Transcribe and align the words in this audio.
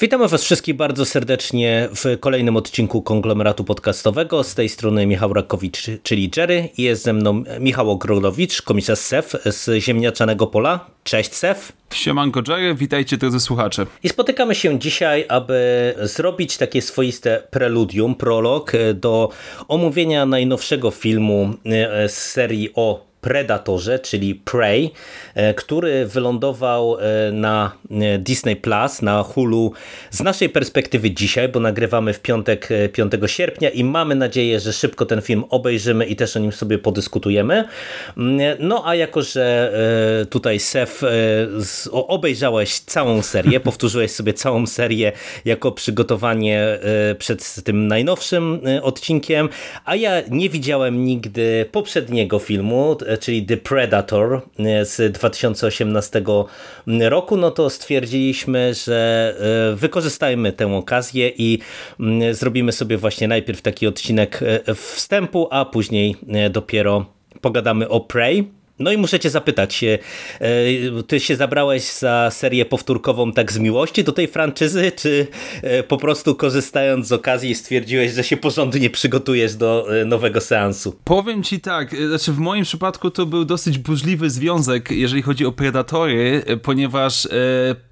Witamy 0.00 0.28
Was 0.28 0.44
wszystkich 0.44 0.76
bardzo 0.76 1.04
serdecznie 1.04 1.88
w 1.94 2.20
kolejnym 2.20 2.56
odcinku 2.56 3.02
konglomeratu 3.02 3.64
podcastowego. 3.64 4.44
Z 4.44 4.54
tej 4.54 4.68
strony 4.68 5.06
Michał 5.06 5.32
Rakowicz, 5.32 5.86
czyli 6.02 6.30
Jerry. 6.36 6.68
Jest 6.78 7.02
ze 7.02 7.12
mną 7.12 7.44
Michał 7.60 7.90
Ogrodowicz, 7.90 8.62
komisarz 8.62 8.98
SEF 8.98 9.36
z 9.44 9.82
Ziemniaczanego 9.82 10.46
Pola. 10.46 10.90
Cześć 11.04 11.34
SEF. 11.34 11.72
Siemanko 11.94 12.42
Jerry, 12.48 12.74
witajcie 12.74 13.16
drodzy 13.16 13.40
słuchacze. 13.40 13.86
I 14.02 14.08
spotykamy 14.08 14.54
się 14.54 14.78
dzisiaj, 14.78 15.24
aby 15.28 15.94
zrobić 16.02 16.56
takie 16.56 16.82
swoiste 16.82 17.42
preludium, 17.50 18.14
prolog 18.14 18.72
do 18.94 19.28
omówienia 19.68 20.26
najnowszego 20.26 20.90
filmu 20.90 21.54
z 22.08 22.12
serii 22.12 22.70
o 22.74 23.05
Predatorze, 23.26 23.98
czyli 23.98 24.34
Prey, 24.34 24.90
e, 25.34 25.54
który 25.54 26.06
wylądował 26.06 26.96
e, 26.98 27.32
na 27.32 27.72
e, 27.90 28.18
Disney 28.18 28.56
Plus, 28.56 29.02
na 29.02 29.22
Hulu 29.22 29.72
z 30.10 30.22
naszej 30.22 30.48
perspektywy 30.48 31.10
dzisiaj, 31.10 31.48
bo 31.48 31.60
nagrywamy 31.60 32.12
w 32.12 32.20
piątek 32.20 32.68
5 32.92 33.12
sierpnia 33.26 33.70
i 33.70 33.84
mamy 33.84 34.14
nadzieję, 34.14 34.60
że 34.60 34.72
szybko 34.72 35.06
ten 35.06 35.22
film 35.22 35.44
obejrzymy 35.50 36.06
i 36.06 36.16
też 36.16 36.36
o 36.36 36.40
nim 36.40 36.52
sobie 36.52 36.78
podyskutujemy. 36.78 37.64
Mm, 38.16 38.56
no 38.58 38.82
a 38.86 38.94
jako, 38.94 39.22
że 39.22 39.72
tutaj 40.30 40.60
Sef 40.60 41.02
obejrzałeś 41.92 42.78
całą 42.78 43.22
serię, 43.22 43.60
powtórzyłeś 43.70 44.10
sobie 44.10 44.34
całą 44.34 44.66
serię 44.66 45.12
jako 45.44 45.72
przygotowanie 45.72 46.78
przed 47.18 47.54
tym 47.64 47.88
najnowszym 47.88 48.60
odcinkiem, 48.82 49.48
a 49.84 49.96
ja 49.96 50.12
nie 50.30 50.50
widziałem 50.50 51.04
nigdy 51.04 51.66
poprzedniego 51.72 52.38
filmu, 52.38 52.96
czyli 53.16 53.46
The 53.46 53.56
Predator 53.56 54.42
e, 54.58 54.84
z 54.84 55.12
2018 55.12 56.22
roku, 57.00 57.36
no 57.36 57.50
to 57.50 57.70
stwierdziliśmy, 57.70 58.74
że 58.74 59.34
e, 59.72 59.76
wykorzystajmy 59.76 60.52
tę 60.52 60.76
okazję 60.76 61.32
i 61.38 61.58
zrobimy 62.32 62.72
sobie 62.72 62.96
właśnie 62.96 63.28
najpierw 63.28 63.62
taki 63.62 63.86
odcinek 63.86 64.40
e, 64.42 64.74
wstępu, 64.74 65.48
a 65.50 65.64
później 65.64 66.16
dopiero 66.50 67.06
pogadamy 67.40 67.88
o 67.88 68.00
Prey. 68.00 68.55
No 68.78 68.92
i 68.92 68.96
muszę 68.96 69.20
cię 69.20 69.30
zapytać, 69.30 69.84
e, 69.84 69.98
ty 71.06 71.20
się 71.20 71.36
zabrałeś 71.36 71.92
za 71.92 72.30
serię 72.30 72.64
powtórkową 72.64 73.32
tak 73.32 73.52
z 73.52 73.58
miłości 73.58 74.04
do 74.04 74.12
tej 74.12 74.28
franczyzy, 74.28 74.92
czy 74.96 75.26
e, 75.62 75.82
po 75.82 75.96
prostu 75.96 76.34
korzystając 76.34 77.06
z 77.06 77.12
okazji 77.12 77.54
stwierdziłeś, 77.54 78.12
że 78.12 78.24
się 78.24 78.36
porządnie 78.36 78.90
przygotujesz 78.90 79.54
do 79.54 80.00
e, 80.00 80.04
nowego 80.04 80.40
seansu? 80.40 80.96
Powiem 81.04 81.42
ci 81.42 81.60
tak, 81.60 81.96
znaczy 82.08 82.32
w 82.32 82.38
moim 82.38 82.64
przypadku 82.64 83.10
to 83.10 83.26
był 83.26 83.44
dosyć 83.44 83.78
burzliwy 83.78 84.30
związek, 84.30 84.90
jeżeli 84.90 85.22
chodzi 85.22 85.46
o 85.46 85.52
Predatory, 85.52 86.42
ponieważ 86.62 87.28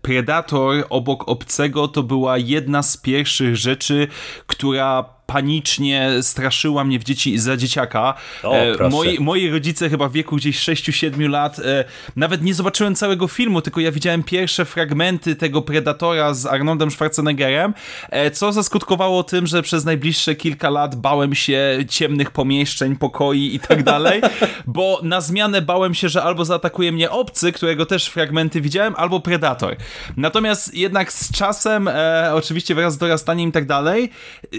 Predator 0.03 0.87
obok 0.91 1.29
Obcego 1.29 1.89
to 1.89 2.03
była 2.03 2.39
jedna 2.39 2.83
z 2.83 2.97
pierwszych 2.97 3.57
rzeczy, 3.57 4.09
która 4.47 5.15
panicznie 5.27 6.11
straszyła 6.23 6.85
mnie 6.85 6.99
w 6.99 7.05
dzieci 7.05 7.39
za 7.39 7.57
dzieciaka. 7.57 8.15
O, 8.43 8.57
e, 8.57 8.89
moi, 8.91 9.21
moi 9.21 9.51
rodzice 9.51 9.91
chyba 9.91 10.09
w 10.09 10.13
wieku 10.13 10.37
gdzieś 10.37 10.59
6-7 10.59 11.31
lat 11.31 11.59
e, 11.59 11.85
nawet 12.17 12.43
nie 12.43 12.55
zobaczyłem 12.55 12.95
całego 12.95 13.29
filmu, 13.29 13.63
tylko 13.63 13.81
ja 13.81 13.93
widziałem 13.93 14.23
pierwsze 14.23 14.65
fragmenty 14.65 15.37
tego 15.37 15.63
Predatora 15.63 16.35
z 16.35 16.47
Arnoldem 16.47 16.91
Schwarzeneggerem, 16.91 17.75
e, 18.11 18.31
co 18.31 18.53
zaskutkowało 18.53 19.23
tym, 19.23 19.47
że 19.47 19.63
przez 19.63 19.85
najbliższe 19.85 20.35
kilka 20.35 20.71
lat 20.71 20.97
bałem 20.97 21.35
się 21.35 21.79
ciemnych 21.89 22.31
pomieszczeń, 22.31 22.97
pokoi 22.97 23.55
i 23.55 23.61
tak 23.61 23.83
dalej, 23.93 24.23
bo 24.67 25.01
na 25.03 25.21
zmianę 25.21 25.63
bałem 25.63 25.95
się, 25.95 26.09
że 26.09 26.23
albo 26.23 26.45
zaatakuje 26.45 26.93
mnie 26.93 27.11
obcy, 27.11 27.53
którego 27.53 27.87
też 27.87 28.07
fragmenty 28.07 28.61
widziałem, 28.61 28.95
albo 28.97 29.21
Predator. 29.21 29.77
Natomiast 30.17 30.75
jednak 30.75 31.13
z 31.13 31.33
czasem, 31.33 31.89
e, 31.89 32.31
oczywiście 32.35 32.75
wraz 32.75 32.95
z 32.95 32.99
dorastaniem 32.99 33.49
i 33.49 33.53
tak 33.53 33.67
dalej, 33.67 34.11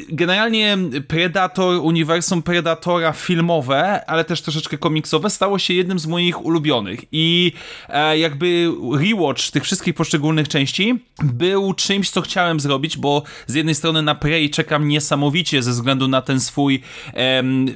generalnie 0.09 0.54
generalnie 0.59 1.01
Predator, 1.01 1.79
uniwersum 1.83 2.41
Predatora 2.41 3.13
filmowe, 3.13 4.05
ale 4.09 4.25
też 4.25 4.41
troszeczkę 4.41 4.77
komiksowe, 4.77 5.29
stało 5.29 5.59
się 5.59 5.73
jednym 5.73 5.99
z 5.99 6.07
moich 6.07 6.45
ulubionych. 6.45 6.99
I 7.11 7.51
e, 7.89 8.17
jakby 8.17 8.71
rewatch 8.99 9.51
tych 9.51 9.63
wszystkich 9.63 9.93
poszczególnych 9.93 10.47
części 10.47 10.99
był 11.23 11.73
czymś, 11.73 12.09
co 12.09 12.21
chciałem 12.21 12.59
zrobić, 12.59 12.97
bo 12.97 13.23
z 13.47 13.53
jednej 13.53 13.75
strony 13.75 14.01
na 14.01 14.15
Prey 14.15 14.49
czekam 14.49 14.87
niesamowicie 14.87 15.63
ze 15.63 15.71
względu 15.71 16.07
na 16.07 16.21
ten 16.21 16.39
swój 16.39 16.81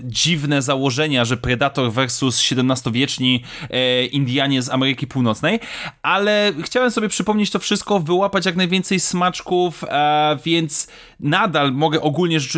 dziwne 0.03 0.61
założenia, 0.61 1.25
że 1.25 1.37
Predator 1.37 1.91
versus 1.91 2.51
XVII-wieczni 2.51 3.43
e, 3.69 4.05
Indianie 4.05 4.61
z 4.61 4.69
Ameryki 4.69 5.07
Północnej, 5.07 5.59
ale 6.01 6.53
chciałem 6.63 6.91
sobie 6.91 7.09
przypomnieć 7.09 7.49
to 7.49 7.59
wszystko, 7.59 7.99
wyłapać 7.99 8.45
jak 8.45 8.55
najwięcej 8.55 8.99
smaczków, 8.99 9.83
e, 9.83 10.37
więc 10.45 10.87
nadal 11.19 11.71
mogę 11.73 12.01
ogólnie 12.01 12.39
rzecz 12.39 12.55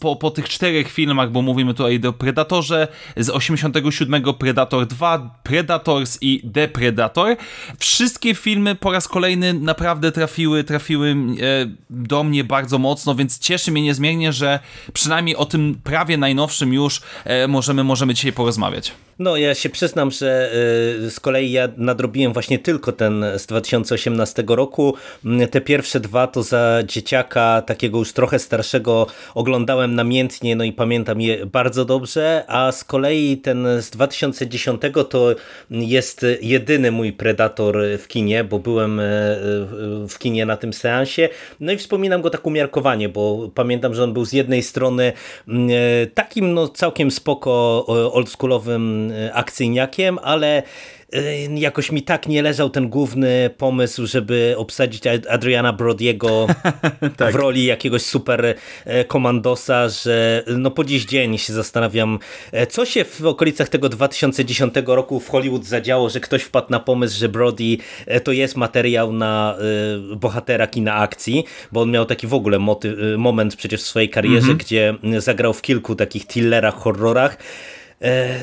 po, 0.00 0.16
po 0.16 0.30
tych 0.30 0.48
czterech 0.48 0.92
filmach, 0.92 1.30
bo 1.30 1.42
mówimy 1.42 1.74
tutaj 1.74 2.00
o 2.08 2.12
Predatorze 2.12 2.88
z 3.16 3.30
87 3.30 4.22
Predator 4.38 4.86
2, 4.86 5.40
Predators 5.42 6.18
i 6.20 6.50
The 6.52 6.68
Predator. 6.68 7.36
Wszystkie 7.78 8.34
filmy 8.34 8.74
po 8.74 8.92
raz 8.92 9.08
kolejny 9.08 9.54
naprawdę 9.54 10.12
trafiły, 10.12 10.64
trafiły 10.64 11.10
e, 11.10 11.14
do 11.90 12.24
mnie 12.24 12.44
bardzo 12.44 12.78
mocno, 12.78 13.14
więc 13.14 13.38
cieszy 13.38 13.72
mnie 13.72 13.82
niezmiernie, 13.82 14.32
że 14.32 14.58
przynajmniej 14.92 15.36
o 15.36 15.44
tym 15.44 15.80
prawie 15.84 16.16
najnowszym 16.16 16.72
już 16.72 17.00
e, 17.24 17.48
możemy, 17.48 17.84
możemy 17.84 18.14
dzisiaj 18.14 18.32
porozmawiać. 18.32 18.92
No, 19.20 19.36
ja 19.36 19.54
się 19.54 19.70
przyznam, 19.70 20.10
że 20.10 20.50
y, 21.06 21.10
z 21.10 21.20
kolei 21.20 21.52
ja 21.52 21.68
nadrobiłem 21.76 22.32
właśnie 22.32 22.58
tylko 22.58 22.92
ten 22.92 23.24
z 23.36 23.46
2018 23.46 24.44
roku. 24.48 24.94
Mm, 25.24 25.48
te 25.48 25.60
pierwsze 25.60 26.00
dwa 26.00 26.26
to 26.26 26.42
za 26.42 26.82
dzieciaka, 26.86 27.62
takiego 27.66 27.98
już 27.98 28.12
trochę 28.12 28.38
starszego, 28.38 29.06
oglądałem 29.34 29.49
namiętnie, 29.88 30.56
no 30.56 30.64
i 30.64 30.72
pamiętam 30.72 31.20
je 31.20 31.46
bardzo 31.46 31.84
dobrze, 31.84 32.44
a 32.48 32.72
z 32.72 32.84
kolei 32.84 33.36
ten 33.36 33.66
z 33.80 33.90
2010 33.90 34.82
to 35.10 35.34
jest 35.70 36.26
jedyny 36.42 36.90
mój 36.90 37.12
Predator 37.12 37.78
w 37.98 38.08
kinie, 38.08 38.44
bo 38.44 38.58
byłem 38.58 39.00
e, 39.00 39.04
w 40.08 40.14
kinie 40.18 40.46
na 40.46 40.56
tym 40.56 40.72
seansie. 40.72 41.28
No 41.60 41.72
i 41.72 41.76
wspominam 41.76 42.22
go 42.22 42.30
tak 42.30 42.46
umiarkowanie, 42.46 43.08
bo 43.08 43.50
pamiętam, 43.54 43.94
że 43.94 44.04
on 44.04 44.12
był 44.12 44.24
z 44.24 44.32
jednej 44.32 44.62
strony 44.62 45.12
mm, 45.48 45.68
e, 45.70 46.06
takim 46.06 46.54
no 46.54 46.68
całkiem 46.68 47.10
spoko 47.10 47.50
oldschoolowym 48.12 49.00
Y, 49.10 49.34
akcyjniakiem, 49.34 50.18
ale 50.22 50.62
jakoś 51.54 51.92
mi 51.92 52.02
tak 52.02 52.26
nie 52.26 52.42
leżał 52.42 52.70
ten 52.70 52.88
główny 52.88 53.50
pomysł, 53.58 54.06
żeby 54.06 54.54
obsadzić 54.56 55.02
Adriana 55.30 55.72
Brodiego 55.72 56.46
tak. 57.16 57.32
w 57.32 57.34
roli 57.34 57.64
jakiegoś 57.64 58.02
super 58.02 58.54
e, 58.84 59.04
komandosa, 59.04 59.88
że 59.88 60.44
no 60.56 60.70
po 60.70 60.84
dziś 60.84 61.04
dzień 61.04 61.38
się 61.38 61.52
zastanawiam, 61.52 62.18
e, 62.52 62.66
co 62.66 62.86
się 62.86 63.04
w 63.04 63.26
okolicach 63.26 63.68
tego 63.68 63.88
2010 63.88 64.74
roku 64.86 65.20
w 65.20 65.28
Hollywood 65.28 65.64
zadziało, 65.64 66.10
że 66.10 66.20
ktoś 66.20 66.42
wpadł 66.42 66.66
na 66.70 66.80
pomysł, 66.80 67.18
że 67.18 67.28
Brody 67.28 67.76
e, 68.06 68.20
to 68.20 68.32
jest 68.32 68.56
materiał 68.56 69.12
na 69.12 69.56
bohatera 70.16 70.66
kina 70.66 70.94
akcji, 70.94 71.44
bo 71.72 71.80
on 71.80 71.90
miał 71.90 72.06
taki 72.06 72.26
w 72.26 72.34
ogóle 72.34 72.58
motyw, 72.58 72.94
moment 73.18 73.56
przecież 73.56 73.82
w 73.82 73.86
swojej 73.86 74.08
karierze, 74.08 74.46
mm 74.46 74.56
-hmm. 74.56 74.60
gdzie 74.60 74.94
zagrał 75.18 75.52
w 75.52 75.62
kilku 75.62 75.94
takich 75.94 76.26
thrillerach, 76.26 76.74
horrorach, 76.74 77.36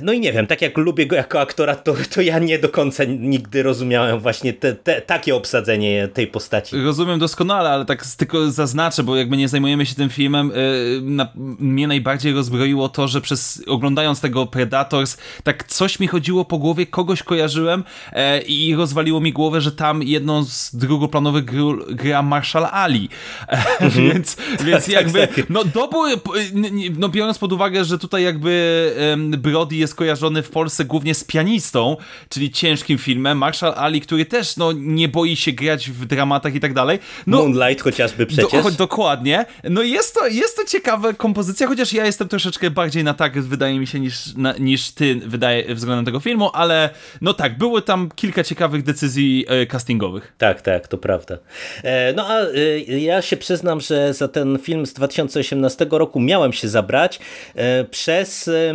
no 0.01 0.13
i 0.13 0.19
nie 0.19 0.33
wiem, 0.33 0.47
tak 0.47 0.61
jak 0.61 0.77
lubię 0.77 1.07
go 1.07 1.15
jako 1.15 1.39
aktora, 1.39 1.75
to, 1.75 1.95
to 2.15 2.21
ja 2.21 2.39
nie 2.39 2.59
do 2.59 2.69
końca 2.69 3.03
nigdy 3.03 3.63
rozumiałem 3.63 4.19
właśnie 4.19 4.53
te, 4.53 4.75
te, 4.75 5.01
takie 5.01 5.35
obsadzenie 5.35 6.07
tej 6.07 6.27
postaci. 6.27 6.81
Rozumiem 6.83 7.19
doskonale, 7.19 7.69
ale 7.69 7.85
tak 7.85 8.05
tylko 8.05 8.51
zaznaczę, 8.51 9.03
bo 9.03 9.15
jakby 9.15 9.37
nie 9.37 9.47
zajmujemy 9.47 9.85
się 9.85 9.95
tym 9.95 10.09
filmem, 10.09 10.51
yy, 10.55 11.01
na, 11.01 11.31
mnie 11.35 11.87
najbardziej 11.87 12.33
rozbroiło 12.33 12.89
to, 12.89 13.07
że 13.07 13.21
przez 13.21 13.63
oglądając 13.67 14.21
tego 14.21 14.45
Predators, 14.45 15.17
tak 15.43 15.63
coś 15.63 15.99
mi 15.99 16.07
chodziło 16.07 16.45
po 16.45 16.57
głowie, 16.57 16.85
kogoś 16.85 17.23
kojarzyłem 17.23 17.83
yy, 18.13 18.39
i 18.41 18.75
rozwaliło 18.75 19.19
mi 19.19 19.33
głowę, 19.33 19.61
że 19.61 19.71
tam 19.71 20.03
jedną 20.03 20.43
z 20.43 20.75
drugoplanowych 20.75 21.45
gr 21.45 21.95
gra 21.95 22.21
Marshall 22.21 22.65
Ali. 22.71 23.09
Mm 23.47 23.91
-hmm. 23.91 24.07
więc, 24.13 24.37
więc 24.63 24.85
tak, 24.85 24.93
jakby, 24.93 25.19
tak, 25.19 25.35
tak. 25.35 25.49
no 25.49 25.63
dobu, 25.63 25.97
no 26.97 27.09
biorąc 27.09 27.37
pod 27.37 27.53
uwagę, 27.53 27.85
że 27.85 27.97
tutaj 27.97 28.23
jakby 28.23 28.93
yy, 29.31 29.46
Brody 29.47 29.75
jest 29.75 29.95
kojarzony 29.95 30.43
w 30.43 30.49
Polsce 30.49 30.85
głównie 30.85 31.15
z 31.15 31.23
pianistą, 31.23 31.97
czyli 32.29 32.51
ciężkim 32.51 32.97
filmem. 32.97 33.37
Marshall 33.37 33.73
Ali, 33.77 34.01
który 34.01 34.25
też 34.25 34.57
no, 34.57 34.71
nie 34.71 35.07
boi 35.07 35.35
się 35.35 35.51
grać 35.51 35.89
w 35.89 36.05
dramatach 36.05 36.55
i 36.55 36.59
tak 36.59 36.73
dalej. 36.73 36.99
No, 37.27 37.37
Moonlight 37.37 37.83
chociażby 37.83 38.25
przecież. 38.25 38.63
Do, 38.63 38.71
dokładnie. 38.71 39.45
No 39.63 39.81
jest 39.81 40.15
to, 40.15 40.27
jest 40.27 40.57
to 40.57 40.65
ciekawa 40.65 41.13
kompozycja, 41.13 41.67
chociaż 41.67 41.93
ja 41.93 42.05
jestem 42.05 42.27
troszeczkę 42.27 42.69
bardziej 42.69 43.03
na 43.03 43.13
tak, 43.13 43.41
wydaje 43.41 43.79
mi 43.79 43.87
się, 43.87 43.99
niż, 43.99 44.35
na, 44.35 44.53
niż 44.57 44.91
ty 44.91 45.15
wydaje, 45.15 45.75
względem 45.75 46.05
tego 46.05 46.19
filmu, 46.19 46.49
ale 46.53 46.89
no 47.21 47.33
tak, 47.33 47.57
były 47.57 47.81
tam 47.81 48.09
kilka 48.15 48.43
ciekawych 48.43 48.83
decyzji 48.83 49.45
e, 49.47 49.65
castingowych. 49.65 50.33
Tak, 50.37 50.61
tak, 50.61 50.87
to 50.87 50.97
prawda. 50.97 51.37
E, 51.83 52.13
no 52.13 52.27
a 52.27 52.41
e, 52.41 52.79
ja 52.99 53.21
się 53.21 53.37
przyznam, 53.37 53.81
że 53.81 54.13
za 54.13 54.27
ten 54.27 54.59
film 54.59 54.85
z 54.85 54.93
2018 54.93 55.87
roku 55.91 56.19
miałem 56.19 56.53
się 56.53 56.67
zabrać 56.67 57.19
e, 57.55 57.83
przez 57.83 58.47
e, 58.47 58.73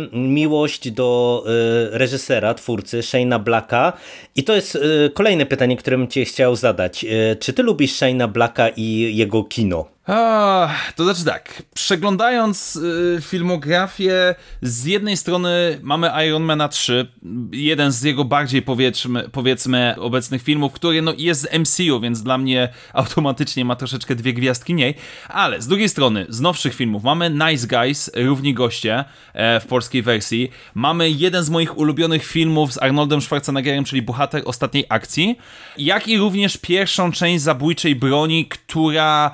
miłość 0.63 0.91
do 0.91 1.43
e, 1.45 1.97
reżysera, 1.97 2.53
twórcy 2.53 2.99
Shane'a 2.99 3.39
Blacka 3.39 3.93
i 4.35 4.43
to 4.43 4.55
jest 4.55 4.77
kolejne 5.13 5.45
pytanie, 5.45 5.77
które 5.77 5.97
bym 5.97 6.07
cię 6.07 6.25
chciał 6.25 6.55
zadać. 6.55 7.05
Czy 7.39 7.53
ty 7.53 7.63
lubisz 7.63 7.93
Shane'a 7.93 8.27
Blacka 8.27 8.69
i 8.69 9.15
jego 9.15 9.43
kino? 9.43 9.92
A, 10.07 10.69
to 10.95 11.03
znaczy 11.03 11.25
tak, 11.25 11.63
przeglądając 11.73 12.75
y, 12.75 13.17
filmografię, 13.21 14.35
z 14.61 14.85
jednej 14.85 15.17
strony 15.17 15.79
mamy 15.81 16.11
Iron 16.27 16.43
Mana 16.43 16.67
3, 16.67 17.07
jeden 17.51 17.91
z 17.91 18.01
jego 18.01 18.25
bardziej 18.25 18.61
powiedzmy, 18.61 19.29
powiedzmy 19.29 19.95
obecnych 19.99 20.43
filmów, 20.43 20.73
który 20.73 21.01
no, 21.01 21.13
jest 21.17 21.41
z 21.41 21.59
MCU, 21.59 21.99
więc 21.99 22.23
dla 22.23 22.37
mnie 22.37 22.69
automatycznie 22.93 23.65
ma 23.65 23.75
troszeczkę 23.75 24.15
dwie 24.15 24.33
gwiazdki 24.33 24.73
mniej, 24.73 24.95
ale 25.27 25.61
z 25.61 25.67
drugiej 25.67 25.89
strony, 25.89 26.25
z 26.29 26.39
nowszych 26.39 26.73
filmów 26.73 27.03
mamy 27.03 27.29
Nice 27.29 27.67
Guys, 27.67 28.11
Równi 28.15 28.53
Goście 28.53 29.05
e, 29.33 29.59
w 29.59 29.65
polskiej 29.65 30.01
wersji, 30.01 30.51
mamy 30.75 31.09
jeden 31.09 31.43
z 31.43 31.49
moich 31.49 31.77
ulubionych 31.77 32.25
filmów 32.25 32.73
z 32.73 32.81
Arnoldem 32.81 33.21
Schwarzeneggerem, 33.21 33.83
czyli 33.83 34.01
Bohater 34.01 34.41
Ostatniej 34.45 34.85
Akcji, 34.89 35.37
jak 35.77 36.07
i 36.07 36.17
również 36.17 36.57
pierwszą 36.57 37.11
część 37.11 37.43
Zabójczej 37.43 37.95
Broni, 37.95 38.45
która 38.45 39.31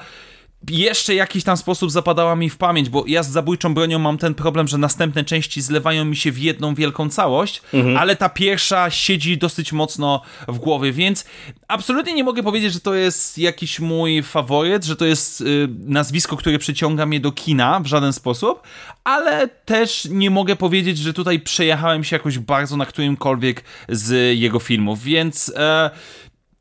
jeszcze 0.68 1.16
jakiś 1.16 1.44
tam 1.44 1.58
sposób 1.58 1.92
zapadała 1.92 2.36
mi 2.36 2.50
w 2.50 2.58
pamięć, 2.58 2.90
bo 2.90 3.04
ja 3.08 3.24
z 3.24 3.30
zabójczą 3.30 3.74
bronią 3.74 4.00
mam 4.00 4.18
ten 4.18 4.36
problem, 4.36 4.68
że 4.68 4.78
następne 4.78 5.24
części 5.24 5.62
zlewają 5.62 6.06
mi 6.06 6.16
się 6.16 6.32
w 6.32 6.40
jedną 6.40 6.76
wielką 6.76 7.10
całość, 7.10 7.62
mhm. 7.74 7.98
ale 7.98 8.16
ta 8.16 8.30
pierwsza 8.30 8.90
siedzi 8.90 9.38
dosyć 9.38 9.74
mocno 9.74 10.22
w 10.48 10.58
głowie, 10.58 10.92
więc 10.92 11.26
absolutnie 11.68 12.14
nie 12.14 12.24
mogę 12.24 12.44
powiedzieć, 12.44 12.74
że 12.74 12.80
to 12.80 12.96
jest 12.96 13.38
jakiś 13.38 13.80
mój 13.80 14.24
faworyt, 14.24 14.86
że 14.86 14.96
to 14.96 15.06
jest 15.06 15.42
y, 15.42 15.68
nazwisko, 15.86 16.38
które 16.38 16.60
przyciąga 16.60 17.06
mnie 17.06 17.20
do 17.20 17.32
kina 17.32 17.80
w 17.80 17.86
żaden 17.86 18.14
sposób, 18.14 18.62
ale 19.04 19.48
też 19.48 20.08
nie 20.12 20.30
mogę 20.30 20.56
powiedzieć, 20.56 20.98
że 20.98 21.14
tutaj 21.14 21.40
przejechałem 21.40 22.04
się 22.04 22.16
jakoś 22.16 22.40
bardzo 22.40 22.78
na 22.78 22.86
którymkolwiek 22.86 23.64
z 23.90 24.40
jego 24.40 24.60
filmów, 24.60 25.04
więc 25.04 25.54
e, 25.56 25.90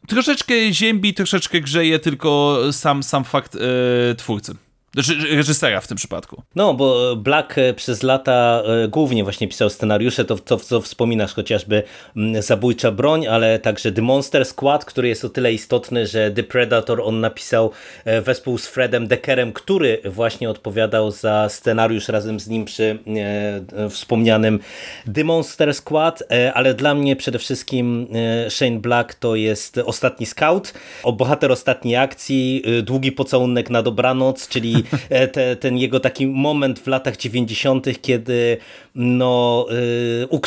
troszeczkę 0.08 0.72
ziębi, 0.72 1.14
troszeczkę 1.14 1.60
grzeje 1.60 1.98
tylko 1.98 2.60
sam, 2.72 3.02
sam 3.02 3.24
fakt 3.24 3.54
e, 3.54 4.14
twórcy. 4.14 4.54
Znaczy 4.94 5.36
reżysera 5.36 5.80
w 5.80 5.86
tym 5.86 5.96
przypadku. 5.96 6.42
No, 6.54 6.74
bo 6.74 7.16
Black 7.16 7.58
e, 7.58 7.74
przez 7.74 8.02
lata 8.02 8.62
e, 8.84 8.88
głównie 8.88 9.24
właśnie 9.24 9.48
pisał 9.48 9.70
scenariusze, 9.70 10.24
to, 10.24 10.38
to 10.38 10.56
co 10.56 10.80
wspominasz, 10.80 11.34
chociażby 11.34 11.82
mm, 12.16 12.42
Zabójcza 12.42 12.90
Broń, 12.90 13.26
ale 13.26 13.58
także 13.58 13.92
The 13.92 14.02
Monster 14.02 14.44
Squad, 14.44 14.84
który 14.84 15.08
jest 15.08 15.24
o 15.24 15.28
tyle 15.28 15.52
istotny, 15.52 16.06
że 16.06 16.30
The 16.30 16.42
Predator 16.42 17.00
on 17.00 17.20
napisał 17.20 17.70
e, 18.04 18.20
wespół 18.20 18.58
z 18.58 18.66
Fredem 18.66 19.06
Deckerem, 19.06 19.52
który 19.52 20.00
właśnie 20.04 20.50
odpowiadał 20.50 21.10
za 21.10 21.48
scenariusz 21.48 22.08
razem 22.08 22.40
z 22.40 22.48
nim 22.48 22.64
przy 22.64 22.98
e, 23.76 23.90
wspomnianym 23.90 24.58
The 25.14 25.24
Monster 25.24 25.74
Squad, 25.74 26.22
e, 26.30 26.52
ale 26.54 26.74
dla 26.74 26.94
mnie 26.94 27.16
przede 27.16 27.38
wszystkim 27.38 28.08
Shane 28.48 28.78
Black 28.78 29.14
to 29.14 29.34
jest 29.34 29.78
Ostatni 29.78 30.26
Scout, 30.26 30.74
bohater 31.12 31.52
ostatniej 31.52 31.96
akcji, 31.96 32.62
Długi 32.82 33.12
pocałunek 33.12 33.70
na 33.70 33.82
dobranoc, 33.82 34.48
czyli 34.48 34.77
E, 35.08 35.28
te, 35.28 35.56
ten 35.56 35.78
jego 35.78 36.00
taki 36.00 36.26
moment 36.26 36.78
w 36.78 36.86
latach 36.86 37.16
90., 37.16 37.86
kiedy 38.02 38.56
no, 38.98 39.66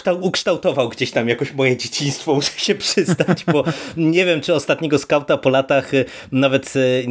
yy, 0.03 0.15
ukształtował 0.21 0.89
gdzieś 0.89 1.11
tam 1.11 1.29
jakoś 1.29 1.53
moje 1.53 1.77
dzieciństwo, 1.77 2.33
muszę 2.35 2.59
się 2.59 2.75
przyznać, 2.75 3.45
bo 3.51 3.63
nie 3.97 4.25
wiem, 4.25 4.41
czy 4.41 4.53
ostatniego 4.53 4.99
skauta 4.99 5.37
po 5.37 5.49
latach 5.49 5.93
y, 5.93 6.05
nawet 6.31 6.75
y, 6.75 7.05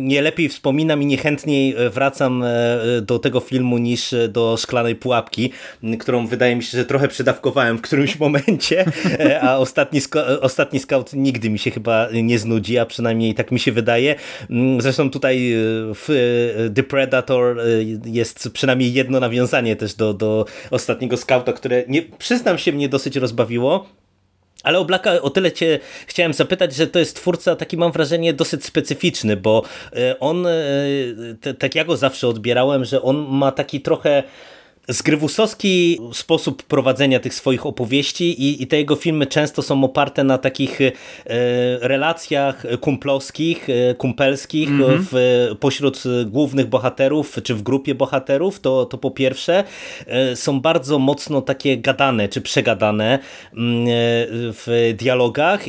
nie 0.00 0.22
lepiej 0.22 0.48
wspominam 0.48 1.02
i 1.02 1.06
niechętniej 1.06 1.74
wracam 1.90 2.42
e, 2.42 2.78
do 3.02 3.18
tego 3.18 3.40
filmu 3.40 3.78
niż 3.78 4.14
do 4.28 4.56
Szklanej 4.56 4.96
Pułapki, 4.96 5.50
którą 5.98 6.26
wydaje 6.26 6.56
mi 6.56 6.62
się, 6.62 6.78
że 6.78 6.84
trochę 6.84 7.08
przydawkowałem 7.08 7.78
w 7.78 7.80
którymś 7.80 8.18
momencie, 8.24 8.84
a 9.40 9.58
ostatni, 9.58 10.00
ostatni 10.40 10.80
scout 10.80 11.12
nigdy 11.12 11.50
mi 11.50 11.58
się 11.58 11.70
chyba 11.70 12.08
nie 12.22 12.38
znudzi, 12.38 12.78
a 12.78 12.86
przynajmniej 12.86 13.34
tak 13.34 13.52
mi 13.52 13.60
się 13.60 13.72
wydaje. 13.72 14.14
Mm, 14.50 14.80
zresztą 14.80 15.10
tutaj 15.10 15.52
w 15.94 16.08
The 16.74 16.82
Predator 16.82 17.60
y, 17.60 18.00
jest 18.06 18.50
przynajmniej 18.52 18.92
jedno 18.92 19.20
nawiązanie 19.20 19.76
też 19.76 19.94
do, 19.94 20.14
do 20.14 20.46
ostatniego 20.72 21.16
skauta, 21.16 21.52
które 21.52 21.84
nie, 21.88 22.02
przyznam 22.02 22.58
się 22.58 22.72
mnie 22.72 22.88
dosyć 22.88 23.16
rozbawiło. 23.16 23.86
Ale 24.62 24.78
o 24.78 24.84
Blacka 24.84 25.22
o 25.22 25.30
tyle 25.30 25.52
cię 25.52 25.78
chciałem 26.06 26.32
zapytać, 26.32 26.74
że 26.74 26.86
to 26.86 26.98
jest 26.98 27.16
twórca, 27.16 27.56
taki 27.56 27.76
mam 27.76 27.92
wrażenie, 27.92 28.32
dosyć 28.32 28.64
specyficzny, 28.64 29.36
bo 29.36 29.62
y, 29.96 30.18
on, 30.18 30.46
y, 30.46 31.54
tak 31.58 31.74
ja 31.74 31.84
go 31.84 31.96
zawsze 31.96 32.28
odbierałem, 32.28 32.84
że 32.84 33.02
on 33.02 33.16
ma 33.16 33.52
taki 33.52 33.80
trochę 33.80 34.22
Zgrywusowski 34.88 35.98
sposób 36.12 36.62
prowadzenia 36.62 37.20
tych 37.20 37.34
swoich 37.34 37.66
opowieści 37.66 38.42
i, 38.42 38.62
i, 38.62 38.66
te 38.66 38.76
jego 38.76 38.96
filmy 38.96 39.26
często 39.26 39.62
są 39.62 39.84
oparte 39.84 40.24
na 40.24 40.38
takich 40.38 40.80
e, 40.80 40.92
relacjach 41.80 42.66
kumplowskich, 42.80 43.68
e, 43.70 43.94
kumpelskich 43.94 44.68
mm 44.68 44.82
-hmm. 44.82 45.06
w, 45.10 45.56
pośród 45.60 46.02
głównych 46.26 46.66
bohaterów, 46.66 47.36
czy 47.42 47.54
w 47.54 47.62
grupie 47.62 47.94
bohaterów, 47.94 48.60
to, 48.60 48.84
to 48.84 48.98
po 48.98 49.10
pierwsze 49.10 49.64
e, 50.06 50.36
są 50.36 50.60
bardzo 50.60 50.98
mocno 50.98 51.42
takie 51.42 51.78
gadane, 51.78 52.28
czy 52.28 52.40
przegadane 52.40 53.18
mm, 53.56 53.86
w 54.52 54.94
dialogach 54.98 55.60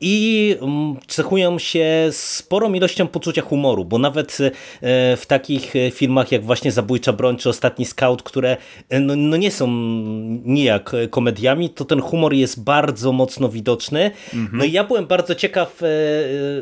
i 0.00 0.56
mm, 0.60 0.96
cechują 1.06 1.58
się 1.58 2.08
sporą 2.10 2.72
ilością 2.72 3.06
poczucia 3.06 3.42
humoru, 3.42 3.84
bo 3.84 3.98
nawet 3.98 4.38
w 5.16 5.22
takich 5.26 5.74
filmach 5.90 6.32
jak 6.32 6.44
właśnie 6.44 6.72
Zabójcza 6.72 7.12
Broń, 7.12 7.36
czy 7.36 7.48
Ostatni 7.48 7.84
Scout, 7.84 8.22
które 8.22 8.52
E, 8.52 8.56
no, 9.00 9.16
no 9.16 9.36
nie 9.36 9.50
są 9.50 9.66
nijak 10.44 10.92
komediami, 11.10 11.70
to 11.70 11.84
ten 11.84 12.00
humor 12.00 12.32
jest 12.34 12.64
bardzo 12.64 13.12
mocno 13.12 13.48
widoczny. 13.48 14.10
Mhm. 14.34 14.58
No 14.58 14.64
i 14.64 14.72
ja 14.72 14.84
byłem 14.84 15.06
bardzo 15.06 15.34
ciekaw, 15.34 15.82
e, 15.82 15.86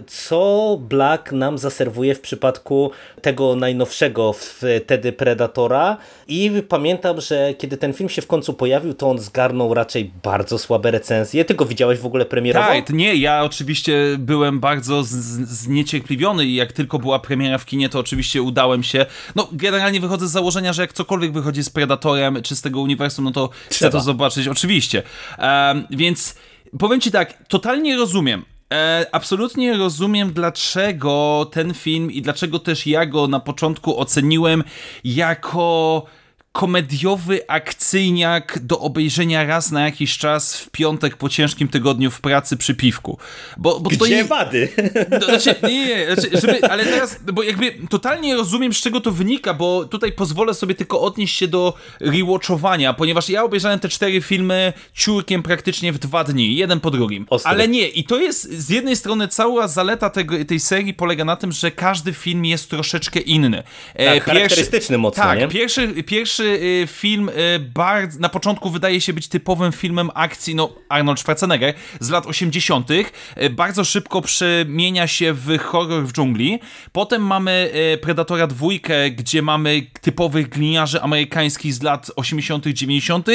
co 0.06 0.79
Black 0.81 1.32
nam 1.32 1.58
zaserwuje 1.58 2.14
w 2.14 2.20
przypadku 2.20 2.91
tego 3.23 3.56
najnowszego 3.56 4.32
wtedy 4.32 5.12
Predatora 5.12 5.97
i 6.29 6.50
pamiętam, 6.69 7.20
że 7.20 7.55
kiedy 7.58 7.76
ten 7.76 7.93
film 7.93 8.08
się 8.08 8.23
w 8.23 8.26
końcu 8.26 8.55
pojawił, 8.55 8.94
to 8.94 9.11
on 9.11 9.19
zgarnął 9.19 9.75
raczej 9.75 10.11
bardzo 10.23 10.58
słabe 10.58 10.91
recenzje. 10.91 11.44
Ty 11.44 11.55
go 11.55 11.64
widziałeś 11.64 11.99
w 11.99 12.06
ogóle 12.06 12.25
premierowo? 12.25 12.67
Tak, 12.67 12.91
nie, 12.91 13.15
ja 13.15 13.44
oczywiście 13.44 14.17
byłem 14.19 14.60
bardzo 14.60 15.03
zniecierpliwiony 15.43 16.44
i 16.44 16.55
jak 16.55 16.72
tylko 16.72 16.98
była 16.98 17.19
premiera 17.19 17.58
w 17.58 17.67
kinie, 17.67 17.89
to 17.89 17.98
oczywiście 17.98 18.43
udałem 18.43 18.82
się. 18.82 19.06
No, 19.36 19.48
generalnie 19.53 20.01
wychodzę 20.01 20.29
z 20.29 20.31
założenia, 20.31 20.72
że 20.72 20.82
jak 20.82 20.93
cokolwiek 20.93 21.32
wychodzi 21.32 21.63
z 21.63 21.70
Predatora, 21.70 21.90
Predatorem 21.91 22.43
czy 22.43 22.56
z 22.56 22.63
tego 22.63 22.81
uniwersum, 22.81 23.25
no 23.25 23.31
to 23.31 23.51
Trzeba. 23.69 23.89
chcę 23.89 23.99
to 23.99 24.05
zobaczyć, 24.05 24.49
oczywiście. 24.49 25.03
Um, 25.39 25.87
więc 25.91 26.35
powiem 26.79 27.01
ci 27.01 27.11
tak, 27.11 27.47
totalnie 27.49 27.97
rozumiem. 27.97 28.44
E, 28.73 29.06
absolutnie 29.13 29.77
rozumiem, 29.77 30.32
dlaczego 30.32 31.47
ten 31.53 31.75
film 31.75 32.11
i 32.11 32.23
dlaczego 32.23 32.59
też 32.59 32.87
ja 32.87 33.06
go 33.06 33.29
na 33.29 33.41
początku 33.41 34.01
oceniłem 34.01 34.65
jako 35.05 36.06
komediowy 36.53 37.41
akcyjniak 37.49 38.59
do 38.59 38.81
obejrzenia 38.81 39.45
raz 39.45 39.71
na 39.71 39.85
jakiś 39.85 40.19
czas 40.19 40.57
w 40.57 40.71
piątek 40.71 41.17
po 41.17 41.29
ciężkim 41.29 41.69
tygodniu 41.69 42.11
w 42.11 42.21
pracy 42.21 42.57
przy 42.57 42.75
piwku. 42.75 43.19
Bo, 43.57 43.81
bo 43.81 43.91
Gdzie 43.91 43.99
to 43.99 44.07
nie, 44.07 44.25
wady? 44.25 44.69
No, 45.21 45.27
znaczy, 45.27 45.55
nie, 45.63 45.87
nie, 45.87 46.15
znaczy, 46.15 46.41
żeby, 46.41 46.71
ale 46.71 46.85
teraz, 46.85 47.21
bo 47.33 47.43
jakby 47.43 47.75
totalnie 47.91 48.35
rozumiem, 48.35 48.73
z 48.73 48.81
czego 48.81 49.01
to 49.01 49.13
wynika, 49.13 49.55
bo 49.55 49.85
tutaj 49.85 50.13
pozwolę 50.13 50.55
sobie 50.55 50.75
tylko 50.75 51.01
odnieść 51.01 51.37
się 51.37 51.49
do 51.49 51.75
rewatchowania, 52.01 52.95
ponieważ 52.95 53.29
ja 53.29 53.45
obejrzałem 53.45 53.79
te 53.79 53.89
cztery 53.89 54.21
filmy 54.21 54.73
ciurkiem 54.95 55.43
praktycznie 55.43 55.93
w 55.93 55.99
dwa 55.99 56.25
dni, 56.25 56.57
jeden 56.57 56.81
po 56.81 56.91
drugim. 56.91 57.27
Ostry. 57.31 57.51
Ale 57.51 57.69
nie, 57.69 57.89
i 57.89 58.05
to 58.05 58.19
jest 58.19 58.53
z 58.53 58.69
jednej 58.69 58.97
strony 58.97 59.29
cała 59.29 59.69
zaleta 59.69 60.11
tego, 60.11 60.45
tej 60.45 60.61
serii 60.61 60.95
polega 60.95 61.25
na 61.25 61.37
tym, 61.37 61.53
że 61.53 61.71
każdy 61.71 62.13
film 62.13 62.45
jest 62.45 62.71
troszeczkę 62.71 63.21
inny. 63.21 63.63
E, 63.95 64.05
tak, 64.05 64.15
pierwszy, 64.15 64.31
charakterystyczny 64.31 64.99
mocno, 64.99 65.23
Tak, 65.23 65.39
nie? 65.39 65.49
pierwszy, 65.49 65.89
pierwszy 65.89 66.40
pierwszy 66.41 66.65
y, 66.65 66.87
film 66.87 67.29
y, 67.29 67.59
bardzo, 67.75 68.20
na 68.20 68.29
początku 68.29 68.70
wydaje 68.70 69.01
się 69.01 69.13
być 69.13 69.29
typowym 69.29 69.73
filmem 69.73 70.11
akcji, 70.15 70.55
no 70.55 70.73
Arnold 70.89 71.20
Schwarzenegger 71.20 71.75
z 72.01 72.11
lat 72.11 72.27
80. 72.27 72.91
Y, 72.91 73.05
bardzo 73.51 73.85
szybko 73.85 74.23
przemienia 74.23 75.06
się 75.06 75.32
w 75.32 75.59
horror 75.59 76.05
w 76.05 76.13
dżungli. 76.13 76.59
Potem 76.93 77.23
mamy 77.23 77.70
Predatora 78.03 78.47
dwójkę, 78.47 79.11
gdzie 79.11 79.43
mamy 79.43 79.87
typowych 80.01 80.49
gliniarzy 80.49 81.03
amerykańskich 81.03 81.75
z 81.75 81.82
lat 81.82 82.11
80., 82.17 82.67
90., 82.67 83.27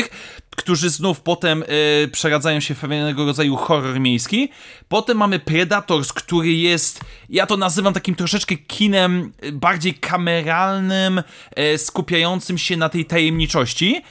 którzy 0.65 0.89
znów 0.89 1.21
potem 1.21 1.63
y, 2.03 2.07
przeradzają 2.11 2.59
się 2.59 2.75
w 2.75 2.79
pewnego 2.79 3.25
rodzaju 3.25 3.55
horror 3.55 3.99
miejski. 3.99 4.49
Potem 4.87 5.17
mamy 5.17 5.39
Predators, 5.39 6.13
który 6.13 6.53
jest, 6.53 7.01
ja 7.29 7.45
to 7.45 7.57
nazywam 7.57 7.93
takim 7.93 8.15
troszeczkę 8.15 8.55
kinem 8.55 9.31
y, 9.43 9.51
bardziej 9.51 9.93
kameralnym, 9.93 11.23
y, 11.73 11.77
skupiającym 11.77 12.57
się 12.57 12.77
na 12.77 12.89
tej 12.89 13.05
tajemniczości. 13.05 14.01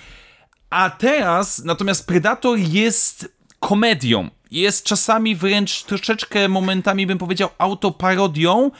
A 0.70 0.90
teraz 0.90 1.64
natomiast 1.64 2.06
Predator 2.06 2.58
jest 2.58 3.34
komedią. 3.60 4.30
Jest 4.50 4.84
czasami 4.84 5.36
wręcz 5.36 5.82
troszeczkę 5.82 6.48
momentami, 6.48 7.06
bym 7.06 7.18
powiedział, 7.18 7.48
autoparodią 7.58 8.70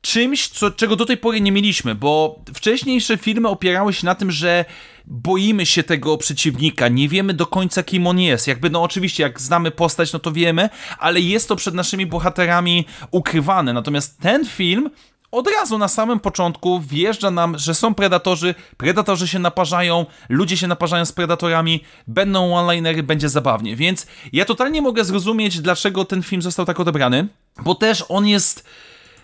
czymś, 0.00 0.48
co, 0.48 0.70
czego 0.70 0.96
do 0.96 1.06
tej 1.06 1.16
pory 1.16 1.40
nie 1.40 1.52
mieliśmy, 1.52 1.94
bo 1.94 2.40
wcześniejsze 2.54 3.16
filmy 3.16 3.48
opierały 3.48 3.92
się 3.92 4.06
na 4.06 4.14
tym, 4.14 4.30
że 4.30 4.64
boimy 5.12 5.66
się 5.66 5.82
tego 5.82 6.18
przeciwnika, 6.18 6.88
nie 6.88 7.08
wiemy 7.08 7.34
do 7.34 7.46
końca 7.46 7.82
kim 7.82 8.06
on 8.06 8.20
jest. 8.20 8.46
Jakby, 8.46 8.70
no 8.70 8.82
oczywiście, 8.82 9.22
jak 9.22 9.40
znamy 9.40 9.70
postać, 9.70 10.12
no 10.12 10.18
to 10.18 10.32
wiemy, 10.32 10.68
ale 10.98 11.20
jest 11.20 11.48
to 11.48 11.56
przed 11.56 11.74
naszymi 11.74 12.06
bohaterami 12.06 12.84
ukrywane. 13.10 13.72
Natomiast 13.72 14.20
ten 14.20 14.46
film 14.46 14.90
od 15.30 15.48
razu 15.48 15.78
na 15.78 15.88
samym 15.88 16.20
początku 16.20 16.80
wjeżdża 16.80 17.30
nam, 17.30 17.58
że 17.58 17.74
są 17.74 17.94
predatorzy, 17.94 18.54
predatorzy 18.76 19.28
się 19.28 19.38
naparzają, 19.38 20.06
ludzie 20.28 20.56
się 20.56 20.66
naparzają 20.66 21.04
z 21.04 21.12
predatorami, 21.12 21.80
będą 22.06 22.54
one-linery, 22.54 23.02
będzie 23.02 23.28
zabawnie. 23.28 23.76
Więc 23.76 24.06
ja 24.32 24.44
totalnie 24.44 24.82
mogę 24.82 25.04
zrozumieć, 25.04 25.60
dlaczego 25.60 26.04
ten 26.04 26.22
film 26.22 26.42
został 26.42 26.66
tak 26.66 26.80
odebrany, 26.80 27.28
bo 27.62 27.74
też 27.74 28.04
on 28.08 28.26
jest 28.26 28.64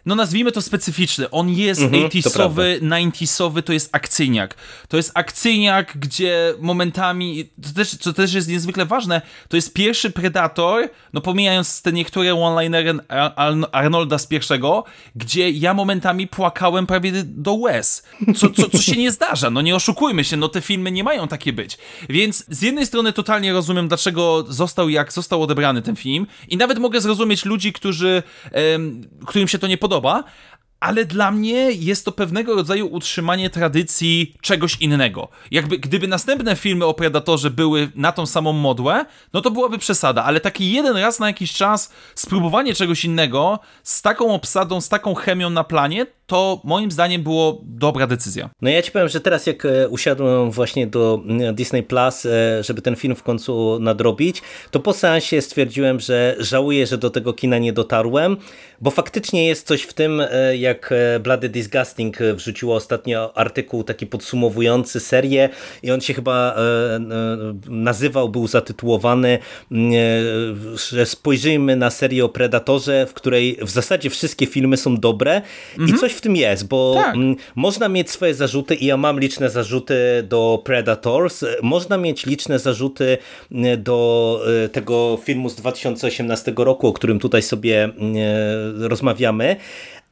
no 0.07 0.14
nazwijmy 0.14 0.52
to 0.52 0.62
specyficzny. 0.62 1.31
On 1.31 1.50
jest 1.50 1.81
-hmm, 1.81 2.09
80sowy, 2.09 2.81
90sowy, 2.81 3.62
to 3.62 3.73
jest 3.73 3.88
akcyjniak. 3.93 4.55
To 4.88 4.97
jest 4.97 5.11
akcyjniak, 5.14 5.99
gdzie 5.99 6.55
momentami, 6.61 7.49
to 7.62 7.69
też, 7.75 7.90
co 7.90 8.12
też 8.12 8.35
jest 8.35 8.49
niezwykle 8.49 8.87
ważne, 8.87 9.23
to 9.49 9.57
jest 9.57 9.73
pierwszy 9.73 10.11
Predator, 10.11 10.88
no 11.12 11.21
pomijając 11.21 11.83
te 11.83 11.93
niektóre 11.93 12.35
one-linery 12.35 12.99
Arnolda 13.73 14.19
z 14.19 14.26
pierwszego, 14.26 14.85
gdzie 15.17 15.50
ja 15.50 15.75
momentami 15.75 16.26
płakałem 16.26 16.87
prawie 16.87 17.12
do 17.25 17.52
łez. 17.55 18.02
Co, 18.37 18.50
co, 18.50 18.69
co 18.71 18.83
się 18.83 18.97
nie 18.97 19.12
zdarza, 19.12 19.50
no 19.50 19.61
nie 19.61 19.76
oszukujmy 19.76 20.25
się, 20.25 20.37
no 20.37 20.49
te 20.49 20.61
filmy 20.61 20.90
nie 20.90 21.05
mają 21.05 21.28
takie 21.28 21.52
być. 21.52 21.78
Więc 22.09 22.45
z 22.49 22.62
jednej 22.62 22.87
strony 22.87 23.12
totalnie 23.12 23.52
rozumiem, 23.52 23.88
dlaczego 23.88 24.45
został 24.49 24.88
jak 24.88 25.12
został 25.12 25.43
odebrany 25.43 25.83
ten 25.83 25.97
film 25.97 26.26
i 26.49 26.57
nawet 26.57 26.78
mogę 26.78 27.00
zrozumieć 27.00 27.45
ludzi, 27.45 27.73
którzy, 27.73 28.23
którym 29.26 29.49
się 29.49 29.59
to 29.59 29.67
nie 29.67 29.78
podoba, 29.78 29.88
podoba, 29.88 30.25
ale 30.80 31.04
dla 31.04 31.30
mnie 31.30 31.71
jest 31.71 32.04
to 32.04 32.12
pewnego 32.12 32.54
rodzaju 32.54 32.87
utrzymanie 32.87 33.50
tradycji 33.50 34.35
czegoś 34.40 34.76
innego. 34.80 35.28
Jakby 35.50 35.78
gdyby 35.78 36.09
następne 36.09 36.57
filmy 36.57 36.85
o 36.85 36.95
Predatorze 36.95 37.50
były 37.50 37.90
na 37.95 38.12
tą 38.12 38.26
samą 38.26 38.52
modłę, 38.52 39.04
no 39.33 39.40
to 39.40 39.50
byłaby 39.50 39.78
przesada, 39.78 40.25
ale 40.25 40.40
taki 40.40 40.73
jeden 40.73 40.97
raz 40.97 41.18
na 41.18 41.26
jakiś 41.26 41.52
czas 41.52 41.92
spróbowanie 42.14 42.75
czegoś 42.75 43.04
innego 43.04 43.59
z 43.83 44.02
taką 44.02 44.35
obsadą, 44.35 44.80
z 44.80 44.88
taką 44.88 45.14
chemią 45.14 45.50
na 45.50 45.64
planie, 45.64 46.07
to 46.28 46.61
moim 46.64 46.90
zdaniem 46.90 47.23
było 47.23 47.61
dobra 47.64 48.06
decyzja. 48.06 48.50
No 48.62 48.70
ja 48.70 48.82
ci 48.82 48.90
powiem, 48.90 49.08
że 49.08 49.20
teraz 49.20 49.47
jak 49.47 49.64
e, 49.64 49.88
usiadłem 49.88 50.50
właśnie 50.50 50.87
do 50.87 51.23
mm, 51.25 51.54
Disney 51.54 51.82
Plus, 51.82 52.26
e, 52.26 52.62
żeby 52.64 52.82
ten 52.82 52.97
film 52.97 53.16
w 53.16 53.23
końcu 53.23 53.78
nadrobić, 53.80 54.42
to 54.70 54.80
po 54.80 54.92
seansie 54.92 55.42
stwierdziłem, 55.42 56.00
że 56.00 56.37
żałuję, 56.38 56.87
że 56.87 56.99
do 56.99 57.11
tego 57.11 57.32
kina 57.32 57.58
nie 57.58 57.73
dotarłem, 57.73 58.37
bo 58.80 58.90
faktycznie 58.90 59.47
jest 59.47 59.66
coś 59.66 59.82
w 59.82 59.92
tym, 59.92 60.20
e, 60.20 60.56
jak 60.56 60.94
Bloody 61.20 61.49
Disgusting 61.49 62.18
wrzuciło 62.35 62.76
ostatnio 62.76 63.37
artykuł 63.37 63.85
taki 63.85 64.06
podsumowujący 64.06 65.00
serię 65.00 65.49
i 65.82 65.90
on 65.90 66.00
się 66.00 66.14
chyba 66.14 66.56
nazywał, 67.68 68.28
był 68.28 68.47
zatytułowany, 68.47 69.38
mm, 69.73 69.92
że 70.90 71.06
spojrzyjmy 71.06 71.76
na 71.76 71.90
serię 71.90 72.25
o 72.25 72.28
Predatorze, 72.28 73.06
w 73.06 73.14
której 73.14 73.58
w 73.62 73.70
zasadzie 73.70 74.11
wszystkie 74.11 74.47
filmy 74.47 74.76
są 74.76 74.97
dobre 74.97 75.42
mhm. 75.78 75.88
i 75.88 76.00
coś 76.00 76.17
w 76.18 76.20
tym 76.20 76.37
jest, 76.37 76.68
bo 76.68 76.94
tak. 76.94 77.14
można 77.54 77.88
mieć 77.88 78.10
swoje 78.10 78.34
zarzuty 78.34 78.75
i 78.75 78.87
ja 78.87 78.96
mam 78.96 79.20
liczne 79.20 79.50
zarzuty 79.50 79.94
do 80.28 80.62
Predators, 80.64 81.44
można 81.62 81.96
mieć 81.96 82.26
liczne 82.26 82.58
zarzuty 82.58 83.18
do 83.78 84.40
e, 84.64 84.68
tego 84.68 85.18
filmu 85.25 85.48
z 85.48 85.56
2018 85.56 86.52
roku, 86.56 86.87
o 86.87 86.92
którym 86.92 87.18
tutaj 87.18 87.42
sobie 87.42 87.84
e, 87.84 87.90
rozmawiamy, 88.88 89.56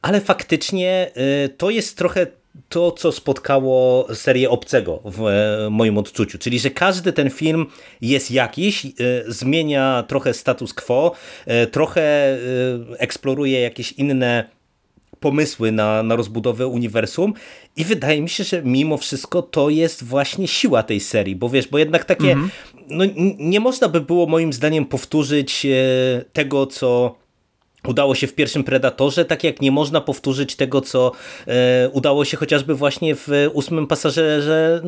ale 0.01 0.21
faktycznie 0.21 1.11
e, 1.15 1.49
to 1.49 1.69
jest 1.69 1.97
trochę 1.97 2.27
to, 2.69 2.91
co 2.91 3.11
spotkało 3.11 4.07
serię 4.15 4.49
Obcego 4.49 5.01
w 5.05 5.27
moim 5.71 5.97
odczuciu. 5.97 6.37
Czyli, 6.37 6.59
że 6.59 6.69
każdy 6.69 7.13
ten 7.13 7.29
film 7.29 7.65
jest 8.01 8.31
jakiś, 8.31 8.87
zmienia 9.27 10.03
trochę 10.07 10.33
status 10.33 10.73
quo, 10.73 11.11
trochę 11.71 12.37
eksploruje 12.97 13.61
jakieś 13.61 13.91
inne 13.91 14.56
pomysły 15.19 15.71
na, 15.71 16.03
na 16.03 16.15
rozbudowę 16.15 16.67
uniwersum 16.67 17.33
i 17.75 17.85
wydaje 17.85 18.21
mi 18.21 18.29
się, 18.29 18.43
że 18.43 18.61
mimo 18.63 18.97
wszystko 18.97 19.41
to 19.41 19.69
jest 19.69 20.03
właśnie 20.03 20.47
siła 20.47 20.83
tej 20.83 20.99
serii, 20.99 21.35
bo 21.35 21.49
wiesz, 21.49 21.67
bo 21.67 21.77
jednak 21.77 22.05
takie, 22.05 22.31
mm 22.31 22.47
-hmm. 22.47 22.49
no 22.89 23.03
nie 23.39 23.59
można 23.59 23.89
by 23.89 24.01
było 24.01 24.27
moim 24.27 24.53
zdaniem 24.53 24.85
powtórzyć 24.85 25.65
e, 25.65 26.25
tego, 26.33 26.67
co 26.67 27.15
udało 27.87 28.15
się 28.15 28.27
w 28.27 28.33
pierwszym 28.33 28.63
Predatorze, 28.63 29.25
tak 29.25 29.43
jak 29.43 29.61
nie 29.61 29.71
można 29.71 30.01
powtórzyć 30.01 30.55
tego, 30.55 30.81
co 30.81 31.11
e, 31.47 31.89
udało 31.89 32.25
się 32.25 32.37
chociażby 32.37 32.75
właśnie 32.75 33.15
w 33.15 33.27
ósmym 33.53 33.87
pasażerze 33.87 34.81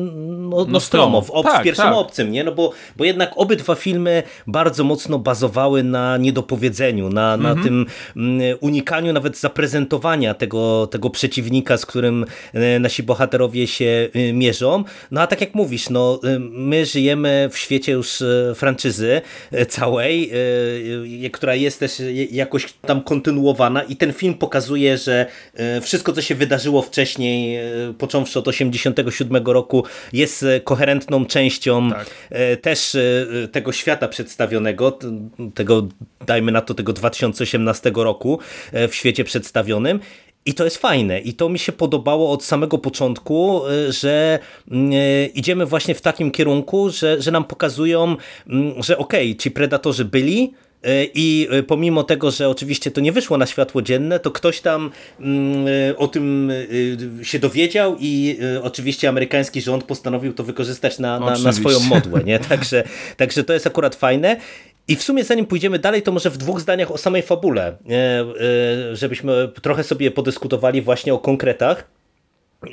no, 0.68 0.80
Stromo, 0.80 1.22
w, 1.22 1.30
ob, 1.30 1.46
tak, 1.46 1.60
w 1.60 1.64
pierwszym 1.64 1.84
tak. 1.84 1.94
obcym, 1.94 2.32
nie? 2.32 2.44
No 2.44 2.52
bo, 2.52 2.72
bo 2.96 3.04
jednak 3.04 3.32
obydwa 3.36 3.74
filmy 3.74 4.22
bardzo 4.46 4.84
mocno 4.84 5.18
bazowały 5.18 5.82
na 5.82 6.16
niedopowiedzeniu, 6.16 7.08
na, 7.08 7.34
mhm. 7.34 7.56
na 7.56 7.64
tym 7.64 7.86
m, 8.16 8.40
mm, 8.40 8.58
unikaniu 8.60 9.12
nawet 9.12 9.38
zaprezentowania 9.38 10.34
tego, 10.34 10.86
tego 10.86 11.10
przeciwnika, 11.10 11.76
z 11.76 11.86
którym 11.86 12.26
e, 12.52 12.78
nasi 12.78 13.02
bohaterowie 13.02 13.66
się 13.66 14.08
e, 14.14 14.32
mierzą. 14.32 14.84
No 15.10 15.20
a 15.20 15.26
tak 15.26 15.40
jak 15.40 15.54
mówisz, 15.54 15.90
no, 15.90 16.20
e, 16.24 16.38
my 16.38 16.86
żyjemy 16.86 17.48
w 17.52 17.58
świecie 17.58 17.92
już 17.92 18.22
franczyzy 18.54 19.20
całej, 19.68 20.30
która 21.32 21.54
jest 21.54 21.80
też 21.80 22.02
jakoś 22.30 22.72
tam 22.90 23.02
kontynuowana 23.02 23.82
i 23.82 23.96
ten 23.96 24.12
film 24.12 24.34
pokazuje, 24.34 24.98
że 24.98 25.26
e, 25.54 25.80
wszystko, 25.80 26.12
co 26.12 26.22
się 26.22 26.34
wydarzyło 26.34 26.82
wcześniej, 26.82 27.56
e, 27.56 27.62
począwszy 27.98 28.38
od 28.38 28.48
87 28.48 29.46
roku, 29.46 29.84
jest 30.12 30.42
e, 30.42 30.60
koherentną 30.60 31.26
częścią 31.26 31.90
tak. 31.90 32.10
też 32.62 32.96
tego 33.52 33.72
świata 33.72 34.08
przedstawionego, 34.08 34.98
tego, 35.54 35.88
dajmy 36.26 36.52
na 36.52 36.60
to, 36.60 36.74
tego 36.74 36.92
2018 36.92 37.92
roku 37.94 38.38
w 38.88 38.94
świecie 38.94 39.24
przedstawionym 39.24 40.00
i 40.46 40.54
to 40.54 40.64
jest 40.64 40.76
fajne 40.76 41.20
i 41.20 41.34
to 41.34 41.48
mi 41.48 41.58
się 41.58 41.72
podobało 41.72 42.32
od 42.32 42.44
samego 42.44 42.78
początku, 42.78 43.62
że 43.88 44.38
mm, 44.70 44.92
idziemy 45.34 45.66
właśnie 45.66 45.94
w 45.94 46.00
takim 46.00 46.30
kierunku, 46.30 46.90
że, 46.90 47.22
że 47.22 47.30
nam 47.30 47.44
pokazują, 47.44 48.16
mm, 48.48 48.82
że 48.82 48.98
okej, 48.98 49.30
okay, 49.30 49.36
ci 49.36 49.50
predatorzy 49.50 50.04
byli, 50.04 50.52
I 51.14 51.48
e, 51.50 51.62
pomimo 51.62 52.02
tego, 52.02 52.30
że 52.30 52.48
oczywiście 52.48 52.90
to 52.90 53.00
nie 53.00 53.12
wyszło 53.12 53.38
na 53.38 53.46
światło 53.46 53.82
dzienne, 53.82 54.20
to 54.20 54.30
ktoś 54.30 54.60
tam 54.60 54.90
mm, 55.20 55.66
e, 55.90 55.96
o 55.96 56.08
tym 56.08 56.52
się 57.22 57.38
dowiedział 57.38 57.96
i 58.00 58.38
oczywiście 58.62 59.08
amerykański 59.08 59.60
rząd 59.60 59.84
postanowił 59.84 60.32
to 60.32 60.44
wykorzystać 60.44 60.98
na, 60.98 61.20
na, 61.20 61.38
na 61.38 61.52
swoją 61.52 61.80
modłę. 61.80 62.20
Nie? 62.24 62.38
Także, 62.48 62.84
także 63.16 63.44
to 63.44 63.52
jest 63.52 63.66
akurat 63.66 63.94
fajne. 63.94 64.36
I 64.88 64.96
w 64.96 65.02
sumie 65.02 65.24
zanim 65.24 65.46
pójdziemy 65.46 65.78
dalej, 65.78 66.02
to 66.02 66.12
może 66.12 66.30
w 66.30 66.36
dwóch 66.36 66.60
zdaniach 66.60 66.90
o 66.90 66.98
samej 66.98 67.22
fabule, 67.22 67.76
żebyśmy 68.92 69.48
trochę 69.62 69.84
sobie 69.84 70.10
podyskutowali 70.10 70.82
właśnie 70.82 71.14
o 71.14 71.18
konkretach. 71.18 71.99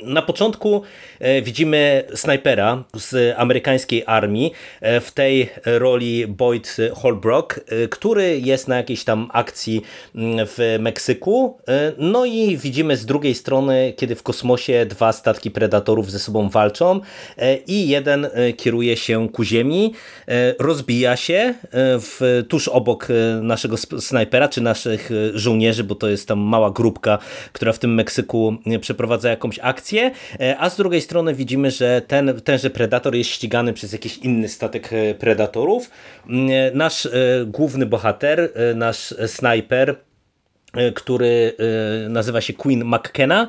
Na 0.02 0.22
początku 0.22 0.82
e, 1.18 1.42
widzimy 1.42 2.04
snajpera 2.14 2.84
z 2.94 3.34
amerykańskiej 3.38 4.02
armii 4.06 4.52
e, 4.80 5.00
w 5.00 5.12
tej 5.12 5.50
roli 5.64 6.26
Boyd 6.26 6.76
Holbrook, 6.94 7.60
e, 7.68 7.88
który 7.88 8.40
jest 8.40 8.68
na 8.68 8.76
jakiejś 8.76 9.04
tam 9.04 9.28
akcji 9.32 9.82
mm, 10.14 10.46
w 10.46 10.76
Meksyku. 10.80 11.58
No 11.98 12.24
i 12.24 12.56
widzimy 12.56 12.96
z 12.96 13.06
drugiej 13.06 13.34
strony, 13.34 13.94
kiedy 13.96 14.14
w 14.14 14.22
kosmosie 14.22 14.86
dwa 14.86 15.12
statki 15.12 15.50
predatorów 15.50 16.10
ze 16.10 16.18
sobą 16.18 16.48
walczą 16.48 17.00
i 17.66 17.88
jeden 17.88 18.28
kieruje 18.56 18.96
się 18.96 19.28
ku 19.28 19.44
ziemi, 19.44 19.94
rozbija 20.58 21.16
się 21.16 21.54
w, 21.72 22.44
tuż 22.48 22.68
obok 22.68 23.08
naszego 23.42 23.76
snajpera, 23.76 24.48
czy 24.48 24.60
naszych 24.60 25.10
żołnierzy, 25.34 25.84
bo 25.84 25.94
to 25.94 26.08
jest 26.08 26.28
tam 26.28 26.38
mała 26.38 26.70
grupka, 26.70 27.18
która 27.52 27.72
w 27.72 27.78
tym 27.78 27.94
Meksyku 27.94 28.56
przeprowadza 28.80 29.30
jakąś 29.30 29.58
akcję 29.62 29.77
akcję, 29.78 30.10
e, 30.40 30.58
a 30.58 30.70
z 30.70 30.76
drugiej 30.76 31.00
strony 31.00 31.34
widzimy, 31.34 31.70
że 31.70 32.02
ten, 32.06 32.40
tenże 32.40 32.70
Predator 32.70 33.14
jest 33.14 33.30
ścigany 33.30 33.72
przez 33.72 33.92
jakiś 33.92 34.18
inny 34.18 34.48
statek 34.48 34.92
e, 34.92 35.14
Predatorów. 35.14 35.90
Mm, 36.28 36.50
e, 36.50 36.70
nasz 36.74 37.08
główny 37.46 37.86
bohater, 37.86 38.52
nasz 38.74 39.14
snajper, 39.26 39.96
który 40.94 41.52
nazywa 42.08 42.40
się 42.40 42.52
Queen 42.52 42.84
McKenna, 42.84 43.48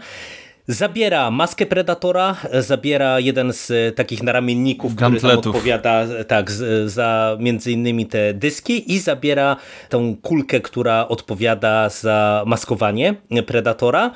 Zabiera 0.70 1.32
maskę 1.32 1.66
Predatora, 1.66 2.36
zabiera 2.60 3.20
jeden 3.20 3.54
z 3.54 3.96
takich 3.96 4.24
naramienników, 4.24 4.96
który 4.96 5.06
tam 5.06 5.12
Gantletów. 5.12 5.56
odpowiada 5.56 6.06
tak, 6.28 6.52
z, 6.52 6.92
za 6.92 7.38
między 7.40 7.72
innymi 7.72 8.06
te 8.06 8.34
dyski 8.34 8.94
i 8.94 9.00
zabiera 9.00 9.56
tą 9.90 10.16
kulkę, 10.16 10.60
która 10.60 11.08
odpowiada 11.08 11.90
za 11.90 12.44
maskowanie 12.48 13.16
Predatora. 13.46 14.12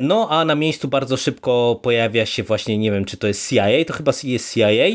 No 0.00 0.28
a 0.30 0.44
na 0.44 0.54
miejscu 0.54 0.88
bardzo 0.88 1.16
szybko 1.16 1.80
pojawia 1.82 2.26
się 2.26 2.42
właśnie, 2.42 2.78
nie 2.78 2.90
wiem 2.90 3.04
czy 3.04 3.16
to 3.16 3.26
jest 3.26 3.50
CIA, 3.50 3.66
to 3.86 3.92
chyba 3.92 4.12
jest 4.24 4.54
CIA, 4.54 4.68
e, 4.70 4.86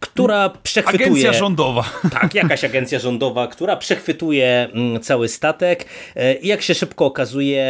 która 0.00 0.50
przechwytuje... 0.62 1.06
Agencja 1.06 1.32
rządowa. 1.32 1.84
Tak, 2.20 2.34
jakaś 2.34 2.64
agencja 2.64 2.98
rządowa, 2.98 3.46
która 3.46 3.76
przechwytuje 3.76 4.68
mm, 4.72 5.00
cały 5.00 5.28
statek 5.28 5.84
e, 6.16 6.34
i 6.34 6.48
jak 6.48 6.62
się 6.62 6.74
szybko 6.74 7.06
okazuje 7.06 7.62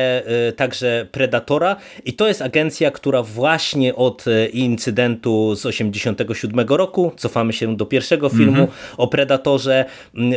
e, 0.49 0.53
także 0.53 1.07
Predatora 1.13 1.77
i 2.05 2.12
to 2.13 2.29
jest 2.29 2.43
agencja, 2.43 2.91
która 2.91 3.23
właśnie 3.23 3.95
od 3.95 4.25
e, 4.29 4.47
incydentu 4.47 5.55
z 5.55 5.67
87 5.67 6.67
roku, 6.69 7.13
cofamy 7.17 7.53
się 7.53 7.77
do 7.77 7.87
pierwszego 7.87 8.29
filmu 8.29 8.69
o 8.97 9.09
Predatorze, 9.09 9.85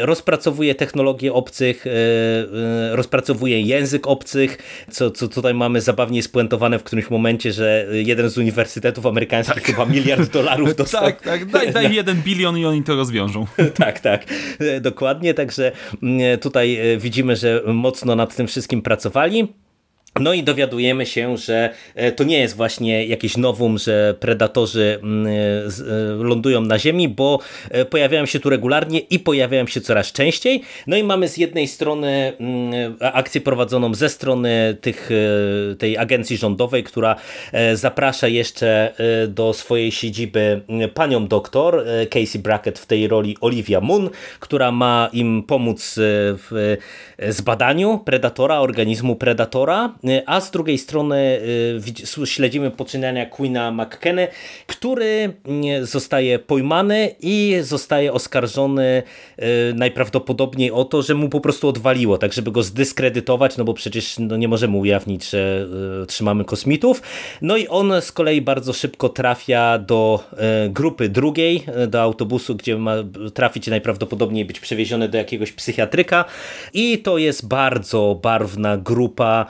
rozpracowuje 0.02 0.76
technologie 0.76 1.34
obcych, 1.34 1.88
e, 1.88 1.92
e, 1.92 2.96
rozpracowuje 2.96 3.62
język 3.62 4.08
obcych, 4.08 4.58
co, 4.92 5.12
co 5.12 5.28
tutaj 5.28 5.54
mamy 5.54 5.82
zabawnie 5.82 6.24
spuentowane 6.24 6.80
w 6.80 6.84
którymś 6.84 7.10
momencie, 7.10 7.52
że 7.52 7.88
jeden 7.92 8.30
z 8.30 8.38
uniwersytetów 8.38 9.06
amerykańskich 9.06 9.64
chyba 9.64 9.86
miliard 9.86 10.32
dolarów 10.32 10.76
dostał 10.86 11.02
Tak, 11.04 11.22
tak, 11.22 11.46
daj, 11.46 11.74
daj 11.74 11.96
jeden 11.96 12.22
bilion 12.22 12.58
i 12.58 12.66
oni 12.66 12.84
to 12.84 12.96
rozwiążą. 12.96 13.46
tak, 13.84 14.00
tak, 14.00 14.26
dokładnie. 14.82 15.34
Także 15.34 15.72
tutaj 16.42 16.80
widzimy, 16.98 17.36
że 17.36 17.62
mocno 17.66 18.16
nad 18.16 18.36
tym 18.36 18.48
wszystkim 18.48 18.82
pracowali. 18.82 19.65
No 20.20 20.34
i 20.34 20.44
dowiadujemy 20.44 21.06
się, 21.06 21.38
że 21.38 21.70
e, 21.96 22.12
to 22.12 22.24
nie 22.24 22.40
jest 22.40 22.56
właśnie 22.56 23.06
jakieś 23.06 23.38
nowum, 23.38 23.78
że 23.78 24.16
predatorzy 24.20 25.00
mm, 25.04 25.28
e, 25.28 25.32
e, 25.32 26.24
lądują 26.24 26.62
na 26.62 26.80
Ziemi, 26.80 27.10
bo 27.10 27.40
pojawiają 27.90 28.26
się 28.26 28.40
tu 28.40 28.50
regularnie 28.50 29.00
i 29.00 29.20
pojawiają 29.20 29.68
się 29.68 29.82
coraz 29.82 30.12
częściej. 30.12 30.62
No 30.88 30.98
i 30.98 31.04
mamy 31.04 31.28
z 31.28 31.38
jednej 31.38 31.68
strony 31.68 32.34
mm, 32.40 32.96
akcję 33.00 33.42
prowadzoną 33.42 33.94
ze 33.94 34.10
strony 34.10 34.78
tych, 34.82 35.10
tej 35.80 35.98
agencji 35.98 36.38
rządowej, 36.38 36.84
która 36.84 37.16
zaprasza 37.74 38.28
jeszcze 38.28 38.94
do 39.28 39.54
swojej 39.54 39.92
siedziby 39.92 40.62
mm, 40.70 40.90
panią 40.90 41.28
doktor 41.28 41.86
Casey 42.10 42.40
Brackett 42.40 42.80
w 42.80 42.86
tej 42.86 43.08
roli 43.08 43.38
Olivia 43.42 43.82
Moon, 43.82 44.10
która 44.40 44.72
ma 44.72 45.10
im 45.14 45.44
pomóc 45.44 45.96
w 45.98 46.78
zbadaniu 47.30 48.00
predatora, 48.06 48.60
organizmu 48.60 49.16
predatora, 49.16 49.94
a 50.26 50.42
z 50.42 50.52
drugiej 50.52 50.78
strony 50.78 51.40
widz- 51.80 52.26
śledzimy 52.26 52.72
poczynania 52.72 53.26
Queena 53.26 53.72
McKenny, 53.72 54.28
który 54.68 55.34
mm, 55.46 55.86
zostaje 55.86 56.40
pojmany 56.40 57.16
i 57.22 57.58
zostaje 57.62 58.14
oskarżony 58.14 59.04
najprawdopodobniej 59.74 60.72
o 60.72 60.86
to, 60.86 61.02
że 61.02 61.16
mu 61.16 61.30
po 61.30 61.40
prostu 61.40 61.68
odwaliło, 61.68 62.18
tak 62.18 62.34
żeby 62.34 62.52
go 62.52 62.64
zdyskredytować, 62.64 63.58
no 63.58 63.64
bo 63.64 63.74
przecież 63.74 64.20
no, 64.20 64.38
nie 64.38 64.48
możemy 64.48 64.78
ujawnić, 64.78 65.30
że 65.30 65.68
trzymamy 66.08 66.46
kosmitów. 66.46 67.02
No 67.42 67.58
i 67.58 67.68
on 67.68 67.94
z 68.02 68.12
kolei 68.12 68.42
bardzo 68.42 68.74
szybko 68.74 69.10
trafia 69.10 69.78
do 69.78 70.24
grupy 70.70 71.10
drugiej, 71.10 71.64
do 71.88 72.02
autobusu, 72.02 72.56
gdzie 72.56 72.78
ma 72.78 72.96
trafić 73.34 73.68
najprawdopodobniej 73.68 74.46
być 74.46 74.60
przewieziony 74.60 75.10
do 75.10 75.18
jakiegoś 75.18 75.52
psychiatryka 75.52 76.26
i 76.74 76.98
to 76.98 77.18
jest 77.18 77.48
bardzo 77.48 78.20
barwna 78.22 78.78
grupa 78.78 79.46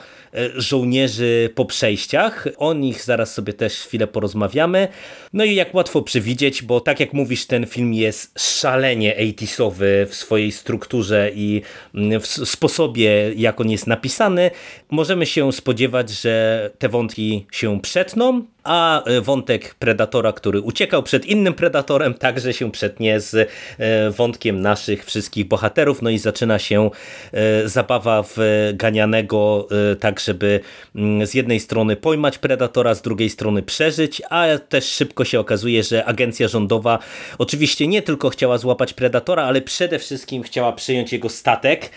żołnierzy 0.56 1.50
po 1.54 1.64
przejściach. 1.64 2.48
O 2.56 2.74
nich 2.74 3.02
zaraz 3.02 3.34
sobie 3.34 3.52
też 3.52 3.74
chwilę 3.74 4.06
porozmawiamy. 4.06 4.88
No 5.32 5.44
i 5.44 5.54
jak 5.54 5.74
łatwo 5.74 6.02
przewidzieć, 6.02 6.62
bo 6.62 6.80
tak 6.80 7.00
jak 7.00 7.12
mówisz, 7.12 7.46
ten 7.46 7.66
film 7.66 7.94
jest 7.94 8.40
szalenie 8.60 9.16
80sowy 9.20 10.06
w 10.06 10.14
swojej 10.14 10.52
strukturze 10.52 11.30
i 11.34 11.62
mm, 11.94 12.20
w 12.20 12.26
sposobie, 12.26 13.32
jak 13.36 13.60
on 13.60 13.70
jest 13.70 13.86
napisany, 13.86 14.50
możemy 14.90 15.26
się 15.26 15.52
spodziewać, 15.52 16.10
że 16.10 16.70
te 16.78 16.88
wątki 16.88 17.46
się 17.52 17.80
przetną, 17.80 18.44
a 18.66 19.04
e, 19.04 19.20
wątek 19.20 19.74
Predatora, 19.74 20.32
który 20.32 20.60
uciekał 20.60 21.02
przed 21.02 21.26
innym 21.26 21.54
Predatorem, 21.54 22.14
także 22.14 22.52
się 22.52 22.72
przetnie 22.72 23.20
z 23.20 23.34
e, 23.34 24.10
wątkiem 24.10 24.60
naszych 24.60 25.04
wszystkich 25.04 25.48
bohaterów, 25.48 26.02
no 26.02 26.10
i 26.10 26.18
zaczyna 26.18 26.58
się 26.58 26.90
e, 27.32 27.68
zabawa 27.68 28.22
w 28.22 28.36
ganianego 28.74 29.68
tak, 30.00 30.20
żeby 30.20 30.60
mm, 30.96 31.26
z 31.26 31.34
jednej 31.34 31.60
strony 31.60 31.96
pojmać 31.96 32.38
Predatora, 32.38 32.94
z 32.94 33.02
drugiej 33.02 33.30
strony 33.30 33.62
przeżyć, 33.62 34.22
a 34.30 34.46
też 34.68 34.84
szybko 34.84 35.24
się 35.24 35.40
okazuje, 35.40 35.82
że 35.82 36.04
agencja 36.04 36.48
rządowa 36.48 36.98
oczywiście 37.38 37.86
nie 37.86 38.02
tylko 38.02 38.30
chciała 38.30 38.58
złapać 38.58 38.94
Predatora, 38.94 39.42
ale 39.42 39.60
przede 39.60 39.98
wszystkim 39.98 40.42
chciała 40.42 40.72
przyjąć 40.72 41.12
jego 41.12 41.28
statek, 41.28 41.90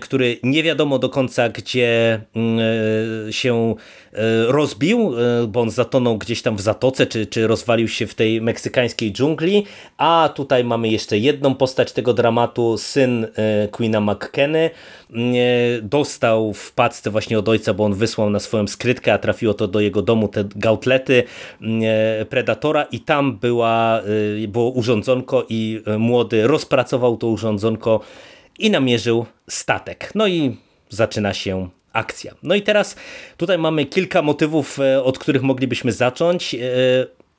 który 0.00 0.38
nie 0.42 0.62
wiadomo 0.62 0.98
do 0.98 1.08
końca, 1.08 1.48
gdzie 1.48 2.20
mm, 2.34 3.32
się 3.32 3.74
rozbił, 4.46 5.14
e, 5.18 5.46
bo 5.46 5.60
on 5.60 5.70
zatonął 5.70 6.18
gdzieś 6.18 6.42
tam 6.42 6.56
w 6.56 6.60
zatoce, 6.60 7.06
czy, 7.06 7.26
czy 7.26 7.46
rozwalił 7.46 7.88
się 7.88 8.06
w 8.06 8.14
tej 8.14 8.40
meksykańskiej 8.40 9.12
dżungli, 9.12 9.64
a 9.96 10.30
tutaj 10.34 10.64
mamy 10.64 10.88
jeszcze 10.88 11.18
jedną 11.18 11.54
postać 11.54 11.92
tego 11.92 12.14
dramatu, 12.14 12.78
syn 12.78 13.24
e, 13.24 13.68
Queena 13.68 14.00
McKenny, 14.00 14.70
mm, 15.10 15.34
e, 15.34 15.82
dostał 15.82 16.52
w 16.52 16.72
pacce 16.72 17.10
właśnie 17.10 17.38
od 17.38 17.48
ojca, 17.48 17.74
bo 17.74 17.84
on 17.84 17.94
wysłał 17.94 18.30
na 18.30 18.40
swoją 18.40 18.66
skrytkę, 18.66 19.12
a 19.12 19.18
trafiło 19.18 19.54
to 19.54 19.68
do 19.68 19.80
jego 19.80 20.02
domu, 20.02 20.28
te 20.28 20.44
gautlety 20.56 21.22
mm, 21.60 21.82
e, 21.84 22.24
Predatora. 22.24 22.82
I 22.82 23.00
tam 23.00 23.36
była, 23.36 24.00
e, 24.44 24.48
było 24.48 24.70
urządzonko 24.70 25.46
i 25.48 25.82
e, 25.86 25.98
młody 25.98 26.46
rozpracował 26.46 27.16
to 27.16 27.26
urządzonko 27.26 28.00
i 28.58 28.70
namierzył 28.70 29.26
statek. 29.48 30.12
No 30.14 30.26
i 30.26 30.56
zaczyna 30.88 31.34
się 31.34 31.68
akcja. 31.98 32.34
No 32.42 32.54
i 32.54 32.62
teraz 32.62 32.96
tutaj 33.36 33.58
mamy 33.58 33.86
kilka 33.86 34.22
motywów, 34.22 34.78
e, 34.80 35.02
od 35.02 35.18
których 35.18 35.42
moglibyśmy 35.42 35.92
zacząć. 35.92 36.54
E, 36.54 36.58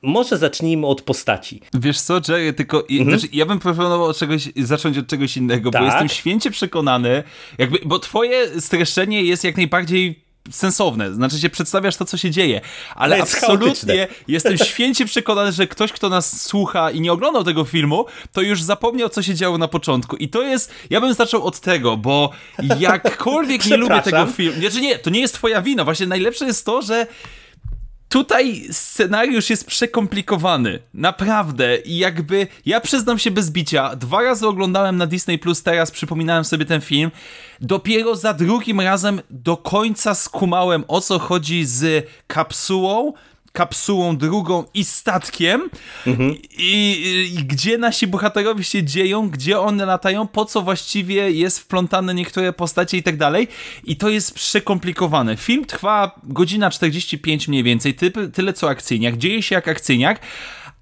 Może 0.02 0.38
zacznijmy 0.38 0.86
od 0.86 1.02
postaci. 1.02 1.60
Wiesz 1.74 2.00
co, 2.00 2.20
Jerry, 2.28 2.52
tylko 2.52 2.82
i, 2.88 3.04
znaczy, 3.04 3.26
ja 3.32 3.46
bym 3.46 3.58
proponował 3.58 4.14
czegoś, 4.14 4.48
zacząć 4.56 4.98
od 4.98 5.06
czegoś 5.06 5.36
innego, 5.36 5.70
Tak? 5.70 5.82
bo 5.82 5.86
jestem 5.86 6.08
święcie 6.08 6.50
przekonany, 6.50 7.22
jakby, 7.58 7.78
bo 7.84 7.98
twoje 7.98 8.60
streszczenie 8.60 9.22
jest 9.22 9.44
jak 9.44 9.56
najbardziej 9.56 10.20
sensowne, 10.50 11.14
znaczy 11.14 11.38
się 11.38 11.50
przedstawiasz 11.50 11.96
to, 11.96 12.04
co 12.04 12.16
się 12.16 12.30
dzieje, 12.30 12.60
ale 12.94 13.22
absolutnie 13.22 13.66
chaotyczne. 13.66 14.24
jestem 14.28 14.58
święcie 14.58 15.06
przekonany, 15.06 15.52
że 15.52 15.66
ktoś, 15.66 15.92
kto 15.92 16.08
nas 16.08 16.42
słucha 16.42 16.90
i 16.90 17.00
nie 17.00 17.12
oglądał 17.12 17.44
tego 17.44 17.64
filmu, 17.64 18.06
to 18.32 18.40
już 18.40 18.62
zapomniał, 18.62 19.08
co 19.08 19.22
się 19.22 19.34
działo 19.34 19.58
na 19.58 19.68
początku. 19.68 20.16
I 20.16 20.28
to 20.28 20.42
jest, 20.42 20.72
ja 20.90 21.00
bym 21.00 21.14
zaczął 21.14 21.44
od 21.44 21.60
tego, 21.60 21.96
bo 21.96 22.30
jakkolwiek 22.78 23.66
nie 23.66 23.76
lubię 23.76 24.02
tego 24.02 24.26
filmu, 24.26 24.60
znaczy 24.60 24.80
nie, 24.80 24.98
to 24.98 25.10
nie 25.10 25.20
jest 25.20 25.34
twoja 25.34 25.62
wina, 25.62 25.84
właśnie 25.84 26.06
najlepsze 26.06 26.46
jest 26.46 26.66
to, 26.66 26.82
że 26.82 27.06
Tutaj 28.10 28.66
scenariusz 28.70 29.50
jest 29.50 29.66
przekomplikowany. 29.66 30.78
Naprawdę. 30.94 31.76
I 31.76 31.98
jakby, 31.98 32.46
ja 32.66 32.80
przyznam 32.80 33.18
się 33.18 33.30
bez 33.30 33.50
bicia, 33.50 33.96
dwa 33.96 34.22
razy 34.22 34.46
oglądałem 34.46 34.96
na 34.96 35.06
Disney 35.06 35.38
Plus, 35.38 35.62
teraz 35.62 35.90
przypominałem 35.90 36.44
sobie 36.44 36.64
ten 36.64 36.80
film. 36.80 37.10
Dopiero 37.60 38.16
za 38.16 38.34
drugim 38.34 38.80
razem 38.80 39.20
do 39.30 39.56
końca 39.56 40.14
skumałem, 40.14 40.84
o 40.88 41.00
co 41.00 41.18
chodzi 41.18 41.64
z 41.64 42.06
kapsułą, 42.26 43.12
kapsułą 43.52 44.16
drugą 44.16 44.64
i 44.74 44.84
statkiem 44.84 45.70
I, 46.58 47.32
i 47.38 47.44
gdzie 47.44 47.78
nasi 47.78 48.06
bohaterowie 48.06 48.64
się 48.64 48.84
dzieją, 48.84 49.30
gdzie 49.30 49.60
one 49.60 49.86
latają, 49.86 50.26
po 50.26 50.44
co 50.44 50.62
właściwie 50.62 51.30
jest 51.30 51.58
wplątane 51.58 52.14
niektóre 52.14 52.52
postacie 52.52 52.96
i 52.96 53.02
tak 53.02 53.16
dalej. 53.16 53.48
I 53.84 53.96
to 53.96 54.08
jest 54.08 54.34
przekomplikowane. 54.34 55.36
Film 55.36 55.64
trwa 55.64 56.20
godzina 56.24 56.70
45 56.70 57.48
mniej 57.48 57.62
więcej, 57.62 57.94
ty, 57.94 58.10
tyle 58.10 58.52
co 58.52 58.68
akcyjniak, 58.68 59.16
dzieje 59.16 59.42
się 59.42 59.54
jak 59.54 59.68
akcyjniak, 59.68 60.20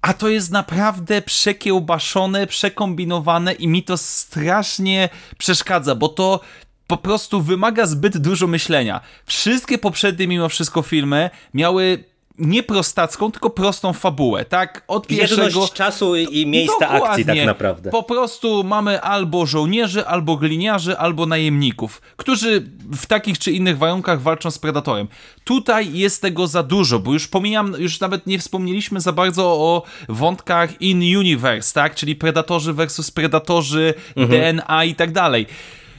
a 0.01 0.13
to 0.13 0.29
jest 0.29 0.51
naprawdę 0.51 1.21
przekiełbaszone, 1.21 2.47
przekombinowane 2.47 3.53
i 3.53 3.67
mi 3.67 3.83
to 3.83 3.97
strasznie 3.97 5.09
przeszkadza, 5.37 5.95
bo 5.95 6.09
to 6.09 6.39
po 6.87 6.97
prostu 6.97 7.41
wymaga 7.41 7.85
zbyt 7.85 8.17
dużo 8.17 8.47
myślenia. 8.47 9.01
Wszystkie 9.25 9.77
poprzednie 9.77 10.27
mimo 10.27 10.49
wszystko 10.49 10.81
filmy 10.81 11.29
miały 11.53 12.03
nie 12.39 12.63
prostacką, 12.63 13.31
tylko 13.31 13.49
prostą 13.49 13.93
fabułę, 13.93 14.45
tak? 14.45 14.83
Od 14.87 15.07
pierwszego... 15.07 15.43
Jedność 15.43 15.73
czasu 15.73 16.15
i 16.15 16.45
miejsca 16.47 16.89
akcji 16.89 16.99
tak 17.01 17.17
Dokładnie. 17.17 17.45
naprawdę. 17.45 17.89
Po 17.89 18.03
prostu 18.03 18.63
mamy 18.63 19.01
albo 19.01 19.45
żołnierzy, 19.45 20.07
albo 20.07 20.37
gliniarzy, 20.37 20.97
albo 20.97 21.25
najemników, 21.25 22.01
którzy 22.17 22.71
w 22.97 23.05
takich 23.05 23.39
czy 23.39 23.51
innych 23.51 23.77
warunkach 23.77 24.21
walczą 24.21 24.51
z 24.51 24.59
Predatorem. 24.59 25.07
Tutaj 25.43 25.93
jest 25.93 26.21
tego 26.21 26.47
za 26.47 26.63
dużo, 26.63 26.99
bo 26.99 27.13
już 27.13 27.27
pomijam, 27.27 27.75
już 27.77 27.99
nawet 27.99 28.27
nie 28.27 28.39
wspomnieliśmy 28.39 29.01
za 29.01 29.11
bardzo 29.11 29.45
o 29.45 29.83
wątkach 30.09 30.81
in-universe, 30.81 31.73
tak? 31.73 31.95
Czyli 31.95 32.15
Predatorzy 32.15 32.73
versus 32.73 33.11
Predatorzy, 33.11 33.93
Mhm. 34.15 34.55
DNA 34.57 34.83
i 34.83 34.95
tak 34.95 35.11
dalej. 35.11 35.45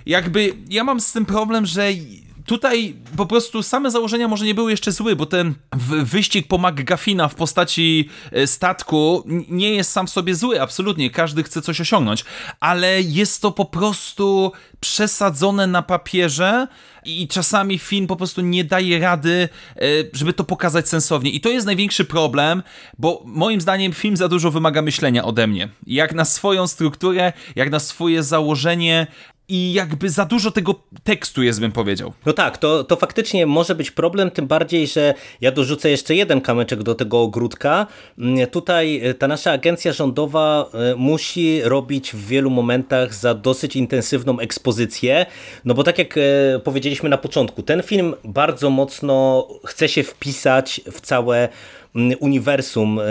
Jakby 0.07 0.53
ja 0.70 0.85
mam 0.85 1.00
z 1.00 1.12
tym 1.12 1.26
problem, 1.26 1.66
że 1.66 1.88
tutaj 2.50 2.94
po 3.16 3.26
prostu 3.26 3.62
same 3.62 3.90
założenia 3.90 4.28
może 4.28 4.44
nie 4.44 4.54
były 4.54 4.70
jeszcze 4.70 4.92
zły, 4.92 5.16
bo 5.16 5.26
ten 5.26 5.54
wyścig 6.02 6.48
po 6.48 6.58
McGuffina 6.58 7.28
w 7.28 7.34
postaci 7.34 8.08
e, 8.32 8.46
statku 8.46 9.24
nie 9.48 9.74
jest 9.74 9.92
sam 9.92 10.06
w 10.06 10.10
sobie 10.10 10.34
zły, 10.34 10.62
absolutnie, 10.62 11.10
każdy 11.10 11.42
chce 11.42 11.62
coś 11.62 11.80
osiągnąć, 11.80 12.24
ale 12.60 13.02
jest 13.02 13.42
to 13.42 13.52
po 13.52 13.64
prostu 13.64 14.52
przesadzone 14.80 15.66
na 15.66 15.82
papierze 15.82 16.66
i 17.04 17.28
czasami 17.28 17.78
film 17.78 18.06
po 18.06 18.16
prostu 18.16 18.40
nie 18.40 18.64
daje 18.64 18.98
rady, 18.98 19.48
e, 19.76 19.80
żeby 20.12 20.32
to 20.32 20.44
pokazać 20.44 20.88
sensownie. 20.88 21.30
I 21.30 21.40
to 21.40 21.48
jest 21.48 21.66
największy 21.66 22.04
problem, 22.04 22.62
bo 22.98 23.22
moim 23.26 23.60
zdaniem 23.60 23.92
film 23.92 24.16
za 24.16 24.28
dużo 24.28 24.50
wymaga 24.50 24.82
myślenia 24.82 25.24
ode 25.24 25.46
mnie. 25.46 25.68
Jak 25.86 26.14
na 26.14 26.24
swoją 26.24 26.66
strukturę, 26.66 27.32
jak 27.56 27.70
na 27.70 27.78
swoje 27.78 28.22
założenie, 28.22 29.06
i 29.50 29.72
jakby 29.72 30.10
za 30.10 30.24
dużo 30.24 30.50
tego 30.50 30.74
tekstu 31.04 31.42
jest, 31.42 31.60
bym 31.60 31.72
powiedział. 31.72 32.12
No 32.26 32.32
tak, 32.32 32.58
to, 32.58 32.84
to 32.84 32.96
faktycznie 32.96 33.46
może 33.46 33.74
być 33.74 33.90
problem, 33.90 34.30
tym 34.30 34.46
bardziej, 34.46 34.86
że 34.86 35.14
ja 35.40 35.52
dorzucę 35.52 35.90
jeszcze 35.90 36.14
jeden 36.14 36.40
kamyczek 36.40 36.82
do 36.82 36.94
tego 36.94 37.22
ogródka. 37.22 37.86
Mm, 38.18 38.46
tutaj 38.46 39.00
e, 39.02 39.14
ta 39.14 39.28
nasza 39.28 39.52
agencja 39.52 39.92
rządowa 39.92 40.70
e, 40.74 40.94
musi 40.96 41.62
robić 41.62 42.12
w 42.12 42.26
wielu 42.26 42.50
momentach 42.50 43.14
za 43.14 43.34
dosyć 43.34 43.76
intensywną 43.76 44.38
ekspozycję, 44.38 45.26
no 45.64 45.74
bo 45.74 45.84
tak 45.84 45.98
jak 45.98 46.18
e, 46.18 46.20
powiedzieliśmy 46.64 47.08
na 47.08 47.18
początku, 47.18 47.62
ten 47.62 47.82
film 47.82 48.14
bardzo 48.24 48.70
mocno 48.70 49.48
chce 49.64 49.88
się 49.88 50.02
wpisać 50.02 50.80
w 50.92 51.00
całe 51.00 51.48
uniwersum 51.94 52.98
e, 52.98 53.05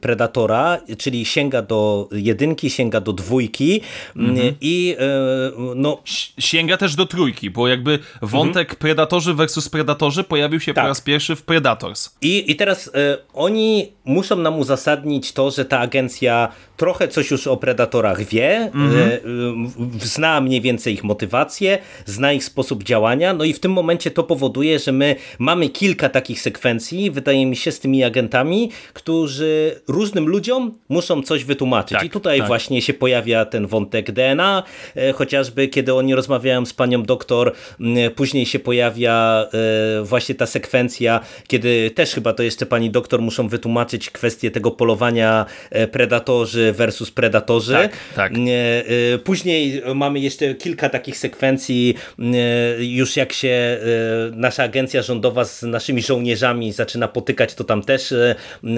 Predatora, 0.00 0.78
czyli 0.98 1.24
sięga 1.24 1.62
do 1.62 2.08
jedynki, 2.12 2.70
sięga 2.70 3.00
do 3.00 3.12
dwójki 3.12 3.80
mhm. 4.16 4.54
i 4.60 4.96
e, 4.98 5.74
no... 5.74 6.02
Sięga 6.38 6.76
też 6.76 6.94
do 6.94 7.06
trójki, 7.06 7.50
bo 7.50 7.68
jakby 7.68 7.98
wątek 8.22 8.62
mhm. 8.62 8.78
Predatorzy 8.78 9.34
versus 9.34 9.68
Predatorzy 9.68 10.24
pojawił 10.24 10.60
się 10.60 10.74
tak. 10.74 10.84
po 10.84 10.88
raz 10.88 11.00
pierwszy 11.00 11.36
w 11.36 11.42
Predators. 11.42 12.10
I, 12.22 12.50
i 12.50 12.56
teraz 12.56 12.90
e, 12.94 13.18
oni 13.34 13.92
muszą 14.04 14.36
nam 14.36 14.58
uzasadnić 14.58 15.32
to, 15.32 15.50
że 15.50 15.64
ta 15.64 15.78
agencja 15.78 16.48
trochę 16.76 17.08
coś 17.08 17.30
już 17.30 17.46
o 17.46 17.56
Predatorach 17.56 18.24
wie, 18.24 18.70
mhm. 18.74 19.70
zna 20.00 20.40
mniej 20.40 20.60
więcej 20.60 20.94
ich 20.94 21.04
motywację, 21.04 21.78
zna 22.06 22.32
ich 22.32 22.44
sposób 22.44 22.84
działania, 22.84 23.34
no 23.34 23.44
i 23.44 23.52
w 23.52 23.60
tym 23.60 23.72
momencie 23.72 24.10
to 24.10 24.22
powoduje, 24.22 24.78
że 24.78 24.92
my 24.92 25.16
mamy 25.38 25.68
kilka 25.68 26.08
takich 26.08 26.40
sekwencji, 26.40 27.10
wydaje 27.10 27.46
mi 27.46 27.56
się, 27.56 27.72
z 27.72 27.80
tymi 27.80 28.04
agentami, 28.04 28.70
którzy 28.92 29.80
różnym 29.88 30.26
ludziom 30.26 30.78
muszą 30.88 31.22
coś 31.22 31.44
wytłumaczyć. 31.44 31.98
Tak, 31.98 32.06
I 32.06 32.10
tutaj 32.10 32.38
tak. 32.38 32.46
właśnie 32.46 32.82
się 32.82 32.94
pojawia 32.94 33.44
ten 33.44 33.66
wątek 33.66 34.12
DNA, 34.12 34.62
e, 34.96 35.12
chociażby 35.12 35.68
kiedy 35.68 35.94
oni 35.94 36.14
rozmawiają 36.14 36.66
z 36.66 36.72
panią 36.72 37.02
doktor, 37.02 37.52
później 38.16 38.46
się 38.46 38.58
pojawia 38.58 39.46
e, 40.00 40.02
właśnie 40.02 40.34
ta 40.34 40.46
sekwencja, 40.46 41.20
kiedy 41.48 41.90
też 41.90 42.14
chyba 42.14 42.32
to 42.32 42.42
jeszcze 42.42 42.66
pani 42.66 42.90
doktor 42.90 43.22
muszą 43.22 43.48
wytłumaczyć 43.48 44.10
kwestię 44.10 44.50
tego 44.50 44.70
polowania 44.70 45.46
e, 45.70 45.86
predatorzy 45.86 46.65
versus 46.72 47.10
predatorzy. 47.10 47.72
Tak, 47.72 47.96
tak. 48.16 48.32
Później 49.24 49.82
mamy 49.94 50.20
jeszcze 50.20 50.54
kilka 50.54 50.88
takich 50.88 51.18
sekwencji, 51.18 51.94
już 52.78 53.16
jak 53.16 53.32
się 53.32 53.78
nasza 54.32 54.62
agencja 54.62 55.02
rządowa 55.02 55.44
z 55.44 55.62
naszymi 55.62 56.02
żołnierzami 56.02 56.72
zaczyna 56.72 57.08
potykać, 57.08 57.54
to 57.54 57.64
tam 57.64 57.82
też 57.82 58.12
e, 58.12 58.36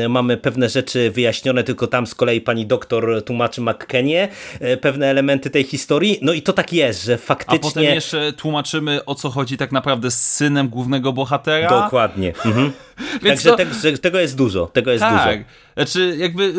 mamy 0.08 0.36
pewne 0.36 0.68
rzeczy 0.68 1.10
wyjaśnione, 1.10 1.64
tylko 1.64 1.86
tam 1.86 2.06
z 2.06 2.14
kolei 2.14 2.40
pani 2.40 2.66
doktor 2.66 3.24
tłumaczy 3.24 3.60
McKennie 3.60 4.28
e, 4.60 4.76
pewne 4.76 5.06
elementy 5.06 5.50
tej 5.50 5.64
historii. 5.64 6.18
No 6.22 6.32
i 6.32 6.42
to 6.42 6.52
tak 6.52 6.72
jest, 6.72 7.04
że 7.04 7.18
faktycznie... 7.18 7.58
A 7.58 7.62
potem 7.62 7.84
jeszcze 7.84 8.32
tłumaczymy 8.32 9.04
o 9.04 9.14
co 9.14 9.30
chodzi 9.30 9.56
tak 9.56 9.72
naprawdę 9.72 10.10
z 10.10 10.36
synem 10.36 10.68
głównego 10.68 11.12
bohatera. 11.12 11.68
Dokładnie. 11.82 12.28
Mhm. 12.44 12.72
Także 13.28 13.50
to... 13.50 13.56
te, 13.56 13.98
tego 13.98 14.20
jest 14.20 14.36
dużo. 14.36 14.66
Tego 14.66 14.92
jest 14.92 15.02
tak. 15.02 15.38
dużo. 15.38 15.48
Znaczy, 15.78 16.16
jakby 16.18 16.42
y, 16.44 16.54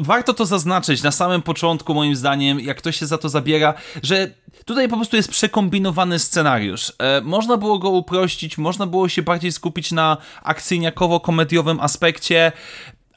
warto 0.00 0.34
to 0.34 0.46
zaznaczyć 0.46 1.02
na 1.02 1.10
samym 1.10 1.42
początku, 1.42 1.94
moim 1.94 2.16
zdaniem, 2.16 2.60
jak 2.60 2.76
ktoś 2.76 2.96
się 2.96 3.06
za 3.06 3.18
to 3.18 3.28
zabiera, 3.28 3.74
że 4.02 4.30
tutaj 4.64 4.88
po 4.88 4.96
prostu 4.96 5.16
jest 5.16 5.30
przekombinowany 5.30 6.18
scenariusz. 6.18 6.92
E, 6.98 7.20
można 7.20 7.56
było 7.56 7.78
go 7.78 7.90
uprościć, 7.90 8.58
można 8.58 8.86
było 8.86 9.08
się 9.08 9.22
bardziej 9.22 9.52
skupić 9.52 9.92
na 9.92 10.16
akcyjniakowo-komediowym 10.42 11.78
aspekcie 11.80 12.52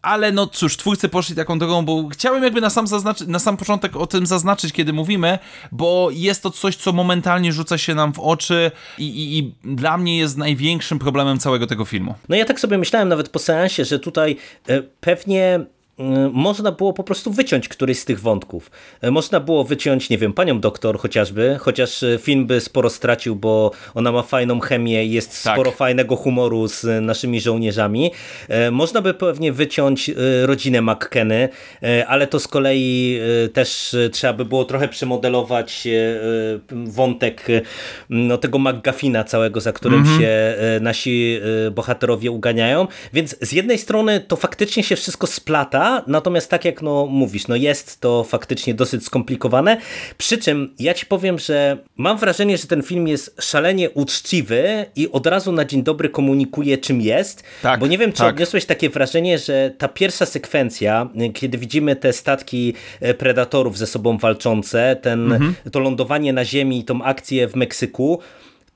ale 0.04 0.32
no 0.32 0.48
cóż, 0.48 0.78
twórcy 0.78 1.10
poszli 1.10 1.36
taką 1.36 1.60
drogą, 1.60 1.86
bo 1.86 2.08
chciałem 2.10 2.44
jakby 2.44 2.62
na 2.62 2.70
sam, 2.70 2.88
zaznaczy, 2.88 3.28
na 3.28 3.39
sam 3.39 3.58
początek 3.58 3.96
o 3.96 4.08
tym 4.08 4.26
zaznaczyć, 4.26 4.74
kiedy 4.74 4.94
mówimy, 4.94 5.39
bo 5.72 6.10
jest 6.12 6.44
to 6.44 6.52
coś, 6.52 6.76
co 6.76 6.94
momentalnie 6.94 7.52
rzuca 7.52 7.78
się 7.78 7.96
nam 7.96 8.13
w 8.13 8.20
oczy 8.20 8.72
i, 8.98 9.04
i, 9.04 9.38
i 9.38 9.54
dla 9.76 9.98
mnie 9.98 10.18
jest 10.18 10.38
największym 10.38 11.00
problemem 11.00 11.39
całego 11.39 11.68
tego 11.68 11.86
filmu. 11.86 12.16
No 12.30 12.36
ja 12.36 12.46
tak 12.46 12.60
sobie 12.60 12.78
myślałem 12.78 13.10
nawet 13.10 13.30
po 13.30 13.39
seansie, 13.39 13.86
że 13.86 14.00
tutaj 14.00 14.38
e, 14.68 14.82
pewnie 14.82 15.66
można 16.34 16.71
było 16.71 16.93
po 16.93 17.03
prostu 17.03 17.32
wyciąć 17.32 17.67
któryś 17.67 17.99
z 17.99 18.06
tych 18.06 18.19
wątków. 18.19 18.71
Y, 19.03 19.12
można 19.12 19.39
było 19.39 19.63
wyciąć, 19.63 20.10
nie 20.10 20.17
wiem, 20.17 20.34
panią 20.34 20.60
doktor 20.60 20.99
chociażby, 20.99 21.58
chociaż 21.60 22.03
y, 22.03 22.19
film 22.21 22.45
by 22.45 22.62
sporo 22.62 22.89
stracił, 22.89 23.36
bo 23.36 23.71
ona 23.93 24.12
ma 24.12 24.21
fajną 24.21 24.60
chemię, 24.60 25.06
jest 25.06 25.43
tak. 25.43 25.53
sporo 25.53 25.71
fajnego 25.71 26.15
humoru 26.15 26.67
z 26.67 27.03
naszymi 27.03 27.41
żołnierzami. 27.41 28.12
Można 28.71 29.01
by 29.01 29.13
pewnie 29.13 29.51
wyciąć 29.51 30.12
rodzinę 30.43 30.82
McKenny, 30.82 31.49
ale 32.08 32.27
to 32.27 32.39
z 32.39 32.47
kolei 32.47 33.19
też 33.53 33.95
trzeba 34.12 34.34
by 34.34 34.45
było 34.45 34.65
trochę 34.65 34.88
przemodelować 34.88 35.88
wątek 36.69 37.47
no, 38.10 38.38
tego 38.38 38.60
McGuffina 38.60 39.23
całego, 39.23 39.62
za 39.62 39.71
którym 39.71 40.03
-hmm. 40.03 40.19
się 40.19 40.56
nasi 40.82 41.39
bohaterowie 41.71 42.32
uganiają. 42.32 42.88
Więc 43.13 43.36
z 43.41 43.51
jednej 43.51 43.77
strony 43.77 44.19
to 44.19 44.36
faktycznie 44.36 44.84
się 44.84 44.95
wszystko 44.95 45.27
splata, 45.27 45.92
natomiast 46.08 46.49
tak 46.49 46.65
jak 46.65 46.82
no 46.82 47.06
mówisz, 47.06 47.47
no 47.47 47.56
jest 47.56 47.99
to 47.99 48.23
faktycznie 48.23 48.73
dosyć 48.73 49.06
skomplikowane, 49.06 49.77
przy 50.17 50.38
czym 50.38 50.75
ja 50.79 50.93
ci 50.93 51.06
powiem, 51.06 51.39
że 51.39 51.77
mam 51.97 52.17
wrażenie, 52.17 52.58
że 52.58 52.67
ten 52.67 52.84
film 52.84 53.08
jest 53.08 53.41
szalenie 53.41 53.89
uczciwy 53.89 54.86
i 54.95 55.12
od 55.12 55.27
razu 55.27 55.51
na 55.51 55.65
dzień 55.65 55.84
dobry 55.84 56.10
komunikuje 56.10 56.77
czym 56.77 57.01
jest, 57.01 57.43
tak, 57.62 57.79
bo 57.79 57.88
nie 57.88 57.97
wiem, 57.97 58.12
czy 58.12 58.17
tak. 58.17 58.34
odniosłeś 58.34 58.65
takie 58.65 58.89
wrażenie, 58.89 59.39
że 59.39 59.71
ta 59.77 59.88
pierwsza 59.88 60.25
sekwencja, 60.25 61.10
kiedy 61.34 61.58
widzimy 61.58 61.95
te 61.95 62.13
statki 62.13 62.73
e, 63.01 63.13
predatorów 63.13 63.77
ze 63.77 63.88
sobą 63.88 64.17
walczące, 64.17 64.97
ten, 65.01 65.32
mhm. 65.32 65.56
to 65.71 65.79
lądowanie 65.79 66.34
na 66.34 66.45
ziemi 66.45 66.79
i 66.79 66.84
tą 66.84 67.03
akcję 67.03 67.47
w 67.47 67.56
Meksyku, 67.56 68.19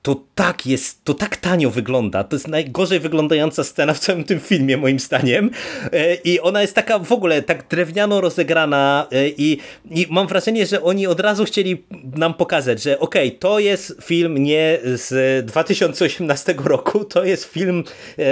to 0.08 0.20
tak 0.34 0.66
jest, 0.66 1.04
to 1.04 1.14
tak 1.14 1.36
tanio 1.36 1.70
wygląda. 1.70 2.24
To 2.24 2.36
jest 2.36 2.48
najgorzej 2.48 3.00
wyglądająca 3.00 3.64
scena 3.64 3.94
w 3.94 3.98
całym 3.98 4.24
tym 4.24 4.40
filmie, 4.40 4.76
moim 4.76 4.98
zdaniem. 4.98 5.50
E, 5.92 6.14
I 6.14 6.40
ona 6.40 6.62
jest 6.62 6.74
taka 6.74 6.98
w 6.98 7.12
ogóle 7.12 7.42
tak 7.42 7.68
drewniano 7.68 8.20
rozegrana 8.20 9.06
e, 9.12 9.28
i, 9.28 9.58
i 9.90 10.06
mam 10.10 10.26
wrażenie, 10.26 10.66
że 10.66 10.82
oni 10.82 11.06
od 11.06 11.20
razu 11.20 11.44
chcieli 11.44 11.84
nam 12.16 12.34
pokazać, 12.34 12.82
że 12.82 12.98
okej, 12.98 13.28
okay, 13.28 13.38
to 13.38 13.58
jest 13.58 13.96
film 14.02 14.38
nie 14.38 14.78
z 14.84 15.46
2018 15.46 16.54
roku, 16.64 17.04
to 17.04 17.24
jest 17.24 17.44
film 17.44 17.84
e, 18.18 18.24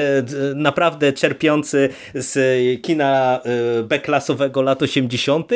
naprawdę 0.54 1.12
czerpiący 1.12 1.88
z 2.14 2.82
kina 2.82 3.40
B-klasowego 3.84 4.62
lat 4.62 4.82
80. 4.82 5.50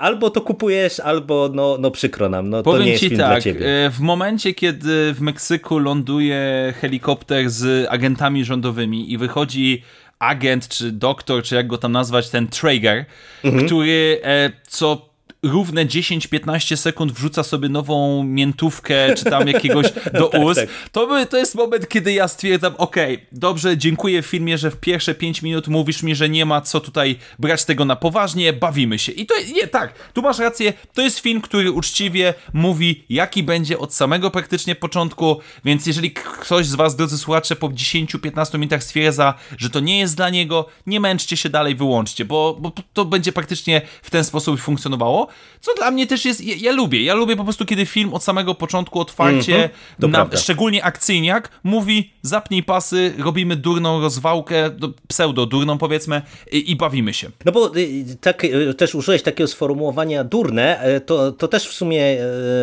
Albo 0.00 0.30
to 0.30 0.40
kupujesz, 0.40 1.00
albo 1.00 1.50
no, 1.54 1.76
no 1.80 1.90
przykro 1.90 2.28
nam, 2.28 2.50
no, 2.50 2.62
to 2.62 2.78
nie 2.78 2.90
jest 2.90 3.00
film 3.00 3.16
tak, 3.16 3.30
dla 3.30 3.40
ciebie. 3.40 3.90
W 3.90 4.00
momencie, 4.00 4.54
kiedy 4.54 5.14
w 5.14 5.20
Meksyku 5.30 5.78
ląduje 5.78 6.74
helikopter 6.80 7.50
z 7.50 7.88
agentami 7.90 8.44
rządowymi 8.44 9.12
i 9.12 9.18
wychodzi 9.18 9.82
agent, 10.18 10.68
czy 10.68 10.92
doktor, 10.92 11.42
czy 11.42 11.54
jak 11.54 11.66
go 11.66 11.78
tam 11.78 11.92
nazwać, 11.92 12.30
ten 12.30 12.48
Traeger, 12.48 13.04
mhm. 13.44 13.66
który 13.66 14.20
e, 14.22 14.50
co 14.66 15.09
równe 15.42 15.86
10-15 15.86 16.76
sekund 16.76 17.12
wrzuca 17.12 17.42
sobie 17.42 17.68
nową 17.68 18.24
miętówkę, 18.24 19.14
czy 19.14 19.24
tam 19.24 19.48
jakiegoś 19.48 19.86
do 20.20 20.26
tak, 20.26 20.40
ust, 20.40 20.60
tak. 20.60 20.68
To, 20.92 21.06
by, 21.06 21.26
to 21.26 21.36
jest 21.36 21.54
moment, 21.54 21.88
kiedy 21.88 22.12
ja 22.12 22.28
stwierdzam, 22.28 22.74
okej, 22.78 23.14
okay, 23.14 23.26
dobrze, 23.32 23.78
dziękuję 23.78 24.22
filmie, 24.22 24.58
że 24.58 24.70
w 24.70 24.76
pierwsze 24.76 25.14
5 25.14 25.42
minut 25.42 25.68
mówisz 25.68 26.02
mi, 26.02 26.14
że 26.14 26.28
nie 26.28 26.46
ma 26.46 26.60
co 26.60 26.80
tutaj 26.80 27.16
brać 27.38 27.64
tego 27.64 27.84
na 27.84 27.96
poważnie, 27.96 28.52
bawimy 28.52 28.98
się. 28.98 29.12
I 29.12 29.26
to 29.26 29.34
nie, 29.54 29.66
tak, 29.66 29.94
tu 30.12 30.22
masz 30.22 30.38
rację, 30.38 30.72
to 30.94 31.02
jest 31.02 31.18
film, 31.18 31.40
który 31.40 31.72
uczciwie 31.72 32.34
mówi, 32.52 33.04
jaki 33.08 33.42
będzie 33.42 33.78
od 33.78 33.94
samego 33.94 34.30
praktycznie 34.30 34.74
początku, 34.74 35.40
więc 35.64 35.86
jeżeli 35.86 36.10
ktoś 36.10 36.66
z 36.66 36.74
was, 36.74 36.96
drodzy 36.96 37.18
słuchacze, 37.18 37.56
po 37.56 37.68
10-15 37.68 38.58
minutach 38.58 38.84
stwierdza, 38.84 39.34
że 39.58 39.70
to 39.70 39.80
nie 39.80 39.98
jest 39.98 40.16
dla 40.16 40.30
niego, 40.30 40.66
nie 40.86 41.00
męczcie 41.00 41.36
się 41.36 41.48
dalej, 41.48 41.74
wyłączcie, 41.74 42.24
bo, 42.24 42.56
bo 42.60 42.72
to 42.92 43.04
będzie 43.04 43.32
praktycznie 43.32 43.82
w 44.02 44.10
ten 44.10 44.24
sposób 44.24 44.60
funkcjonowało. 44.60 45.29
Co 45.60 45.74
dla 45.74 45.90
mnie 45.90 46.06
też 46.06 46.24
jest, 46.24 46.44
ja, 46.44 46.54
ja 46.58 46.72
lubię, 46.72 47.04
ja 47.04 47.14
lubię 47.14 47.36
po 47.36 47.44
prostu, 47.44 47.64
kiedy 47.64 47.86
film 47.86 48.14
od 48.14 48.24
samego 48.24 48.54
początku 48.54 49.00
otwarcie, 49.00 49.54
Mhm, 49.54 49.70
to 50.00 50.08
na, 50.08 50.36
szczególnie 50.36 50.84
akcyjniak, 50.84 51.48
mówi 51.64 52.12
zapnij 52.22 52.62
pasy, 52.62 53.14
robimy 53.18 53.56
durną 53.56 54.00
rozwałkę, 54.00 54.70
pseudo-durną 55.08 55.78
powiedzmy 55.78 56.22
i, 56.52 56.70
i 56.70 56.76
bawimy 56.76 57.14
się. 57.14 57.30
No 57.44 57.52
bo 57.52 57.76
y, 57.76 58.16
tak, 58.20 58.44
y, 58.44 58.74
też 58.74 58.94
użyłeś 58.94 59.22
takiego 59.22 59.48
sformułowania 59.48 60.24
durne, 60.24 60.96
y, 60.96 61.00
to, 61.00 61.32
to 61.32 61.48
też 61.48 61.68
w 61.68 61.72
sumie 61.72 62.02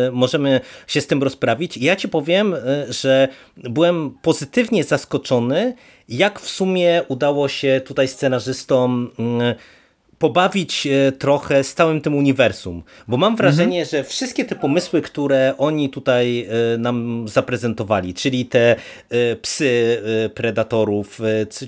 y, 0.08 0.12
możemy 0.12 0.60
się 0.86 1.00
z 1.00 1.06
tym 1.06 1.22
rozprawić. 1.22 1.76
Ja 1.76 1.96
ci 1.96 2.08
powiem, 2.08 2.54
y, 2.54 2.92
że 2.92 3.28
byłem 3.56 4.10
pozytywnie 4.22 4.84
zaskoczony, 4.84 5.74
jak 6.08 6.40
w 6.40 6.50
sumie 6.50 7.02
udało 7.08 7.48
się 7.48 7.80
tutaj 7.86 8.08
scenarzystom 8.08 9.10
y, 9.18 9.77
pobawić 10.18 10.86
e, 10.86 11.12
trochę 11.12 11.64
z 11.64 11.74
całym 11.74 12.00
tym 12.00 12.14
uniwersum, 12.14 12.82
bo 13.08 13.16
mam 13.16 13.36
wrażenie, 13.36 13.86
że 13.86 14.04
wszystkie 14.04 14.44
te 14.44 14.54
pomysły, 14.54 15.02
które 15.02 15.54
oni 15.58 15.90
tutaj 15.90 16.46
e, 16.74 16.78
nam 16.78 17.28
zaprezentowali, 17.28 18.14
czyli 18.14 18.46
te 18.46 18.76
e, 19.10 19.36
psy 19.36 20.02
predatorów, 20.34 21.20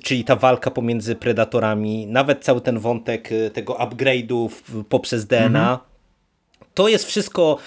czyli 0.02 0.24
ta 0.24 0.36
walka 0.36 0.70
pomiędzy 0.70 1.14
predatorami, 1.14 2.06
nawet 2.06 2.44
cały 2.44 2.60
ten 2.60 2.78
wątek 2.78 3.30
tego 3.52 3.74
upgrade'u 3.74 4.48
poprzez 4.88 5.26
DNA, 5.26 5.78
to 6.74 6.88
jest 6.88 7.06
wszystko 7.06 7.58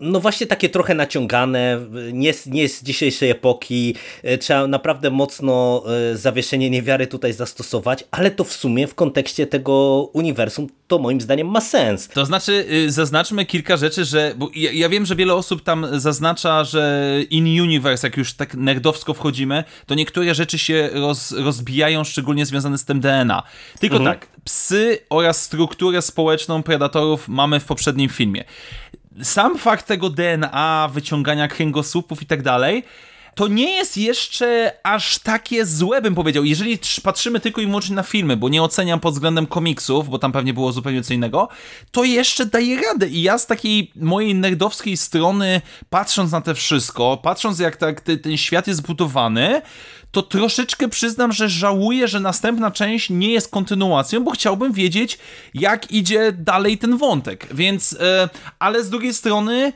no 0.00 0.20
właśnie 0.20 0.46
takie 0.46 0.68
trochę 0.68 0.94
naciągane, 0.94 1.80
nie, 2.12 2.34
nie 2.46 2.68
z 2.68 2.82
dzisiejszej 2.82 3.30
epoki, 3.30 3.94
e, 4.22 4.38
trzeba 4.38 4.66
naprawdę 4.66 5.10
mocno 5.10 5.84
e, 6.12 6.16
zawieszenie 6.16 6.70
niewiary 6.70 7.06
tutaj 7.06 7.32
zastosować, 7.32 8.04
ale 8.10 8.30
to 8.30 8.44
w 8.44 8.52
sumie 8.52 8.86
w 8.86 8.94
kontekście 8.94 9.46
tego 9.46 10.02
uniwersum 10.12 10.66
to 10.88 10.98
moim 10.98 11.20
zdaniem 11.20 11.46
ma 11.46 11.60
sens. 11.60 12.08
To 12.08 12.26
znaczy, 12.26 12.66
y, 12.72 12.90
zaznaczmy 12.90 13.46
kilka 13.46 13.76
rzeczy, 13.76 14.04
że. 14.04 14.34
Ja, 14.54 14.72
ja 14.72 14.88
wiem, 14.88 15.06
że 15.06 15.16
wiele 15.16 15.34
osób 15.34 15.62
tam 15.62 15.86
zaznacza, 15.92 16.64
że 16.64 17.12
in 17.30 17.60
universe, 17.62 18.06
jak 18.06 18.16
już 18.16 18.34
tak 18.34 18.54
nerdowsko 18.54 19.14
wchodzimy, 19.14 19.64
to 19.86 19.94
niektóre 19.94 20.34
rzeczy 20.34 20.58
się 20.58 20.90
roz, 20.92 21.32
rozbijają, 21.32 22.04
szczególnie 22.04 22.46
związane 22.46 22.78
z 22.78 22.84
tym 22.84 23.00
DNA. 23.00 23.42
Tylko 23.80 24.00
tak, 24.00 24.28
psy 24.44 24.98
oraz 25.10 25.42
strukturę 25.42 26.02
społeczną 26.02 26.62
predatorów 26.62 27.28
mamy 27.28 27.60
w 27.60 27.64
poprzednim 27.64 28.08
filmie. 28.08 28.44
Sam 29.22 29.58
fakt 29.58 29.86
tego 29.86 30.10
DNA, 30.10 30.88
wyciągania 30.92 31.48
kręgosłupów 31.48 32.22
i 32.22 32.26
tak 32.26 32.42
dalej. 32.42 32.84
To 33.38 33.48
nie 33.48 33.70
jest 33.74 33.96
jeszcze 33.96 34.72
aż 34.82 35.18
takie 35.18 35.66
złe, 35.66 36.02
bym 36.02 36.14
powiedział. 36.14 36.44
Jeżeli 36.44 36.78
trz- 36.78 37.00
patrzymy 37.00 37.40
tylko 37.40 37.60
i 37.60 37.66
wyłącznie 37.66 37.96
na 37.96 38.02
filmy, 38.02 38.36
bo 38.36 38.48
nie 38.48 38.62
oceniam 38.62 39.00
pod 39.00 39.14
względem 39.14 39.46
komiksów, 39.46 40.08
bo 40.08 40.18
tam 40.18 40.32
pewnie 40.32 40.54
było 40.54 40.72
zupełnie 40.72 41.02
co 41.02 41.14
innego, 41.14 41.48
to 41.90 42.04
jeszcze 42.04 42.46
daje 42.46 42.80
radę. 42.82 43.08
I 43.08 43.22
ja 43.22 43.38
z 43.38 43.46
takiej 43.46 43.92
mojej 43.96 44.34
nerdowskiej 44.34 44.96
strony, 44.96 45.60
patrząc 45.90 46.32
na 46.32 46.40
to 46.40 46.54
wszystko, 46.54 47.18
patrząc 47.22 47.58
jak 47.58 47.76
tak 47.76 48.00
te- 48.00 48.16
ten 48.16 48.36
świat 48.36 48.66
jest 48.66 48.80
zbudowany, 48.80 49.62
to 50.12 50.22
troszeczkę 50.22 50.88
przyznam, 50.88 51.32
że 51.32 51.48
żałuję, 51.48 52.08
że 52.08 52.20
następna 52.20 52.70
część 52.70 53.10
nie 53.10 53.32
jest 53.32 53.50
kontynuacją, 53.50 54.24
bo 54.24 54.30
chciałbym 54.30 54.72
wiedzieć, 54.72 55.18
jak 55.54 55.92
idzie 55.92 56.32
dalej 56.32 56.78
ten 56.78 56.96
wątek. 56.96 57.46
Więc, 57.54 57.96
e, 58.00 58.28
ale 58.58 58.84
z 58.84 58.90
drugiej 58.90 59.14
strony. 59.14 59.72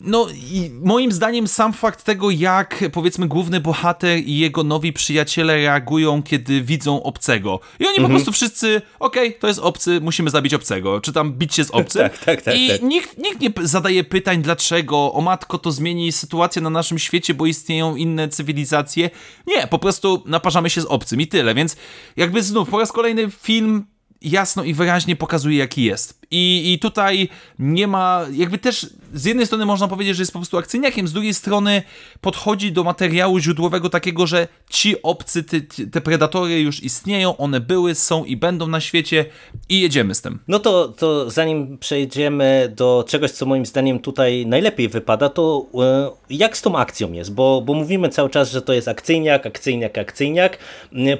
No 0.00 0.28
i 0.34 0.70
moim 0.82 1.12
zdaniem 1.12 1.48
sam 1.48 1.72
fakt 1.72 2.04
tego, 2.04 2.30
jak 2.30 2.84
powiedzmy 2.92 3.28
główny 3.28 3.60
bohater 3.60 4.18
i 4.18 4.38
jego 4.38 4.64
nowi 4.64 4.92
przyjaciele 4.92 5.56
reagują, 5.56 6.22
kiedy 6.22 6.62
widzą 6.62 7.02
obcego. 7.02 7.60
I 7.80 7.86
oni 7.86 7.96
po 8.00 8.08
prostu 8.08 8.32
wszyscy, 8.32 8.82
okej, 9.00 9.34
to 9.40 9.48
jest 9.48 9.60
obcy, 9.60 10.00
musimy 10.00 10.30
zabić 10.30 10.54
obcego, 10.54 11.00
czy 11.00 11.12
tam 11.12 11.32
bić 11.32 11.54
się 11.54 11.64
z 11.64 11.70
obcym. 11.70 12.02
Tak, 12.02 12.18
tak, 12.18 12.42
tak, 12.42 12.56
I 12.58 12.68
tak. 12.68 12.82
Nikt, 12.82 13.18
nikt 13.18 13.40
nie 13.40 13.50
zadaje 13.62 14.04
pytań, 14.04 14.42
dlaczego, 14.42 15.12
o 15.12 15.20
matko, 15.20 15.58
to 15.58 15.72
zmieni 15.72 16.12
sytuację 16.12 16.62
na 16.62 16.70
naszym 16.70 16.98
świecie, 16.98 17.34
bo 17.34 17.46
istnieją 17.46 17.96
inne 17.96 18.28
cywilizacje. 18.28 19.10
Nie, 19.46 19.66
po 19.66 19.78
prostu 19.78 20.22
naparzamy 20.26 20.70
się 20.70 20.80
z 20.80 20.84
obcym 20.84 21.20
i 21.20 21.26
tyle, 21.26 21.54
więc 21.54 21.76
jakby 22.16 22.42
znów 22.42 22.70
po 22.70 22.78
raz 22.78 22.92
kolejny 22.92 23.30
film 23.30 23.86
jasno 24.24 24.64
i 24.64 24.74
wyraźnie 24.74 25.16
pokazuje, 25.16 25.58
jaki 25.58 25.84
jest. 25.84 26.23
I, 26.34 26.72
I 26.72 26.78
tutaj 26.78 27.28
nie 27.58 27.86
ma, 27.86 28.26
jakby 28.32 28.58
też 28.58 28.86
z 29.14 29.24
jednej 29.24 29.46
strony 29.46 29.66
można 29.66 29.88
powiedzieć, 29.88 30.16
że 30.16 30.22
jest 30.22 30.32
po 30.32 30.38
prostu 30.38 30.58
akcyjniakiem, 30.58 31.08
z 31.08 31.12
drugiej 31.12 31.34
strony 31.34 31.82
podchodzi 32.20 32.72
do 32.72 32.84
materiału 32.84 33.38
źródłowego 33.38 33.90
takiego, 33.90 34.26
że 34.26 34.48
ci 34.70 35.02
obcy, 35.02 35.42
ty- 35.44 35.86
te 35.92 36.00
predatory 36.00 36.60
już 36.60 36.82
istnieją, 36.82 37.36
one 37.36 37.60
były, 37.60 37.94
są 37.94 38.24
i 38.24 38.36
będą 38.36 38.66
na 38.66 38.80
świecie 38.80 39.24
i 39.68 39.80
jedziemy 39.80 40.14
z 40.14 40.20
tym. 40.20 40.38
No 40.48 40.58
to, 40.58 40.88
to 40.88 41.30
zanim 41.30 41.78
przejdziemy 41.78 42.72
do 42.76 43.04
czegoś, 43.08 43.30
co 43.30 43.46
moim 43.46 43.66
zdaniem 43.66 43.98
tutaj 43.98 44.46
najlepiej 44.46 44.88
wypada, 44.88 45.28
to 45.28 45.66
e, 45.74 46.10
jak 46.30 46.56
z 46.56 46.62
tą 46.62 46.76
akcją 46.78 47.12
jest? 47.12 47.34
Bo, 47.34 47.62
bo 47.66 47.74
mówimy 47.74 48.08
cały 48.08 48.30
czas, 48.30 48.50
że 48.50 48.62
to 48.62 48.72
jest 48.72 48.88
akcyjniak, 48.88 49.46
akcyjniak, 49.46 49.98
akcyjniak. 49.98 50.58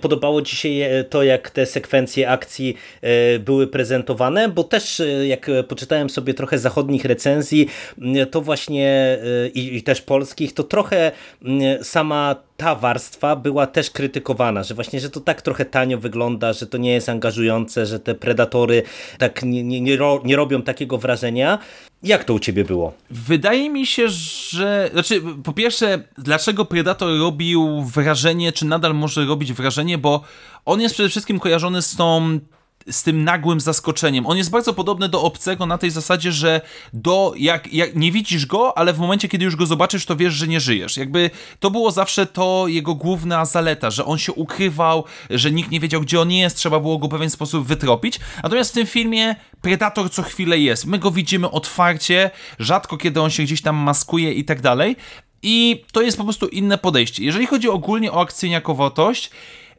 Podobało 0.00 0.42
Ci 0.42 0.57
się 0.57 1.05
to, 1.11 1.22
jak 1.22 1.50
te 1.50 1.66
sekwencje 1.66 2.31
akcji 2.31 2.77
e, 3.03 3.38
były 3.38 3.66
prezentowane, 3.66 4.48
bo 4.48 4.64
też 4.64 5.03
jak 5.26 5.48
e, 5.48 5.62
poczytałem 5.62 6.10
sobie 6.10 6.34
trochę 6.34 6.58
zachodnich 6.58 7.04
recenzji, 7.04 7.68
to 8.30 8.40
właśnie 8.40 9.18
e, 9.44 9.48
i, 9.48 9.76
i 9.76 9.82
też 9.82 10.02
polskich, 10.02 10.54
to 10.54 10.62
trochę 10.62 11.12
sama 11.82 12.36
ta 12.56 12.74
warstwa 12.74 13.36
była 13.36 13.66
też 13.66 13.90
krytykowana, 13.90 14.62
że 14.62 14.74
właśnie, 14.74 15.00
że 15.00 15.10
to 15.10 15.20
tak 15.20 15.42
trochę 15.42 15.64
tanio 15.64 15.98
wygląda, 15.98 16.52
że 16.52 16.66
to 16.66 16.78
nie 16.78 16.92
jest 16.92 17.08
angażujące, 17.08 17.86
że 17.86 18.00
te 18.00 18.14
predatory 18.14 18.82
tak 19.18 19.42
nie, 19.42 19.64
nie, 19.64 19.80
nie, 19.80 19.96
ro, 19.96 20.22
nie 20.24 20.36
robią 20.36 20.62
takiego 20.62 20.98
wrażenia. 20.98 21.58
Jak 22.02 22.24
to 22.24 22.34
u 22.34 22.38
ciebie 22.38 22.64
było? 22.64 22.92
Wydaje 23.10 23.70
mi 23.70 23.86
się, 23.86 24.08
że. 24.08 24.90
Znaczy, 24.92 25.22
po 25.44 25.52
pierwsze, 25.52 26.02
dlaczego 26.18 26.64
Predator 26.64 27.18
robił 27.18 27.82
wrażenie, 27.82 28.52
czy 28.52 28.66
nadal 28.66 28.94
może 28.94 29.24
robić 29.24 29.52
wrażenie, 29.52 29.98
bo 29.98 30.22
on 30.64 30.80
jest 30.80 30.94
przede 30.94 31.08
wszystkim 31.08 31.38
kojarzony 31.38 31.82
z 31.82 31.96
tą. 31.96 32.38
Z 32.90 33.03
tym 33.03 33.25
nagłym 33.25 33.61
zaskoczeniem. 33.61 34.27
On 34.27 34.37
jest 34.37 34.51
bardzo 34.51 34.75
podobny 34.75 35.09
do 35.09 35.23
obcego 35.23 35.66
na 35.66 35.79
tej 35.79 35.90
zasadzie, 35.90 36.33
że 36.33 36.61
do 36.92 37.33
jak, 37.37 37.73
jak 37.73 37.97
nie 37.97 38.12
widzisz 38.12 38.47
go, 38.47 38.79
ale 38.79 38.92
w 38.92 38.99
momencie, 38.99 39.29
kiedy 39.29 39.44
już 39.44 39.57
go 39.57 39.66
zobaczysz, 39.66 40.07
to 40.07 40.16
wiesz, 40.16 40.35
że 40.35 40.49
nie 40.49 40.61
żyjesz. 40.61 40.97
Jakby 40.97 41.31
to 41.61 41.70
było 41.70 41.90
zawsze 41.90 42.27
to 42.27 42.64
jego 42.68 42.94
główna 42.94 43.44
zaleta, 43.44 43.90
że 43.90 44.05
on 44.05 44.18
się 44.18 44.33
ukrywał, 44.33 45.05
że 45.31 45.51
nikt 45.51 45.70
nie 45.70 45.81
wiedział, 45.81 46.01
gdzie 46.01 46.20
on 46.20 46.31
jest, 46.31 46.57
trzeba 46.57 46.81
było 46.81 46.99
go 46.99 47.07
w 47.07 47.11
pewien 47.11 47.31
sposób 47.31 47.66
wytropić. 47.66 48.20
Natomiast 48.42 48.70
w 48.70 48.75
tym 48.75 48.87
filmie 48.87 49.35
Predator 49.61 50.11
co 50.11 50.23
chwilę 50.23 50.59
jest. 50.59 50.87
My 50.87 50.99
go 50.99 51.11
widzimy 51.11 51.51
otwarcie, 51.51 52.31
rzadko 52.59 52.97
kiedy 52.97 53.20
on 53.20 53.31
się 53.31 53.42
gdzieś 53.42 53.62
tam 53.62 53.77
maskuje 53.77 54.33
i 54.33 54.44
tak 54.44 54.61
dalej. 54.61 54.97
I 55.42 55.85
to 55.92 56.03
jest 56.03 56.16
po 56.18 56.25
prostu 56.25 56.47
inne 56.47 56.79
podejście. 56.79 57.25
Jeżeli 57.25 57.47
chodzi 57.47 57.68
ogólnie 57.68 58.12
o 58.12 58.20
akcyjniakowotość, 58.20 59.31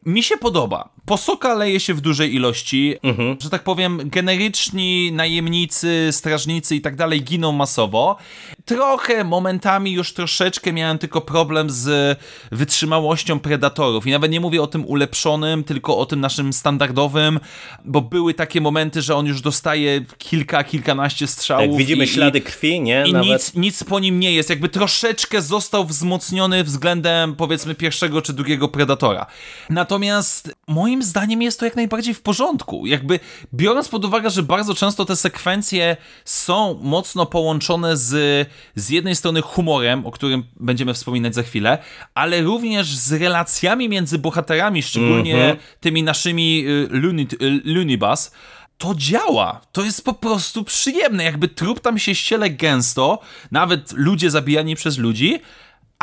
mi 0.06 0.24
się 0.24 0.38
podoba. 0.38 0.90
Posoka 1.06 1.54
leje 1.54 1.80
się 1.80 1.94
w 1.94 2.02
dużej 2.02 2.36
ilości, 2.36 2.96
że 3.40 3.50
tak 3.50 3.64
powiem, 3.64 4.02
generyczni 4.06 5.12
najemnicy, 5.12 6.08
strażnicy 6.12 6.76
i 6.76 6.82
tak 6.82 6.96
dalej 6.96 7.24
giną 7.24 7.52
masowo. 7.52 8.18
Trochę 8.66 9.24
momentami 9.24 9.92
już 9.92 10.14
troszeczkę 10.14 10.74
miałem 10.74 10.98
tylko 10.98 11.22
problem 11.22 11.70
z 11.70 12.20
wytrzymałością 12.52 13.40
predatorów. 13.40 14.08
I 14.08 14.12
nawet 14.12 14.32
nie 14.32 14.40
mówię 14.40 14.62
o 14.62 14.68
tym 14.68 14.86
ulepszonym, 14.86 15.64
tylko 15.64 15.98
o 15.98 16.06
tym 16.06 16.20
naszym 16.22 16.54
standardowym, 16.54 17.40
bo 17.86 18.02
były 18.02 18.34
takie 18.34 18.62
momenty, 18.62 19.02
że 19.02 19.16
on 19.16 19.26
już 19.26 19.42
dostaje 19.42 20.06
kilka, 20.18 20.64
kilkanaście 20.64 21.28
strzałów. 21.28 21.68
Jak 21.68 21.76
widzimy 21.78 22.04
i- 22.04 22.08
ślady 22.08 22.42
krwi, 22.42 22.82
nie? 22.82 23.04
i 23.08 23.14
Nawet... 23.14 23.30
nic, 23.32 23.54
nic 23.56 23.84
po 23.84 24.00
nim 24.00 24.20
nie 24.20 24.32
jest. 24.34 24.50
Jakby 24.50 24.70
troszeczkę 24.70 25.42
został 25.42 25.86
wzmocniony 25.86 26.64
względem 26.64 27.36
powiedzmy 27.36 27.76
pierwszego 27.76 28.22
czy 28.22 28.34
drugiego 28.34 28.68
Predatora. 28.68 29.26
Natomiast 29.70 29.95
moim 30.68 31.04
zdaniem 31.04 31.42
jest 31.42 31.60
to 31.60 31.66
jak 31.66 31.76
najbardziej 31.76 32.14
w 32.14 32.22
porządku. 32.22 32.86
Jakby 32.86 33.20
biorąc 33.54 33.90
pod 33.90 34.06
uwagę, 34.06 34.30
że 34.30 34.44
bardzo 34.44 34.76
często 34.76 35.06
te 35.06 35.16
sekwencje 35.16 35.98
są 36.26 36.80
mocno 36.82 37.26
połączone 37.26 37.98
z, 37.98 38.48
z 38.76 38.90
jednej 38.90 39.16
strony 39.16 39.42
humorem, 39.42 40.06
o 40.06 40.12
którym 40.12 40.44
będziemy 40.60 40.94
wspominać 40.94 41.36
za 41.36 41.44
chwilę, 41.44 41.78
ale 42.14 42.42
również 42.42 42.96
z 42.96 43.14
relacjami 43.14 43.90
między 43.90 44.20
bohaterami, 44.20 44.84
szczególnie 44.84 45.56
tymi 45.80 46.04
naszymi 46.04 46.66
y, 46.68 46.90
y, 47.42 47.62
Looney-Bus, 47.66 48.32
to 48.78 48.96
działa. 48.96 49.62
To 49.72 49.84
jest 49.84 50.06
po 50.06 50.14
prostu 50.14 50.64
przyjemne. 50.64 51.24
Jakby 51.24 51.48
trup 51.48 51.80
tam 51.80 52.00
się 52.00 52.16
ściele 52.16 52.50
gęsto, 52.50 53.20
nawet 53.52 53.92
ludzie 53.92 54.32
zabijani 54.32 54.76
przez 54.76 54.98
ludzi, 54.98 55.40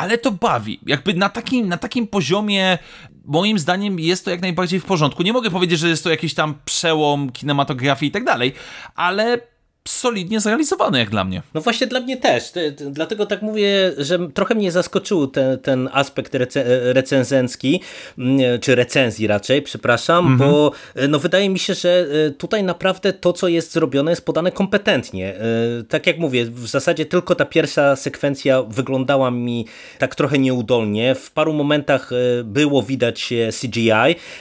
ale 0.03 0.19
to 0.19 0.31
bawi. 0.31 0.81
Jakby 0.87 1.15
na 1.15 1.29
takim, 1.29 1.69
na 1.69 1.77
takim 1.77 2.07
poziomie, 2.07 2.79
moim 3.25 3.59
zdaniem, 3.59 4.01
jest 4.01 4.25
to 4.25 4.31
jak 4.31 4.41
najbardziej 4.41 4.81
w 4.81 4.85
porządku. 4.85 5.23
Nie 5.23 5.33
mogę 5.33 5.51
powiedzieć, 5.51 5.79
że 5.79 5.89
jest 5.89 6.05
to 6.05 6.11
jakiś 6.11 6.35
tam 6.35 6.55
przełom 6.65 7.33
kinematografii 7.33 8.09
i 8.09 8.13
tak 8.13 8.25
dalej, 8.25 8.53
ale 8.95 9.52
solidnie 9.89 10.41
zrealizowane 10.41 10.99
jak 10.99 11.11
dla 11.11 11.25
mnie. 11.25 11.43
No 11.55 11.61
właśnie 11.61 11.87
dla 11.87 12.01
mnie 12.01 12.17
też, 12.17 12.53
dlatego 12.91 13.27
tak 13.27 13.43
mówię, 13.43 13.93
że 13.99 14.19
trochę 14.35 14.55
mnie 14.55 14.73
zaskoczył 14.73 15.27
ten, 15.27 15.59
ten 15.59 15.89
aspekt 15.93 16.35
rece 16.35 16.93
recenzencki, 16.93 17.81
mm, 18.19 18.61
czy 18.61 18.75
recenzji 18.75 19.27
raczej, 19.27 19.63
przepraszam, 19.63 20.27
mhm. 20.27 20.51
bo 20.51 20.73
e, 20.95 21.09
no 21.09 21.19
wydaje 21.19 21.49
mi 21.49 21.59
się, 21.59 21.75
że 21.75 22.07
e, 22.27 22.31
tutaj 22.31 22.63
naprawdę 22.63 23.13
to, 23.13 23.33
co 23.33 23.49
jest 23.49 23.73
zrobione 23.73 24.13
jest 24.13 24.25
podane 24.25 24.53
kompetentnie. 24.53 25.35
E, 25.35 25.45
tak 25.89 26.07
jak 26.07 26.19
mówię, 26.19 26.45
w 26.45 26.67
zasadzie 26.67 27.07
tylko 27.07 27.35
ta 27.35 27.45
pierwsza 27.45 27.97
sekwencja 27.97 28.63
wyglądała 28.63 29.31
mi 29.31 29.67
tak 29.99 30.15
trochę 30.15 30.39
nieudolnie, 30.39 31.15
w 31.15 31.31
paru 31.31 31.53
momentach 31.53 32.11
było 32.45 32.83
widać 32.83 33.35
CGI, 33.61 33.91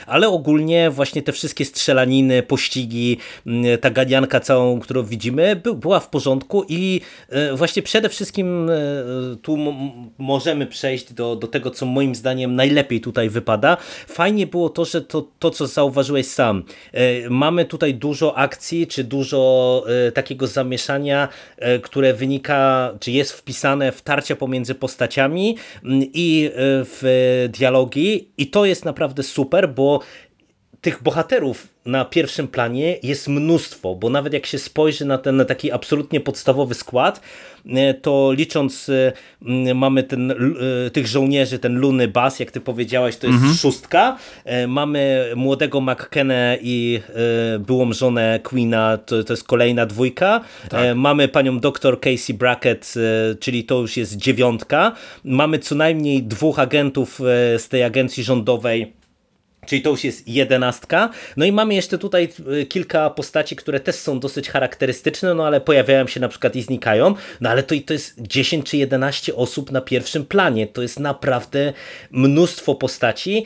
ale 0.06 0.28
ogólnie 0.28 0.90
właśnie 0.90 1.22
te 1.22 1.32
wszystkie 1.32 1.64
strzelaniny, 1.64 2.42
pościgi, 2.42 3.18
mm, 3.46 3.78
ta 3.78 3.90
ganianka 3.90 4.40
całą, 4.40 4.80
którą 4.80 5.02
widzimy, 5.02 5.31
była 5.74 6.00
w 6.00 6.08
porządku 6.08 6.64
i 6.68 7.00
e, 7.28 7.56
właśnie 7.56 7.82
przede 7.82 8.08
wszystkim 8.08 8.70
e, 8.70 8.74
tu 9.42 9.58
możemy 10.18 10.66
przejść 10.66 11.12
do, 11.12 11.36
do 11.36 11.46
tego, 11.46 11.70
co 11.70 11.86
moim 11.86 12.14
zdaniem 12.14 12.54
najlepiej 12.54 13.00
tutaj 13.00 13.30
wypada. 13.30 13.76
Fajnie 14.06 14.46
było 14.46 14.68
to, 14.68 14.84
że 14.84 15.02
to, 15.02 15.28
to 15.38 15.50
co 15.50 15.66
zauważyłeś 15.66 16.26
sam, 16.26 16.64
e, 16.92 17.30
mamy 17.30 17.64
tutaj 17.64 17.94
dużo 17.94 18.38
akcji, 18.38 18.86
czy 18.86 19.04
dużo 19.04 19.32
takiego 20.14 20.46
zamieszania, 20.46 21.28
które 21.82 22.14
wynika, 22.14 22.92
czy 23.00 23.10
jest 23.10 23.32
wpisane 23.32 23.92
w 23.92 24.02
tarcia 24.02 24.36
pomiędzy 24.36 24.74
postaciami 24.74 25.56
i 26.14 26.50
w 26.84 27.48
dialogi 27.52 28.28
i 28.38 28.46
to 28.46 28.64
jest 28.64 28.84
naprawdę 28.84 29.22
super, 29.22 29.74
bo 29.74 30.00
tych 30.80 31.02
bohaterów 31.02 31.71
na 31.86 32.04
pierwszym 32.04 32.48
planie 32.48 32.98
jest 33.02 33.28
mnóstwo, 33.28 33.94
bo 33.94 34.10
nawet 34.10 34.32
jak 34.32 34.46
się 34.46 34.58
spojrzy 34.58 35.04
na 35.04 35.18
ten 35.18 35.44
taki 35.48 35.72
absolutnie 35.72 36.20
podstawowy 36.20 36.74
skład, 36.74 37.20
e, 37.66 37.94
to 37.94 38.32
licząc 38.32 38.88
e, 38.88 39.74
mamy 39.74 40.02
ten, 40.02 40.30
e, 40.30 40.34
tych 40.90 41.06
żołnierzy, 41.06 41.58
ten 41.58 41.78
Luny 41.78 42.08
Bass, 42.08 42.40
jak 42.40 42.50
ty 42.50 42.60
powiedziałeś, 42.60 43.16
to 43.16 43.26
jest 43.26 43.38
mhm. 43.38 43.54
szóstka. 43.54 44.18
Mamy 44.68 45.32
młodego 45.36 45.80
McKennę 45.80 46.58
i 46.62 47.00
byłą 47.58 47.92
żonę 47.92 48.40
Queena, 48.42 48.98
to, 48.98 49.24
to 49.24 49.32
jest 49.32 49.44
kolejna 49.44 49.86
dwójka. 49.86 50.40
Tak. 50.68 50.96
Mamy 50.96 51.28
panią 51.28 51.60
doktor 51.60 52.00
Casey 52.00 52.34
Brackett, 52.34 52.94
czyli 53.40 53.64
to 53.64 53.80
już 53.80 53.96
jest 53.96 54.16
dziewiątka. 54.16 54.92
Mamy 55.24 55.58
co 55.58 55.74
najmniej 55.74 56.22
dwóch 56.22 56.58
agentów 56.58 57.18
z 57.58 57.68
tej 57.68 57.82
agencji 57.84 58.24
rządowej, 58.24 58.92
Czyli 59.66 59.82
to 59.82 59.90
już 59.90 60.04
jest 60.04 60.28
jedenastka. 60.28 61.10
No 61.36 61.44
i 61.44 61.52
mamy 61.52 61.74
jeszcze 61.74 61.98
tutaj 61.98 62.28
y, 62.60 62.66
kilka 62.66 63.10
postaci, 63.10 63.56
które 63.56 63.80
też 63.80 63.96
są 63.96 64.20
dosyć 64.20 64.50
charakterystyczne, 64.50 65.34
no 65.34 65.46
ale 65.46 65.60
pojawiają 65.60 66.06
się 66.06 66.20
na 66.20 66.28
przykład 66.28 66.56
i 66.56 66.62
znikają. 66.62 67.14
No 67.40 67.50
ale 67.50 67.62
to, 67.62 67.74
to 67.86 67.92
jest 67.92 68.14
10 68.20 68.70
czy 68.70 68.76
11 68.76 69.36
osób 69.36 69.72
na 69.72 69.80
pierwszym 69.80 70.26
planie. 70.26 70.66
To 70.66 70.82
jest 70.82 71.00
naprawdę 71.00 71.72
mnóstwo 72.10 72.74
postaci 72.74 73.44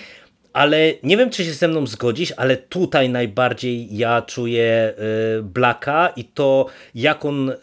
ale 0.56 0.92
nie 1.02 1.16
wiem, 1.16 1.30
czy 1.30 1.44
się 1.44 1.52
ze 1.52 1.68
mną 1.68 1.86
zgodzisz, 1.86 2.32
ale 2.36 2.56
tutaj 2.56 3.08
najbardziej 3.10 3.96
ja 3.96 4.22
czuję 4.22 4.94
y, 5.38 5.42
Blacka 5.42 6.08
i 6.16 6.24
to, 6.24 6.66
jak 6.94 7.24
on 7.24 7.50
y, 7.50 7.54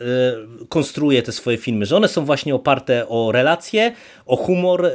konstruuje 0.69 1.21
te 1.21 1.31
swoje 1.31 1.57
filmy, 1.57 1.85
że 1.85 1.97
one 1.97 2.07
są 2.07 2.25
właśnie 2.25 2.55
oparte 2.55 3.07
o 3.07 3.31
relacje, 3.31 3.93
o 4.25 4.35
humor 4.35 4.85
y, 4.85 4.91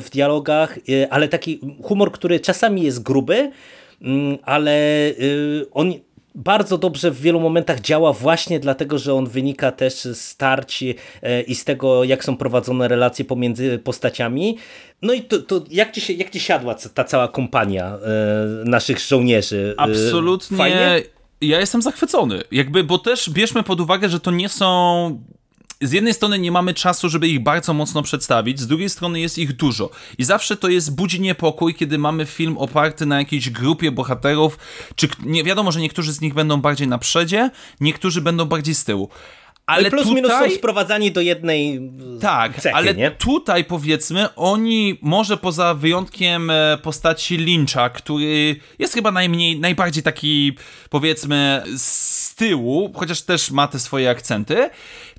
w 0.00 0.08
dialogach, 0.12 0.78
ale 1.10 1.28
taki 1.28 1.60
humor, 1.82 2.12
który 2.12 2.40
czasami 2.40 2.82
jest 2.82 3.02
gruby, 3.02 3.50
mm, 4.02 4.38
ale 4.42 4.78
on 5.72 5.92
bardzo 6.34 6.78
dobrze 6.78 7.10
w 7.10 7.20
wielu 7.20 7.40
momentach 7.40 7.80
działa 7.80 8.12
właśnie 8.12 8.60
dlatego, 8.60 8.98
że 8.98 9.14
on 9.14 9.26
wynika 9.26 9.72
też 9.72 9.94
z 9.94 10.20
starci 10.20 10.94
e, 11.22 11.42
i 11.42 11.54
z 11.54 11.64
tego, 11.64 12.04
jak 12.04 12.24
są 12.24 12.36
prowadzone 12.36 12.88
relacje 12.88 13.24
pomiędzy 13.24 13.78
postaciami. 13.78 14.58
No 15.02 15.12
i 15.12 15.22
to, 15.22 15.38
to 15.38 15.64
jak, 15.70 15.92
ci 15.92 16.00
się, 16.00 16.12
jak 16.12 16.30
ci 16.30 16.40
siadła 16.40 16.74
ta 16.94 17.04
cała 17.04 17.28
kompania 17.28 17.86
e, 17.86 17.98
naszych 18.64 19.00
żołnierzy? 19.00 19.74
E, 19.78 19.80
Absolutnie. 19.80 20.56
Fajnie? 20.56 21.02
Ja 21.40 21.60
jestem 21.60 21.82
zachwycony. 21.82 22.42
Jakby, 22.52 22.84
bo 22.84 22.98
też 22.98 23.30
bierzmy 23.30 23.62
pod 23.62 23.80
uwagę, 23.80 24.08
że 24.08 24.20
to 24.20 24.30
nie 24.30 24.48
są 24.48 25.22
z 25.82 25.92
jednej 25.92 26.14
strony 26.14 26.38
nie 26.38 26.52
mamy 26.52 26.74
czasu, 26.74 27.08
żeby 27.08 27.28
ich 27.28 27.42
bardzo 27.42 27.74
mocno 27.74 28.02
przedstawić, 28.02 28.60
z 28.60 28.66
drugiej 28.66 28.90
strony 28.90 29.20
jest 29.20 29.38
ich 29.38 29.52
dużo. 29.52 29.90
I 30.18 30.24
zawsze 30.24 30.56
to 30.56 30.68
jest 30.68 30.94
budzi 30.94 31.20
niepokój, 31.20 31.74
kiedy 31.74 31.98
mamy 31.98 32.26
film 32.26 32.58
oparty 32.58 33.06
na 33.06 33.18
jakiejś 33.18 33.50
grupie 33.50 33.92
bohaterów, 33.92 34.58
czy 34.96 35.08
nie 35.24 35.44
wiadomo, 35.44 35.72
że 35.72 35.80
niektórzy 35.80 36.12
z 36.12 36.20
nich 36.20 36.34
będą 36.34 36.60
bardziej 36.60 36.88
na 36.88 36.98
przodzie, 36.98 37.50
niektórzy 37.80 38.20
będą 38.20 38.44
bardziej 38.44 38.74
z 38.74 38.84
tyłu. 38.84 39.08
Ale 39.66 39.90
plus 39.90 40.02
tutaj... 40.02 40.14
minus 40.14 40.32
są 40.32 40.50
sprowadzani 40.50 41.12
do 41.12 41.20
jednej 41.20 41.90
Tak, 42.20 42.60
cechy, 42.60 42.74
ale 42.74 42.94
nie? 42.94 43.10
tutaj 43.10 43.64
powiedzmy 43.64 44.34
oni, 44.34 44.98
może 45.02 45.36
poza 45.36 45.74
wyjątkiem 45.74 46.50
e, 46.50 46.78
postaci 46.82 47.36
Lyncha, 47.36 47.90
który 47.90 48.56
jest 48.78 48.94
chyba 48.94 49.10
najmniej, 49.10 49.60
najbardziej 49.60 50.02
taki 50.02 50.52
powiedzmy 50.90 51.62
z 51.76 52.34
tyłu, 52.34 52.92
chociaż 52.96 53.22
też 53.22 53.50
ma 53.50 53.68
te 53.68 53.78
swoje 53.78 54.10
akcenty, 54.10 54.70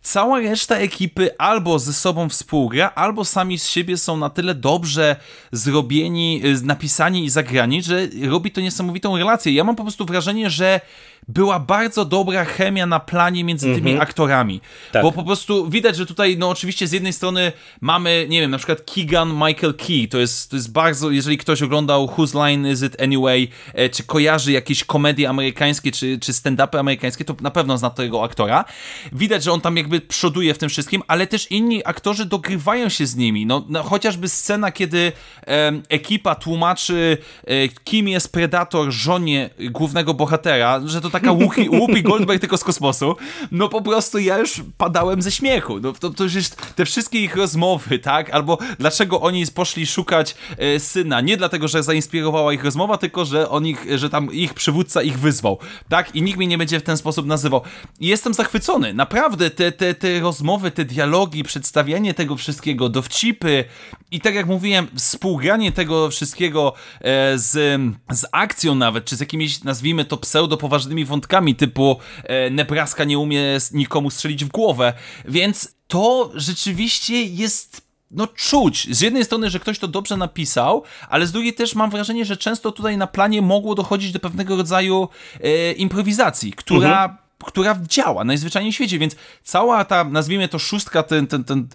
cała 0.03 0.39
reszta 0.39 0.75
ekipy 0.75 1.37
albo 1.37 1.79
ze 1.79 1.93
sobą 1.93 2.29
współgra, 2.29 2.91
albo 2.95 3.25
sami 3.25 3.59
z 3.59 3.67
siebie 3.67 3.97
są 3.97 4.17
na 4.17 4.29
tyle 4.29 4.55
dobrze 4.55 5.15
zrobieni, 5.51 6.41
y, 6.45 6.65
napisani 6.65 7.25
i 7.25 7.29
zagrani, 7.29 7.83
że 7.83 8.07
robi 8.29 8.51
to 8.51 8.61
niesamowitą 8.61 9.17
relację. 9.17 9.53
Ja 9.53 9.63
mam 9.63 9.75
po 9.75 9.83
prostu 9.83 10.05
wrażenie, 10.05 10.49
że 10.49 10.81
była 11.27 11.59
bardzo 11.59 12.05
dobra 12.05 12.45
chemia 12.45 12.85
na 12.85 12.99
planie 12.99 13.43
między 13.43 13.75
tymi 13.75 13.91
mm 13.91 13.99
-hmm. 13.99 14.03
aktorami. 14.03 14.61
Tak. 14.91 15.03
Bo 15.03 15.11
po 15.11 15.23
prostu 15.23 15.69
widać, 15.69 15.95
że 15.95 16.05
tutaj, 16.05 16.37
no 16.37 16.49
oczywiście 16.49 16.87
z 16.87 16.91
jednej 16.91 17.13
strony 17.13 17.51
mamy, 17.81 18.25
nie 18.29 18.41
wiem, 18.41 18.51
na 18.51 18.57
przykład 18.57 18.91
Keegan 18.95 19.33
Michael 19.33 19.73
Key, 19.73 20.07
to 20.07 20.17
jest, 20.17 20.49
to 20.49 20.55
jest 20.55 20.71
bardzo, 20.71 21.11
jeżeli 21.11 21.37
ktoś 21.37 21.61
oglądał 21.61 22.09
Whose 22.17 22.37
Line 22.37 22.71
Is 22.71 22.83
It 22.83 23.01
Anyway, 23.01 23.47
e, 23.73 23.89
czy 23.89 24.03
kojarzy 24.03 24.51
jakieś 24.51 24.83
komedie 24.83 25.29
amerykańskie, 25.29 25.91
czy, 25.91 26.19
czy 26.19 26.31
stand-upy 26.31 26.79
amerykańskie, 26.79 27.25
to 27.25 27.35
na 27.41 27.51
pewno 27.51 27.77
zna 27.77 27.89
tego 27.89 28.23
aktora. 28.23 28.65
Widać, 29.11 29.43
że 29.43 29.51
on 29.51 29.61
tam 29.61 29.77
jakby 29.77 29.92
przoduje 30.01 30.53
w 30.53 30.57
tym 30.57 30.69
wszystkim, 30.69 31.01
ale 31.07 31.27
też 31.27 31.51
inni 31.51 31.85
aktorzy 31.85 32.25
dogrywają 32.25 32.89
się 32.89 33.05
z 33.05 33.15
nimi. 33.15 33.45
No, 33.45 33.65
no 33.69 33.83
chociażby 33.83 34.29
scena, 34.29 34.71
kiedy 34.71 35.11
e, 35.47 35.71
ekipa 35.89 36.35
tłumaczy, 36.35 37.17
e, 37.47 37.67
kim 37.67 38.07
jest 38.07 38.31
Predator 38.31 38.91
żonie 38.91 39.49
głównego 39.71 40.13
bohatera, 40.13 40.81
że 40.85 41.01
to 41.01 41.09
taka 41.09 41.33
Whoopi 41.73 42.03
Goldberg 42.03 42.41
tylko 42.41 42.57
z 42.57 42.63
kosmosu, 42.63 43.15
no 43.51 43.69
po 43.69 43.81
prostu 43.81 44.19
ja 44.19 44.37
już 44.37 44.61
padałem 44.77 45.21
ze 45.21 45.31
śmiechu. 45.31 45.79
No, 45.79 45.93
to, 45.93 46.09
to 46.09 46.23
już 46.23 46.33
te 46.75 46.85
wszystkie 46.85 47.19
ich 47.19 47.35
rozmowy, 47.35 47.99
tak? 47.99 48.29
Albo 48.29 48.57
dlaczego 48.79 49.21
oni 49.21 49.45
poszli 49.55 49.87
szukać 49.87 50.35
e, 50.57 50.79
syna. 50.79 51.21
Nie 51.21 51.37
dlatego, 51.37 51.67
że 51.67 51.83
zainspirowała 51.83 52.53
ich 52.53 52.63
rozmowa, 52.63 52.97
tylko 52.97 53.25
że 53.25 53.49
on 53.49 53.67
ich, 53.67 53.85
że 53.95 54.09
tam 54.09 54.33
ich 54.33 54.53
przywódca 54.53 55.01
ich 55.01 55.19
wyzwał, 55.19 55.57
tak? 55.89 56.15
I 56.15 56.21
nikt 56.21 56.37
mnie 56.37 56.47
nie 56.47 56.57
będzie 56.57 56.79
w 56.79 56.83
ten 56.83 56.97
sposób 56.97 57.25
nazywał. 57.25 57.61
I 57.99 58.07
jestem 58.07 58.33
zachwycony. 58.33 58.93
Naprawdę 58.93 59.49
te, 59.49 59.71
te, 59.71 59.82
te 59.99 60.19
rozmowy, 60.19 60.71
te 60.71 60.85
dialogi, 60.85 61.43
przedstawianie 61.43 62.13
tego 62.13 62.35
wszystkiego, 62.35 62.89
dowcipy 62.89 63.65
i 64.11 64.21
tak 64.21 64.35
jak 64.35 64.47
mówiłem, 64.47 64.87
współgranie 64.95 65.71
tego 65.71 66.09
wszystkiego 66.09 66.73
e, 67.01 67.37
z, 67.37 67.81
z 68.11 68.25
akcją 68.31 68.75
nawet, 68.75 69.05
czy 69.05 69.15
z 69.15 69.19
jakimiś, 69.19 69.63
nazwijmy 69.63 70.05
to 70.05 70.17
pseudo 70.17 70.57
poważnymi 70.57 71.05
wątkami 71.05 71.55
typu 71.55 71.97
e, 72.23 72.49
Nebraska 72.49 73.03
nie 73.03 73.19
umie 73.19 73.57
nikomu 73.71 74.09
strzelić 74.09 74.45
w 74.45 74.49
głowę, 74.49 74.93
więc 75.25 75.75
to 75.87 76.31
rzeczywiście 76.35 77.23
jest 77.23 77.83
no 78.11 78.27
czuć. 78.27 78.87
Z 78.95 79.01
jednej 79.01 79.25
strony, 79.25 79.49
że 79.49 79.59
ktoś 79.59 79.79
to 79.79 79.87
dobrze 79.87 80.17
napisał, 80.17 80.83
ale 81.09 81.27
z 81.27 81.31
drugiej 81.31 81.53
też 81.53 81.75
mam 81.75 81.89
wrażenie, 81.89 82.25
że 82.25 82.37
często 82.37 82.71
tutaj 82.71 82.97
na 82.97 83.07
planie 83.07 83.41
mogło 83.41 83.75
dochodzić 83.75 84.11
do 84.11 84.19
pewnego 84.19 84.55
rodzaju 84.55 85.07
e, 85.41 85.71
improwizacji, 85.71 86.53
która 86.53 87.03
mhm 87.03 87.22
która 87.43 87.79
działa 87.87 88.23
najzwyczajniej 88.23 88.71
w 88.71 88.75
świecie, 88.75 88.99
więc 88.99 89.15
cała 89.43 89.85
ta, 89.85 90.03
nazwijmy 90.03 90.47
to 90.47 90.59
szóstka, 90.59 91.03
ten, 91.03 91.27
ten, 91.27 91.43
ten 91.43 91.67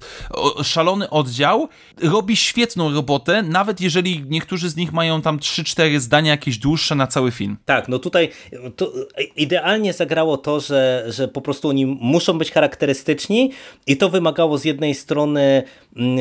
szalony 0.62 1.10
oddział 1.10 1.68
robi 2.02 2.36
świetną 2.36 2.94
robotę, 2.94 3.42
nawet 3.42 3.80
jeżeli 3.80 4.24
niektórzy 4.28 4.70
z 4.70 4.76
nich 4.76 4.92
mają 4.92 5.22
tam 5.22 5.38
3-4 5.38 5.98
zdania 5.98 6.30
jakieś 6.30 6.58
dłuższe 6.58 6.94
na 6.94 7.06
cały 7.06 7.30
film. 7.30 7.56
Tak, 7.64 7.88
no 7.88 7.98
tutaj 7.98 8.30
to 8.76 8.92
idealnie 9.36 9.92
zagrało 9.92 10.36
to, 10.36 10.60
że, 10.60 11.04
że 11.08 11.28
po 11.28 11.40
prostu 11.40 11.68
oni 11.68 11.86
muszą 11.86 12.38
być 12.38 12.52
charakterystyczni 12.52 13.52
i 13.86 13.96
to 13.96 14.08
wymagało 14.08 14.58
z 14.58 14.64
jednej 14.64 14.94
strony 14.94 15.62
mm, 15.96 16.18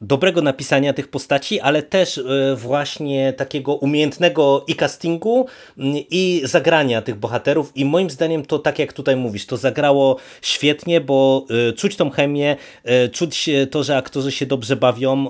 dobrego 0.00 0.42
napisania 0.42 0.92
tych 0.92 1.08
postaci, 1.08 1.60
ale 1.60 1.82
też 1.82 2.18
e, 2.18 2.56
właśnie 2.56 3.32
takiego 3.32 3.74
umiejętnego 3.74 4.64
i 4.68 4.74
castingu 4.74 5.46
i 6.10 6.42
zagrania 6.44 7.02
tych 7.02 7.14
bohaterów. 7.14 7.72
I 7.74 7.84
moim 7.84 8.10
zdaniem 8.10 8.44
to 8.44 8.58
tak 8.58 8.78
jak 8.78 8.92
tutaj 8.92 9.16
mówisz, 9.16 9.46
to 9.46 9.56
zagrało 9.56 10.16
świetnie, 10.42 11.00
bo 11.00 11.46
e, 11.68 11.72
czuć 11.72 11.96
tą 11.96 12.10
chemię, 12.10 12.56
e, 12.84 13.08
czuć 13.08 13.50
to, 13.70 13.82
że 13.82 13.96
aktorzy 13.96 14.32
się 14.32 14.46
dobrze 14.46 14.76
bawią, 14.76 15.26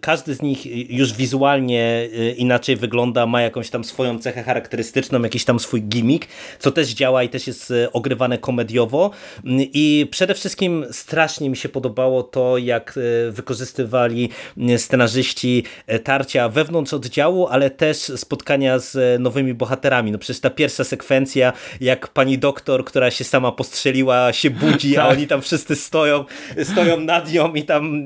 każdy 0.00 0.34
z 0.34 0.42
nich 0.42 0.66
już 0.92 1.12
wizualnie 1.12 2.08
inaczej 2.36 2.76
wygląda, 2.76 3.26
ma 3.26 3.42
jakąś 3.42 3.70
tam 3.70 3.84
swoją 3.84 4.18
cechę 4.18 4.42
charakterystyczną, 4.42 5.22
jakiś 5.22 5.44
tam 5.44 5.60
swój 5.60 5.82
gimmick, 5.82 6.28
co 6.58 6.72
też 6.72 6.88
działa 6.88 7.22
i 7.22 7.28
też 7.28 7.46
jest 7.46 7.72
ogrywane 7.92 8.38
komediowo. 8.38 9.10
I 9.58 10.06
przede 10.10 10.34
wszystkim 10.34 10.86
strasznie 10.92 11.50
mi 11.50 11.56
się 11.56 11.68
podobało 11.68 12.22
to, 12.22 12.58
jak 12.58 12.98
wykorzystywano 13.30 13.85
wykorzystywali 13.86 14.30
scenarzyści 14.76 15.64
e, 15.86 15.98
tarcia 15.98 16.48
wewnątrz 16.48 16.94
oddziału, 16.94 17.46
ale 17.46 17.70
też 17.70 17.96
spotkania 17.96 18.78
z 18.78 18.96
e, 18.96 19.18
nowymi 19.18 19.54
bohaterami. 19.54 20.12
No 20.12 20.18
przecież 20.18 20.40
ta 20.40 20.50
pierwsza 20.50 20.84
sekwencja, 20.84 21.52
jak 21.80 22.08
pani 22.08 22.38
doktor, 22.38 22.84
która 22.84 23.10
się 23.10 23.24
sama 23.24 23.52
postrzeliła, 23.52 24.32
się 24.32 24.50
budzi, 24.50 24.96
a 24.98 25.02
tak. 25.02 25.12
oni 25.12 25.26
tam 25.26 25.42
wszyscy 25.42 25.76
stoją, 25.76 26.24
stoją 26.62 27.00
nad 27.00 27.32
nią 27.32 27.54
i 27.54 27.62
tam 27.62 28.04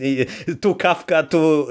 e, 0.48 0.54
tu 0.54 0.74
kawka, 0.74 1.22
tu 1.22 1.66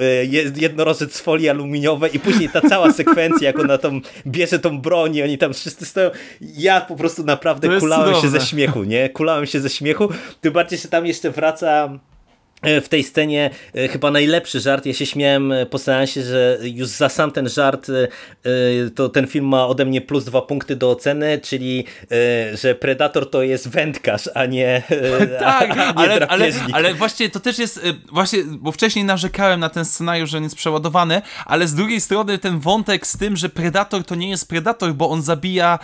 jednorożec 0.55 1.15
z 1.15 1.21
folii 1.21 1.49
aluminiowej 1.49 2.15
i 2.15 2.19
później 2.19 2.49
ta 2.49 2.61
cała 2.61 2.93
sekwencja, 2.93 3.47
jak 3.47 3.59
ona 3.59 3.77
tam 3.77 4.01
bierze 4.27 4.59
tą 4.59 4.81
broń 4.81 5.15
i 5.15 5.23
oni 5.23 5.37
tam 5.37 5.53
wszyscy 5.53 5.85
stoją. 5.85 6.09
Ja 6.41 6.81
po 6.81 6.95
prostu 6.95 7.23
naprawdę 7.23 7.79
kulałem 7.79 8.07
cudowne. 8.15 8.21
się 8.21 8.39
ze 8.39 8.45
śmiechu, 8.45 8.83
nie? 8.83 9.09
Kulałem 9.09 9.45
się 9.45 9.59
ze 9.59 9.69
śmiechu. 9.69 10.09
Tym 10.41 10.53
bardziej, 10.53 10.79
że 10.79 10.87
tam 10.87 11.05
jeszcze 11.05 11.31
wraca 11.31 11.69
E, 11.69 11.99
w 12.63 12.89
tej 12.89 13.03
scenie 13.03 13.49
e, 13.75 13.87
chyba 13.87 14.11
najlepszy 14.11 14.59
żart. 14.59 14.85
Ja 14.85 14.93
się 14.93 15.05
śmiałem 15.05 15.51
e, 15.51 15.65
po 15.65 15.77
seansie, 15.77 16.23
że 16.23 16.57
już 16.61 16.87
za 16.87 17.09
sam 17.09 17.31
ten 17.31 17.49
żart 17.49 17.87
to 18.95 19.09
ten 19.09 19.27
film 19.27 19.45
ma 19.45 19.67
ode 19.67 19.85
mnie 19.85 20.01
plus 20.01 20.25
dwa 20.25 20.41
punkty 20.41 20.75
do 20.75 20.91
oceny, 20.91 21.39
czyli 21.43 21.85
że 22.53 22.75
Predator 22.75 23.29
to 23.29 23.43
jest 23.43 23.69
wędkarz, 23.69 24.29
a 24.35 24.45
nie 24.45 24.83
Tak, 25.39 25.71
a, 25.71 25.75
nie 25.75 25.83
ale, 25.83 26.27
ale, 26.27 26.51
ale, 26.73 26.93
właśnie 26.93 27.29
to 27.29 27.39
też 27.39 27.59
jest 27.59 27.81
właśnie, 28.11 28.39
bo 28.43 28.71
wcześniej 28.71 29.05
narzekałem 29.05 29.59
na 29.59 29.69
ten 29.69 29.85
scenariusz, 29.85 30.29
że 30.29 30.37
on 30.37 30.43
jest 30.43 30.55
przeładowany, 30.55 31.21
ale 31.45 31.67
z 31.67 31.73
drugiej 31.73 32.01
strony 32.01 32.37
ten 32.37 32.59
wątek 32.59 33.07
z 33.07 33.17
tym, 33.17 33.37
że 33.37 33.49
Predator 33.49 34.03
to 34.03 34.15
nie 34.15 34.29
jest 34.29 34.47
Predator, 34.47 34.93
bo 34.93 35.09
on 35.09 35.21
zabija 35.21 35.79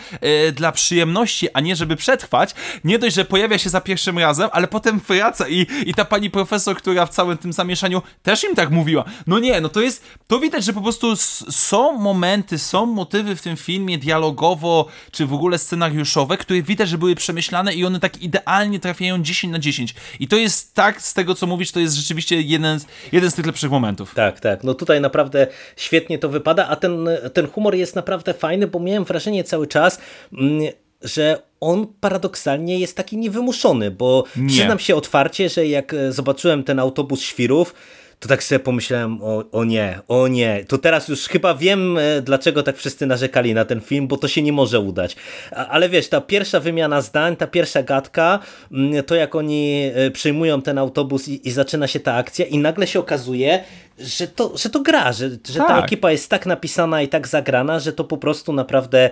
dla 0.54 0.72
przyjemności, 0.72 1.48
a 1.54 1.60
nie 1.60 1.76
żeby 1.76 1.96
przetrwać. 1.96 2.56
Nie 2.84 3.00
dość, 3.00 3.16
że 3.16 3.26
pojawia 3.26 3.58
się 3.58 3.70
za 3.70 3.82
pierwszym 3.82 4.20
razem, 4.20 4.50
ale 4.52 4.68
potem 4.68 5.00
wraca 5.00 5.48
i, 5.48 5.68
i 5.86 5.94
ta 5.94 6.06
pani 6.06 6.30
profesor 6.30 6.65
profesor, 6.66 6.82
która 6.82 7.06
w 7.06 7.10
całym 7.10 7.38
tym 7.38 7.54
zamieszaniu 7.54 8.02
też 8.24 8.44
im 8.44 8.56
tak 8.56 8.70
mówiła. 8.70 9.04
No 9.28 9.40
nie, 9.40 9.62
no 9.62 9.70
to 9.70 9.82
jest, 9.82 10.04
to 10.28 10.40
widać, 10.40 10.64
że 10.64 10.74
po 10.74 10.82
prostu 10.82 11.16
są 11.50 11.98
momenty, 11.98 12.58
są 12.58 12.86
motywy 12.86 13.36
w 13.36 13.42
tym 13.42 13.58
filmie 13.58 13.98
dialogowo, 13.98 14.86
czy 15.12 15.26
w 15.26 15.34
ogóle 15.34 15.58
scenariuszowe, 15.58 16.38
które 16.38 16.62
widać, 16.62 16.90
że 16.90 16.98
były 16.98 17.16
przemyślane 17.16 17.74
i 17.74 17.86
one 17.86 18.00
tak 18.00 18.22
idealnie 18.22 18.80
trafiają 18.80 19.24
10 19.24 19.52
na 19.54 19.60
10. 19.60 19.96
I 20.20 20.28
to 20.28 20.36
jest 20.36 20.74
tak, 20.74 21.02
z 21.02 21.14
tego 21.14 21.36
co 21.36 21.48
mówisz, 21.48 21.72
to 21.72 21.80
jest 21.80 21.96
rzeczywiście 21.96 22.42
jeden, 22.42 22.80
jeden 23.12 23.32
z 23.32 23.36
tych 23.36 23.46
lepszych 23.46 23.72
momentów. 23.72 24.14
Tak, 24.16 24.40
tak. 24.40 24.64
No 24.64 24.74
tutaj 24.74 25.02
naprawdę 25.02 25.48
świetnie 25.76 26.20
to 26.20 26.30
wypada, 26.30 26.68
a 26.68 26.76
ten, 26.76 27.10
ten 27.34 27.48
humor 27.48 27.76
jest 27.76 27.96
naprawdę 27.96 28.34
fajny, 28.34 28.68
bo 28.68 28.80
miałem 28.80 29.04
wrażenie 29.04 29.44
cały 29.44 29.68
czas, 29.68 30.00
mm, 30.34 30.74
że 31.06 31.42
on 31.60 31.88
paradoksalnie 32.00 32.80
jest 32.80 32.98
taki 32.98 33.18
niewymuszony, 33.18 33.92
bo 33.92 34.24
nie. 34.36 34.48
przyznam 34.48 34.80
się 34.80 34.96
otwarcie, 34.96 35.50
że 35.50 35.68
jak 35.68 35.94
e, 35.94 36.12
zobaczyłem 36.12 36.64
ten 36.64 36.80
autobus 36.80 37.22
świrów, 37.22 37.74
to 38.20 38.30
tak 38.30 38.44
sobie 38.44 38.60
pomyślałem, 38.60 39.20
o, 39.22 39.44
o 39.52 39.64
nie, 39.64 40.00
o 40.08 40.28
nie, 40.28 40.66
to 40.68 40.78
teraz 40.78 41.08
już 41.08 41.28
chyba 41.28 41.56
wiem, 41.56 41.98
e, 41.98 42.22
dlaczego 42.22 42.64
tak 42.64 42.78
wszyscy 42.78 43.06
narzekali 43.06 43.54
na 43.54 43.66
ten 43.66 43.82
film, 43.82 44.08
bo 44.08 44.18
to 44.18 44.28
się 44.28 44.42
nie 44.42 44.54
może 44.54 44.80
udać. 44.80 45.16
Ale 45.52 45.90
wiesz, 45.90 46.10
ta 46.10 46.22
pierwsza 46.22 46.60
wymiana 46.60 47.02
zdań, 47.02 47.36
ta 47.36 47.48
pierwsza 47.48 47.84
gadka, 47.84 48.40
mm, 48.72 49.04
to 49.04 49.16
jak 49.16 49.36
oni 49.36 49.92
e, 49.96 50.12
przyjmują 50.12 50.62
ten 50.62 50.78
autobus 50.78 51.28
i, 51.28 51.48
i 51.48 51.52
zaczyna 51.52 51.88
się 51.88 52.00
ta 52.00 52.14
akcja 52.14 52.46
i 52.46 52.58
nagle 52.58 52.88
się 52.88 53.00
okazuje, 53.00 53.64
że 54.00 54.28
to, 54.28 54.58
że 54.58 54.70
to 54.70 54.80
gra, 54.80 55.14
że, 55.14 55.30
że 55.30 55.60
tak. 55.60 55.68
ta 55.68 55.86
ekipa 55.86 56.12
jest 56.12 56.30
tak 56.30 56.46
napisana 56.46 57.02
i 57.02 57.08
tak 57.08 57.28
zagrana, 57.28 57.80
że 57.80 57.94
to 57.94 58.04
po 58.04 58.18
prostu 58.18 58.54
naprawdę 58.54 59.00
e, 59.06 59.12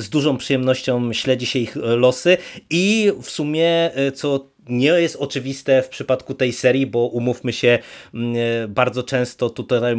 z 0.00 0.08
dużą 0.10 0.36
przyjemnością 0.36 1.12
śledzi 1.12 1.46
się 1.46 1.58
ich 1.58 1.76
losy 1.76 2.36
i 2.70 3.12
w 3.22 3.30
sumie, 3.30 3.90
co 4.14 4.49
nie 4.70 4.88
jest 4.88 5.16
oczywiste 5.16 5.82
w 5.82 5.88
przypadku 5.88 6.34
tej 6.34 6.52
serii, 6.52 6.86
bo 6.86 7.06
umówmy 7.06 7.52
się, 7.52 7.78
mm, 8.14 8.34
e, 8.64 8.68
bardzo 8.68 9.02
często 9.02 9.50
tutaj 9.50 9.96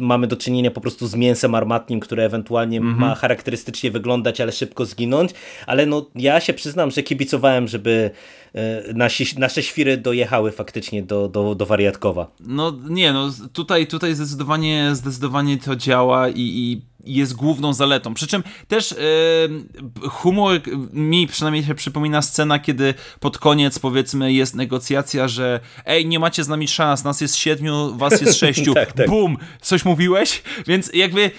mamy 0.00 0.26
do 0.26 0.36
czynienia 0.36 0.70
po 0.70 0.80
prostu 0.80 1.06
z 1.06 1.14
mięsem 1.14 1.54
armatnim, 1.54 2.00
które 2.00 2.24
ewentualnie 2.24 2.78
mm 2.78 2.94
-hmm. 2.94 2.98
ma 2.98 3.14
charakterystycznie 3.14 3.90
wyglądać, 3.90 4.40
ale 4.40 4.52
szybko 4.52 4.84
zginąć, 4.84 5.30
ale 5.66 5.86
no 5.86 6.06
ja 6.14 6.40
się 6.40 6.54
przyznam, 6.54 6.90
że 6.90 7.02
kibicowałem, 7.02 7.68
żeby 7.68 8.10
e, 8.54 8.92
nasi, 8.94 9.38
nasze 9.38 9.62
świry 9.62 9.96
dojechały 9.96 10.52
faktycznie 10.52 11.02
do, 11.02 11.28
do, 11.28 11.54
do 11.54 11.66
wariatkowa. 11.66 12.30
No 12.40 12.78
nie, 12.88 13.12
no 13.12 13.30
tutaj, 13.52 13.86
tutaj 13.86 14.14
zdecydowanie, 14.14 14.90
zdecydowanie 14.94 15.58
to 15.58 15.76
działa 15.76 16.28
i, 16.28 16.40
i 16.40 16.89
jest 17.04 17.36
główną 17.36 17.74
zaletą. 17.74 18.14
Przy 18.14 18.26
czym 18.26 18.42
też 18.68 18.90
yy, 18.90 20.08
humor 20.08 20.60
mi 20.92 21.26
przynajmniej 21.26 21.64
się 21.64 21.74
przypomina 21.74 22.22
scena, 22.22 22.58
kiedy 22.58 22.94
pod 23.20 23.38
koniec 23.38 23.78
powiedzmy 23.78 24.32
jest 24.32 24.54
negocjacja, 24.54 25.28
że 25.28 25.60
ej, 25.86 26.06
nie 26.06 26.18
macie 26.18 26.44
z 26.44 26.48
nami 26.48 26.68
szans, 26.68 27.04
nas 27.04 27.20
jest 27.20 27.36
siedmiu, 27.36 27.96
was 27.96 28.20
jest 28.20 28.38
sześciu, 28.44 28.74
tak, 28.74 28.92
tak. 28.92 29.08
bum, 29.08 29.36
coś 29.60 29.84
mówiłeś? 29.84 30.42
Więc 30.66 30.90
jakby 30.94 31.30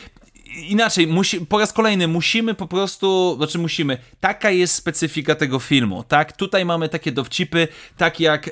inaczej, 0.70 1.08
musi, 1.08 1.46
po 1.46 1.60
raz 1.60 1.74
kolejny 1.74 2.08
musimy 2.08 2.54
po 2.54 2.68
prostu, 2.68 3.36
znaczy 3.38 3.60
musimy, 3.60 3.98
taka 4.20 4.50
jest 4.50 4.76
specyfika 4.76 5.36
tego 5.36 5.60
filmu, 5.60 6.04
tak? 6.04 6.38
Tutaj 6.38 6.66
mamy 6.66 6.90
takie 6.90 7.12
dowcipy, 7.12 7.68
tak 7.98 8.20
jak 8.20 8.48
e, 8.48 8.52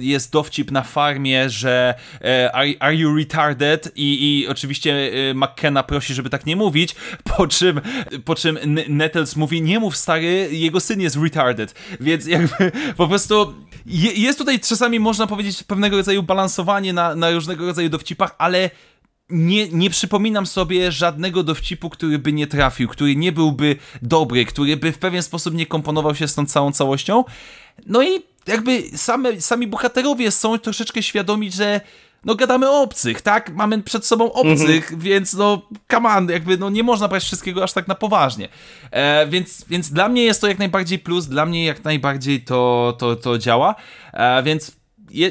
jest 0.00 0.32
dowcip 0.32 0.70
na 0.70 0.82
farmie, 0.82 1.50
że 1.50 1.94
e, 2.20 2.52
are, 2.52 2.68
are, 2.80 2.96
you 2.96 3.16
retarded? 3.16 3.92
I, 3.96 4.40
i 4.40 4.48
oczywiście 4.48 5.10
e, 5.30 5.34
McKenna 5.34 5.82
prosi, 5.82 6.14
żeby 6.14 6.30
tak 6.30 6.46
nie 6.46 6.56
mówić, 6.56 6.94
po 7.36 7.46
czym, 7.46 7.80
po 8.24 8.34
czym 8.34 8.58
Nettles 8.88 9.36
mówi, 9.36 9.62
nie 9.62 9.80
mów 9.80 9.96
stary, 9.96 10.48
jego 10.50 10.80
syn 10.80 11.00
jest 11.00 11.16
retarded, 11.16 11.74
więc 12.00 12.26
jakby 12.26 12.72
po 12.96 13.08
prostu 13.08 13.54
jest 13.86 14.38
tutaj 14.38 14.60
czasami 14.60 15.00
można 15.00 15.26
powiedzieć 15.26 15.62
pewnego 15.62 15.96
rodzaju 15.96 16.22
balansowanie 16.22 16.92
na, 16.92 17.14
na 17.14 17.30
różnego 17.30 17.66
rodzaju 17.66 17.88
dowcipach, 17.88 18.34
ale 18.38 18.70
nie, 19.32 19.68
nie 19.68 19.90
przypominam 19.90 20.46
sobie 20.46 20.92
żadnego 20.92 21.42
dowcipu, 21.42 21.90
który 21.90 22.18
by 22.18 22.32
nie 22.32 22.46
trafił, 22.46 22.88
który 22.88 23.16
nie 23.16 23.32
byłby 23.32 23.76
dobry, 24.02 24.44
który 24.44 24.76
by 24.76 24.92
w 24.92 24.98
pewien 24.98 25.22
sposób 25.22 25.54
nie 25.54 25.66
komponował 25.66 26.14
się 26.14 26.28
z 26.28 26.34
tą 26.34 26.46
całą 26.46 26.72
całością. 26.72 27.24
No 27.86 28.02
i 28.02 28.22
jakby 28.46 28.82
same, 28.96 29.40
sami 29.40 29.66
bohaterowie 29.66 30.30
są 30.30 30.58
troszeczkę 30.58 31.02
świadomi, 31.02 31.50
że 31.50 31.80
no 32.24 32.34
gadamy 32.34 32.70
o 32.70 32.82
obcych, 32.82 33.22
tak? 33.22 33.54
Mamy 33.54 33.82
przed 33.82 34.06
sobą 34.06 34.32
obcych, 34.32 34.90
mm 34.90 35.00
-hmm. 35.00 35.02
więc 35.02 35.34
no 35.34 35.62
come 35.90 36.08
on, 36.08 36.28
jakby 36.28 36.58
no 36.58 36.70
nie 36.70 36.82
można 36.82 37.08
brać 37.08 37.24
wszystkiego 37.24 37.62
aż 37.62 37.72
tak 37.72 37.88
na 37.88 37.94
poważnie. 37.94 38.48
E, 38.90 39.26
więc, 39.26 39.64
więc 39.68 39.92
dla 39.92 40.08
mnie 40.08 40.24
jest 40.24 40.40
to 40.40 40.48
jak 40.48 40.58
najbardziej 40.58 40.98
plus, 40.98 41.26
dla 41.26 41.46
mnie 41.46 41.64
jak 41.64 41.84
najbardziej 41.84 42.44
to, 42.44 42.94
to, 42.98 43.16
to 43.16 43.38
działa, 43.38 43.74
e, 44.12 44.42
więc 44.42 44.72
je, 45.10 45.30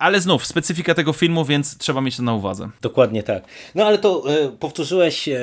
ale 0.00 0.20
znów, 0.20 0.46
specyfika 0.46 0.94
tego 0.94 1.12
filmu, 1.12 1.44
więc 1.44 1.78
trzeba 1.78 2.00
mieć 2.00 2.16
to 2.16 2.22
na 2.22 2.34
uwadze. 2.34 2.68
Dokładnie 2.82 3.22
tak. 3.22 3.44
No 3.74 3.84
ale 3.84 3.98
to 3.98 4.24
e, 4.28 4.48
powtórzyłeś 4.48 5.28
e, 5.28 5.40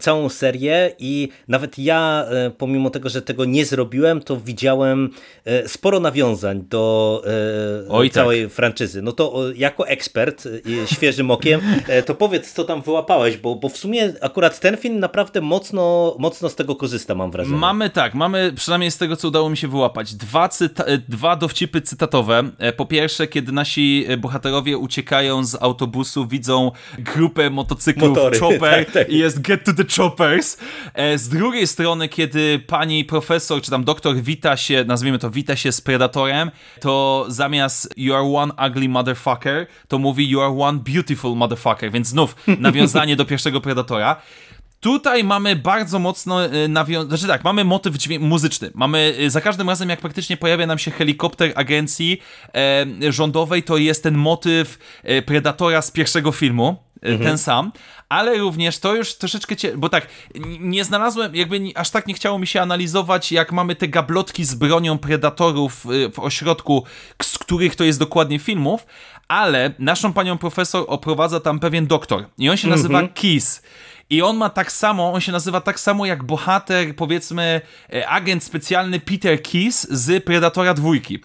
całą 0.00 0.28
serię 0.28 0.92
i 0.98 1.28
nawet 1.48 1.78
ja, 1.78 2.24
e, 2.30 2.50
pomimo 2.50 2.90
tego, 2.90 3.08
że 3.08 3.22
tego 3.22 3.44
nie 3.44 3.64
zrobiłem, 3.64 4.20
to 4.20 4.36
widziałem 4.36 5.10
sporo 5.66 6.00
nawiązań 6.00 6.64
do 6.68 7.22
Oj, 7.88 8.10
całej 8.10 8.42
tak. 8.42 8.52
franczyzy. 8.52 9.02
No 9.02 9.12
to 9.12 9.44
jako 9.54 9.88
ekspert, 9.88 10.48
świeżym 10.86 11.30
okiem, 11.30 11.60
to 12.06 12.14
powiedz, 12.14 12.52
co 12.52 12.64
tam 12.64 12.82
wyłapałeś, 12.82 13.36
bo, 13.36 13.54
bo 13.54 13.68
w 13.68 13.76
sumie 13.76 14.12
akurat 14.20 14.60
ten 14.60 14.76
film 14.76 14.98
naprawdę 14.98 15.40
mocno, 15.40 16.16
mocno 16.18 16.48
z 16.48 16.54
tego 16.54 16.76
korzysta, 16.76 17.14
mam 17.14 17.30
wrażenie. 17.30 17.56
Mamy 17.56 17.90
tak, 17.90 18.14
mamy 18.14 18.52
przynajmniej 18.56 18.90
z 18.90 18.98
tego, 18.98 19.16
co 19.16 19.28
udało 19.28 19.50
mi 19.50 19.56
się 19.56 19.68
wyłapać, 19.68 20.14
dwa, 20.14 20.48
cyta 20.48 20.84
dwa 21.08 21.36
dowcipy 21.36 21.80
cytatowe. 21.80 22.42
Po 22.76 22.86
pierwsze, 22.86 23.26
kiedy 23.26 23.52
nasi 23.52 23.75
nasi 23.76 24.04
e, 24.08 24.16
bohaterowie 24.16 24.78
uciekają 24.78 25.44
z 25.44 25.62
autobusu, 25.62 26.26
widzą 26.26 26.72
grupę 26.98 27.50
motocyklów 27.50 28.08
Motory. 28.08 28.38
Chopper 28.40 28.84
tak, 28.84 28.90
tak. 28.90 29.10
i 29.10 29.18
jest 29.18 29.40
get 29.40 29.64
to 29.64 29.72
the 29.72 29.84
choppers. 29.96 30.58
E, 30.94 31.18
z 31.18 31.28
drugiej 31.28 31.66
strony, 31.66 32.08
kiedy 32.08 32.58
pani 32.58 33.04
profesor, 33.04 33.62
czy 33.62 33.70
tam 33.70 33.84
doktor 33.84 34.16
wita 34.16 34.56
się, 34.56 34.84
nazwijmy 34.84 35.18
to, 35.18 35.30
wita 35.30 35.56
się 35.56 35.72
z 35.72 35.80
Predatorem, 35.80 36.50
to 36.80 37.24
zamiast 37.28 37.94
you 37.96 38.14
are 38.14 38.34
one 38.36 38.52
ugly 38.68 38.88
motherfucker, 38.88 39.66
to 39.88 39.98
mówi 39.98 40.28
you 40.28 40.40
are 40.40 40.60
one 40.60 40.78
beautiful 40.78 41.36
motherfucker, 41.36 41.92
więc 41.92 42.08
znów 42.08 42.36
nawiązanie 42.58 43.16
do 43.16 43.24
pierwszego 43.24 43.60
Predatora. 43.60 44.16
Tutaj 44.86 45.24
mamy 45.24 45.56
bardzo 45.56 45.98
mocno 45.98 46.46
y, 46.46 46.68
nawiązanie, 46.68 47.08
znaczy 47.08 47.26
tak, 47.26 47.44
mamy 47.44 47.64
motyw 47.64 47.94
muzyczny. 48.20 48.70
Mamy 48.74 49.14
y, 49.20 49.30
za 49.30 49.40
każdym 49.40 49.68
razem, 49.68 49.88
jak 49.88 50.00
praktycznie 50.00 50.36
pojawia 50.36 50.66
nam 50.66 50.78
się 50.78 50.90
helikopter 50.90 51.52
agencji 51.54 52.20
e, 52.54 53.12
rządowej, 53.12 53.62
to 53.62 53.76
jest 53.76 54.02
ten 54.02 54.14
motyw 54.14 54.78
e, 55.02 55.22
Predatora 55.22 55.82
z 55.82 55.90
pierwszego 55.90 56.32
filmu, 56.32 56.76
e, 57.02 57.18
ten 57.18 57.38
sam, 57.38 57.72
ale 58.08 58.38
również 58.38 58.78
to 58.78 58.94
już 58.94 59.14
troszeczkę 59.14 59.56
cie... 59.56 59.76
bo 59.76 59.88
tak, 59.88 60.08
nie 60.60 60.84
znalazłem, 60.84 61.34
jakby 61.34 61.60
aż 61.74 61.90
tak 61.90 62.06
nie 62.06 62.14
chciało 62.14 62.38
mi 62.38 62.46
się 62.46 62.60
analizować, 62.60 63.32
jak 63.32 63.52
mamy 63.52 63.76
te 63.76 63.88
gablotki 63.88 64.44
z 64.44 64.54
bronią 64.54 64.98
Predatorów 64.98 65.86
w 66.12 66.18
ośrodku, 66.18 66.84
z 67.22 67.38
których 67.38 67.76
to 67.76 67.84
jest 67.84 67.98
dokładnie 67.98 68.38
filmów, 68.38 68.86
ale 69.28 69.74
naszą 69.78 70.12
panią 70.12 70.38
profesor 70.38 70.84
oprowadza 70.88 71.40
tam 71.40 71.58
pewien 71.58 71.86
doktor 71.86 72.24
i 72.38 72.50
on 72.50 72.56
się 72.56 72.68
nazywa 72.68 73.08
Kiss. 73.08 73.62
I 74.10 74.22
on 74.22 74.36
ma 74.36 74.50
tak 74.50 74.72
samo, 74.72 75.12
on 75.12 75.20
się 75.20 75.32
nazywa 75.32 75.60
tak 75.60 75.80
samo 75.80 76.06
jak 76.06 76.24
bohater, 76.24 76.96
powiedzmy, 76.96 77.60
e, 77.92 78.08
agent 78.08 78.44
specjalny 78.44 79.00
Peter 79.00 79.42
Kiss 79.42 79.86
z 79.90 80.24
Predatora 80.24 80.74
dwójki. 80.74 81.18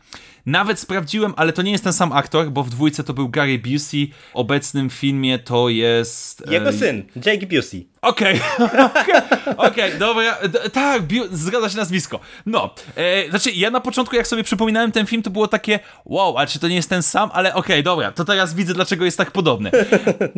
Nawet 0.45 0.79
sprawdziłem, 0.79 1.34
ale 1.38 1.53
to 1.53 1.61
nie 1.61 1.71
jest 1.71 1.84
ten 1.84 1.93
sam 1.93 2.11
aktor, 2.13 2.49
bo 2.51 2.63
w 2.63 2.69
dwójce 2.69 3.03
to 3.03 3.13
był 3.13 3.29
Gary 3.29 3.59
Busey, 3.59 4.07
w 4.07 4.36
obecnym 4.36 4.89
filmie 4.89 5.39
to 5.39 5.69
jest... 5.69 6.43
e, 6.47 6.53
Jego 6.53 6.73
syn, 6.73 7.03
Jake 7.25 7.47
Busey. 7.47 7.88
Okej, 8.01 8.39
okej, 8.88 9.15
okej, 9.57 9.91
dobra, 9.99 10.38
d- 10.47 10.69
tak, 10.69 11.01
zgadza 11.32 11.69
się 11.69 11.77
nazwisko. 11.77 12.19
No, 12.45 12.75
e, 12.95 13.29
znaczy 13.29 13.51
ja 13.51 13.69
na 13.71 13.79
początku 13.82 14.15
jak 14.15 14.27
sobie 14.27 14.43
przypominałem 14.43 14.91
ten 14.91 15.05
film, 15.07 15.21
to 15.23 15.29
było 15.29 15.47
takie, 15.47 15.79
wow, 16.05 16.38
ale 16.38 16.47
czy 16.47 16.59
to 16.59 16.67
nie 16.67 16.75
jest 16.75 16.89
ten 16.89 17.03
sam? 17.03 17.29
Ale 17.34 17.53
okej, 17.55 17.84
dobra, 17.84 18.11
to 18.11 18.25
teraz 18.25 18.53
widzę, 18.53 18.73
dlaczego 18.73 19.05
jest 19.05 19.17
tak 19.17 19.32
podobny. 19.32 19.71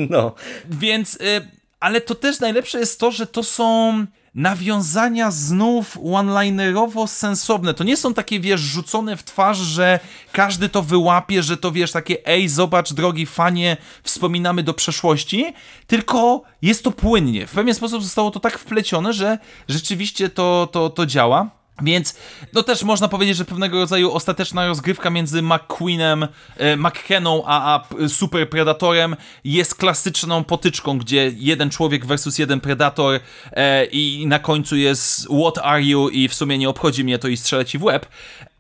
No. 0.10 0.36
Więc, 0.70 1.16
y, 1.16 1.63
ale 1.84 2.02
to 2.02 2.16
też 2.16 2.40
najlepsze 2.40 2.80
jest 2.80 3.00
to, 3.00 3.12
że 3.12 3.28
to 3.28 3.44
są 3.44 4.06
nawiązania 4.36 5.32
znów 5.32 5.98
one-linerowo 6.14 7.08
sensowne. 7.08 7.74
To 7.74 7.84
nie 7.84 7.98
są 7.98 8.14
takie, 8.14 8.40
wiesz, 8.40 8.62
rzucone 8.62 9.18
w 9.18 9.24
twarz, 9.24 9.58
że 9.58 10.00
każdy 10.32 10.70
to 10.70 10.84
wyłapie, 10.84 11.44
że 11.44 11.58
to, 11.58 11.72
wiesz, 11.72 11.92
takie 11.92 12.26
ej, 12.26 12.50
zobacz, 12.50 12.94
drogi 12.94 13.26
fanie, 13.26 13.78
wspominamy 14.04 14.64
do 14.64 14.74
przeszłości, 14.74 15.54
tylko 15.88 16.42
jest 16.62 16.84
to 16.84 16.92
płynnie. 16.92 17.48
W 17.48 17.52
pewien 17.52 17.76
sposób 17.76 18.04
zostało 18.04 18.32
to 18.32 18.40
tak 18.40 18.60
wplecione, 18.60 19.14
że 19.14 19.38
rzeczywiście 19.68 20.30
to, 20.30 20.70
to, 20.72 20.90
to 20.90 21.06
działa. 21.06 21.63
Więc 21.82 22.16
no 22.54 22.64
też 22.64 22.84
można 22.84 23.08
powiedzieć, 23.08 23.38
że 23.38 23.46
pewnego 23.46 23.80
rodzaju 23.80 24.12
ostateczna 24.12 24.68
rozgrywka 24.68 25.10
między 25.10 25.42
McQueenem, 25.42 26.28
e, 26.58 26.78
McKenną 26.78 27.44
a, 27.46 27.76
a 27.76 28.08
Super 28.08 28.50
Predatorem 28.50 29.16
jest 29.44 29.76
klasyczną 29.76 30.44
potyczką, 30.44 30.98
gdzie 30.98 31.32
jeden 31.36 31.70
człowiek 31.70 32.06
versus 32.06 32.38
jeden 32.38 32.60
Predator 32.60 33.20
e, 33.52 33.86
i 33.86 34.28
na 34.28 34.40
końcu 34.40 34.76
jest 34.76 35.28
what 35.42 35.58
are 35.66 35.84
you 35.84 36.10
i 36.10 36.28
w 36.28 36.34
sumie 36.34 36.58
nie 36.58 36.70
obchodzi 36.70 37.04
mnie 37.04 37.20
to 37.20 37.28
i 37.28 37.38
strzelę 37.38 37.66
ci 37.66 37.78
w 37.78 37.84
łeb. 37.84 38.06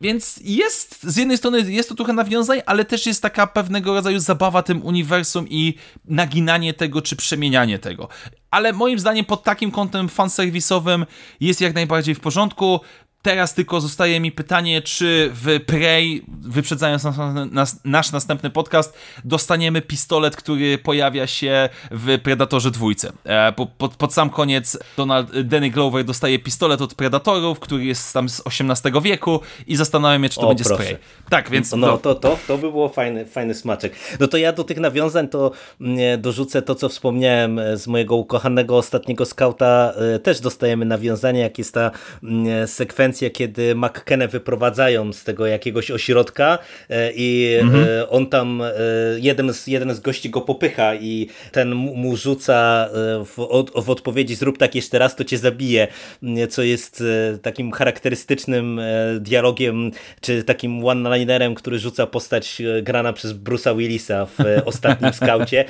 Więc 0.03 0.39
jest, 0.43 1.03
z 1.03 1.17
jednej 1.17 1.37
strony 1.37 1.71
jest 1.71 1.89
to 1.89 1.95
trochę 1.95 2.13
nawiązań, 2.13 2.61
ale 2.65 2.85
też 2.85 3.05
jest 3.05 3.21
taka 3.21 3.47
pewnego 3.47 3.93
rodzaju 3.93 4.19
zabawa 4.19 4.63
tym 4.63 4.85
uniwersum 4.85 5.45
i 5.49 5.73
naginanie 6.05 6.73
tego, 6.73 7.01
czy 7.01 7.15
przemienianie 7.15 7.79
tego. 7.79 8.07
Ale 8.51 8.73
moim 8.73 8.99
zdaniem 8.99 9.25
pod 9.25 9.43
takim 9.43 9.71
kątem 9.71 10.09
fanserwisowym 10.09 11.05
jest 11.39 11.61
jak 11.61 11.73
najbardziej 11.73 12.15
w 12.15 12.19
porządku. 12.19 12.79
Teraz 13.23 13.53
tylko 13.53 13.81
zostaje 13.81 14.19
mi 14.19 14.31
pytanie, 14.31 14.81
czy 14.81 15.31
w 15.33 15.59
Prey, 15.65 16.21
wyprzedzając 16.27 17.03
nas, 17.03 17.15
nas, 17.51 17.79
nasz 17.85 18.11
następny 18.11 18.49
podcast, 18.49 18.97
dostaniemy 19.23 19.81
pistolet, 19.81 20.35
który 20.35 20.77
pojawia 20.77 21.27
się 21.27 21.69
w 21.91 22.19
Predatorze 22.23 22.71
dwójce. 22.71 23.11
E, 23.25 23.51
po, 23.51 23.65
pod, 23.65 23.95
pod 23.95 24.13
sam 24.13 24.29
koniec 24.29 24.77
Donald, 24.97 25.39
Danny 25.41 25.69
Glover 25.69 26.05
dostaje 26.05 26.39
pistolet 26.39 26.81
od 26.81 26.95
Predatorów, 26.95 27.59
który 27.59 27.85
jest 27.85 28.13
tam 28.13 28.29
z 28.29 28.41
XVIII 28.47 29.01
wieku 29.01 29.39
i 29.67 29.75
zastanawiam 29.75 30.23
się, 30.23 30.29
czy 30.29 30.35
to 30.35 30.41
O, 30.45 30.47
będzie 30.47 30.63
proszę. 30.63 30.83
spray. 30.83 30.97
Tak, 31.29 31.49
więc 31.49 31.71
No, 31.71 31.77
no, 31.77 31.97
to, 31.97 32.15
to, 32.15 32.37
to 32.47 32.57
by 32.57 32.71
było 32.71 32.89
fajny, 32.89 33.25
fajny 33.25 33.53
smaczek. 33.53 33.95
No 34.19 34.27
to 34.27 34.37
ja 34.37 34.53
do 34.53 34.63
tych 34.63 34.79
nawiązań 34.79 35.27
to 35.27 35.51
mm, 35.81 36.21
dorzucę 36.21 36.61
to, 36.61 36.75
co 36.75 36.89
wspomniałem 36.89 37.59
e, 37.59 37.77
z 37.77 37.87
mojego 37.87 38.15
ukochanego 38.15 38.77
ostatniego 38.77 39.25
skauta. 39.25 39.93
E, 40.15 40.19
Też 40.19 40.39
dostajemy 40.39 40.85
nawiązanie, 40.85 41.39
jak 41.39 41.57
jest 41.57 41.73
ta 41.73 41.91
mm, 42.23 42.67
sekwencja, 43.13 43.29
kiedy 43.29 43.75
McKennę 43.75 44.27
wyprowadzają 44.27 45.13
z 45.13 45.23
tego 45.23 45.47
jakiegoś 45.47 45.91
ośrodka 45.91 46.57
e, 46.89 47.11
i 47.15 47.57
e, 47.99 48.09
on 48.09 48.27
tam, 48.27 48.61
e, 48.61 48.71
jeden 49.17 49.53
z, 49.53 49.67
jeden 49.67 49.93
z 49.93 49.99
gości 49.99 50.29
go 50.29 50.41
popycha 50.41 50.95
i 50.95 51.27
ten 51.51 51.75
mu 51.75 52.15
rzuca 52.17 52.89
w, 53.25 53.39
od, 53.39 53.71
w 53.85 53.89
odpowiedzi 53.89 54.35
zrób 54.35 54.57
tak 54.57 54.75
jeszcze 54.75 54.99
raz, 54.99 55.15
to 55.15 55.23
cię 55.23 55.37
zabije, 55.37 55.87
mm, 56.23 56.47
co 56.47 56.63
jest 56.63 57.03
takim 57.41 57.71
charakterystycznym 57.71 58.81
dialogiem, 59.19 59.91
czy 60.21 60.43
takim 60.43 60.85
one-linerem, 60.85 61.55
który 61.55 61.79
rzuca 61.79 62.07
postać 62.07 62.61
grana 62.81 63.13
przez 63.13 63.33
Bruce'a 63.33 63.77
Willisa 63.77 64.25
w 64.25 64.37
ostatnim 64.65 65.13
skaucie 65.13 65.65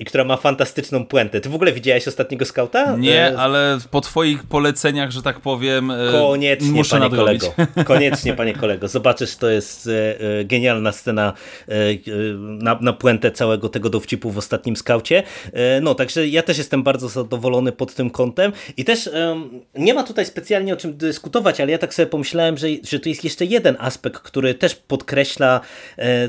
i 0.00 0.04
która 0.04 0.24
ma 0.24 0.36
fantastyczną 0.36 1.06
puentę. 1.06 1.40
Ty 1.40 1.48
w 1.48 1.54
ogóle 1.54 1.72
widziałeś 1.72 2.08
ostatniego 2.08 2.44
skauta? 2.44 2.96
nie, 2.96 3.38
ale 3.38 3.78
po 3.90 4.00
twoich 4.00 4.42
poleceniach, 4.42 5.10
że 5.10 5.22
tak 5.22 5.40
powiem, 5.40 5.90
e, 5.90 6.10
Koniecznie, 6.68 6.78
muszę 6.78 6.90
panie 6.90 7.10
nadrobić. 7.10 7.42
kolego. 7.56 7.84
Koniecznie, 7.84 8.34
panie 8.34 8.54
kolego. 8.54 8.88
Zobaczysz, 8.88 9.36
to 9.36 9.50
jest 9.50 9.86
e, 9.86 10.20
e, 10.40 10.44
genialna 10.44 10.92
scena 10.92 11.32
e, 11.68 11.72
na, 12.38 12.78
na 12.80 12.92
puentę 12.92 13.30
całego 13.30 13.68
tego 13.68 13.90
dowcipu 13.90 14.30
w 14.30 14.38
ostatnim 14.38 14.76
skaucie. 14.76 15.22
No, 15.82 15.94
także 15.94 16.28
ja 16.28 16.42
też 16.42 16.58
jestem 16.58 16.82
bardzo 16.82 17.08
zadowolony 17.08 17.72
pod 17.72 17.94
tym 17.94 18.10
kątem 18.10 18.52
i 18.76 18.84
też 18.84 19.10
nie 19.74 19.94
ma 19.94 20.02
tutaj 20.02 20.26
specjalnie 20.26 20.72
o 20.72 20.76
czym 20.76 20.96
dyskutować, 20.96 21.60
ale 21.60 21.72
ja 21.72 21.78
tak 21.78 21.94
sobie 21.94 22.06
pomyślałem, 22.06 22.58
że, 22.58 22.66
że 22.82 23.00
tu 23.00 23.08
jest 23.08 23.24
jeszcze 23.24 23.44
jeden 23.44 23.76
aspekt, 23.78 24.22
który 24.22 24.54
też 24.54 24.74
podkreśla 24.74 25.60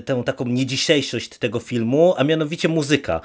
tę 0.06 0.24
taką 0.26 0.46
niedzisiejszość 0.46 1.30
tego 1.30 1.60
filmu, 1.60 2.14
a 2.18 2.24
mianowicie 2.24 2.68
muzyka. 2.68 3.22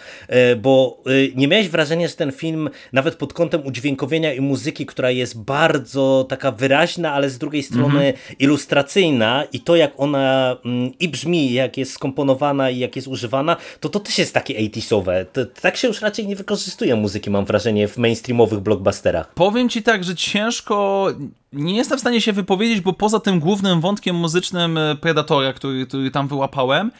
Bo 0.62 1.02
nie 1.34 1.48
miałeś 1.48 1.68
wrażenia, 1.68 2.08
że 2.08 2.14
ten 2.14 2.32
film 2.32 2.70
nawet 2.92 3.14
pod 3.14 3.32
kątem 3.32 3.66
udźwiękowienia 3.66 4.34
i 4.34 4.40
muzyki, 4.40 4.86
która 4.86 5.10
jest 5.10 5.40
bardzo 5.40 6.26
taka 6.28 6.52
wyraźna, 6.52 7.03
ale 7.12 7.30
z 7.30 7.38
drugiej 7.38 7.62
strony 7.62 8.12
ilustracyjna 8.38 9.44
i 9.52 9.60
to 9.60 9.76
jak 9.76 9.92
ona 9.96 10.56
mm, 10.64 10.98
i 10.98 11.08
brzmi, 11.08 11.52
jak 11.52 11.76
jest 11.76 11.92
skomponowana 11.92 12.70
i 12.70 12.78
jak 12.78 12.96
jest 12.96 13.08
używana, 13.08 13.56
to 13.80 13.88
to 13.88 14.00
też 14.00 14.18
jest 14.18 14.34
takie 14.34 14.54
80sowe. 14.54 15.26
To, 15.32 15.46
tak 15.46 15.76
się 15.76 15.88
już 15.88 16.00
raczej 16.00 16.26
nie 16.26 16.36
wykorzystuje 16.36 16.96
muzyki, 16.96 17.30
mam 17.30 17.44
wrażenie, 17.44 17.88
w 17.88 17.98
mainstreamowych 17.98 18.60
blockbusterach. 18.60 19.34
Powiem 19.34 19.68
ci 19.68 19.82
tak, 19.82 20.04
że 20.04 20.14
ciężko. 20.14 21.06
Nie 21.52 21.76
jestem 21.76 21.98
w 21.98 22.00
stanie 22.00 22.20
się 22.20 22.32
wypowiedzieć, 22.32 22.80
bo 22.80 22.92
poza 22.92 23.20
tym 23.20 23.40
głównym 23.40 23.80
wątkiem 23.80 24.16
muzycznym 24.16 24.78
e, 24.78 24.96
Predatora, 24.96 25.52
który, 25.52 25.86
który 25.86 26.10
tam 26.10 26.28
wyłapałem, 26.28 26.90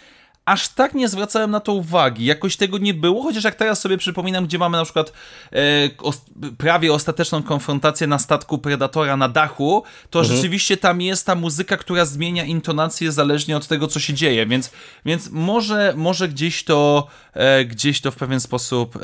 aż 0.44 0.68
tak 0.68 0.94
nie 0.94 1.08
zwracałem 1.08 1.50
na 1.50 1.60
to 1.60 1.72
uwagi. 1.72 2.24
Jakoś 2.24 2.56
tego 2.56 2.78
nie 2.78 2.94
było, 2.94 3.22
chociaż 3.22 3.44
jak 3.44 3.54
teraz 3.54 3.80
sobie 3.80 3.98
przypominam, 3.98 4.46
gdzie 4.46 4.58
mamy 4.58 4.76
na 4.78 4.84
przykład 4.84 5.12
e, 5.52 5.56
os 5.98 6.20
prawie 6.58 6.92
ostateczną 6.92 7.42
konfrontację 7.42 8.06
na 8.06 8.18
statku 8.18 8.58
Predatora 8.58 9.16
na 9.16 9.28
dachu, 9.28 9.82
to 10.10 10.24
rzeczywiście 10.24 10.76
tam 10.76 11.00
jest 11.00 11.26
ta 11.26 11.34
muzyka, 11.34 11.76
która 11.76 12.04
zmienia 12.04 12.44
intonację 12.44 13.12
zależnie 13.12 13.56
od 13.56 13.66
tego, 13.66 13.86
co 13.86 14.00
się 14.00 14.14
dzieje, 14.14 14.46
więc, 14.46 14.70
więc 15.06 15.30
może, 15.30 15.94
może 15.96 16.28
gdzieś, 16.28 16.64
to, 16.64 17.06
e, 17.32 17.64
gdzieś 17.64 18.00
to 18.00 18.10
w 18.10 18.16
pewien 18.16 18.40
sposób 18.40 18.96
e, 18.96 19.00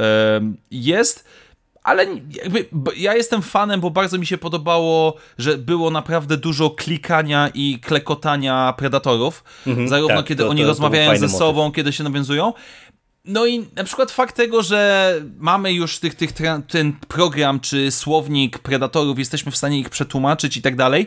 jest. 0.70 1.24
Ale 1.82 2.06
jakby 2.42 2.66
ja 2.96 3.14
jestem 3.14 3.42
fanem, 3.42 3.80
bo 3.80 3.90
bardzo 3.90 4.18
mi 4.18 4.26
się 4.26 4.38
podobało, 4.38 5.16
że 5.38 5.58
było 5.58 5.90
naprawdę 5.90 6.36
dużo 6.36 6.70
klikania 6.70 7.50
i 7.54 7.78
klekotania 7.82 8.74
predatorów. 8.78 9.44
zarówno 9.86 10.16
tak, 10.16 10.26
kiedy 10.26 10.42
to- 10.42 10.48
oni 10.50 10.60
to- 10.60 10.64
to 10.64 10.68
rozmawiają 10.68 11.06
fajny 11.06 11.18
ze 11.20 11.26
motyw. 11.26 11.38
sobą, 11.38 11.72
kiedy 11.72 11.92
się 11.92 12.04
nawiązują. 12.04 12.52
No 13.24 13.46
i 13.46 13.66
na 13.76 13.84
przykład 13.84 14.10
fakt 14.10 14.36
tego, 14.36 14.62
że 14.62 15.14
mamy 15.38 15.72
już 15.72 15.98
tych, 15.98 16.14
tych, 16.14 16.32
ten 16.68 16.92
program 17.08 17.60
czy 17.60 17.90
słownik 17.90 18.58
predatorów, 18.58 19.18
jesteśmy 19.18 19.52
w 19.52 19.56
stanie 19.56 19.78
ich 19.78 19.90
przetłumaczyć 19.90 20.56
i 20.56 20.62
tak 20.62 20.76
dalej. 20.76 21.06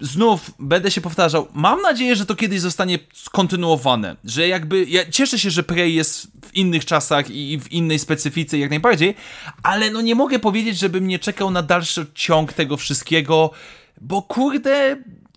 Znów 0.00 0.50
będę 0.58 0.90
się 0.90 1.00
powtarzał. 1.00 1.48
Mam 1.54 1.82
nadzieję, 1.82 2.16
że 2.16 2.26
to 2.26 2.34
kiedyś 2.34 2.60
zostanie 2.60 2.98
kontynuowane. 3.32 4.16
Że 4.24 4.48
jakby. 4.48 4.84
Ja 4.84 5.10
cieszę 5.10 5.38
się, 5.38 5.50
że 5.50 5.62
Prey 5.62 5.94
jest 5.94 6.26
w 6.46 6.54
innych 6.54 6.84
czasach 6.84 7.30
i 7.30 7.58
w 7.58 7.72
innej 7.72 7.98
specyfice, 7.98 8.58
jak 8.58 8.70
najbardziej, 8.70 9.14
ale 9.62 9.90
no 9.90 10.00
nie 10.00 10.14
mogę 10.14 10.38
powiedzieć, 10.38 10.78
żebym 10.78 11.08
nie 11.08 11.18
czekał 11.18 11.50
na 11.50 11.62
dalszy 11.62 12.06
ciąg 12.14 12.52
tego 12.52 12.76
wszystkiego, 12.76 13.50
bo 14.00 14.22
kurde. 14.22 14.96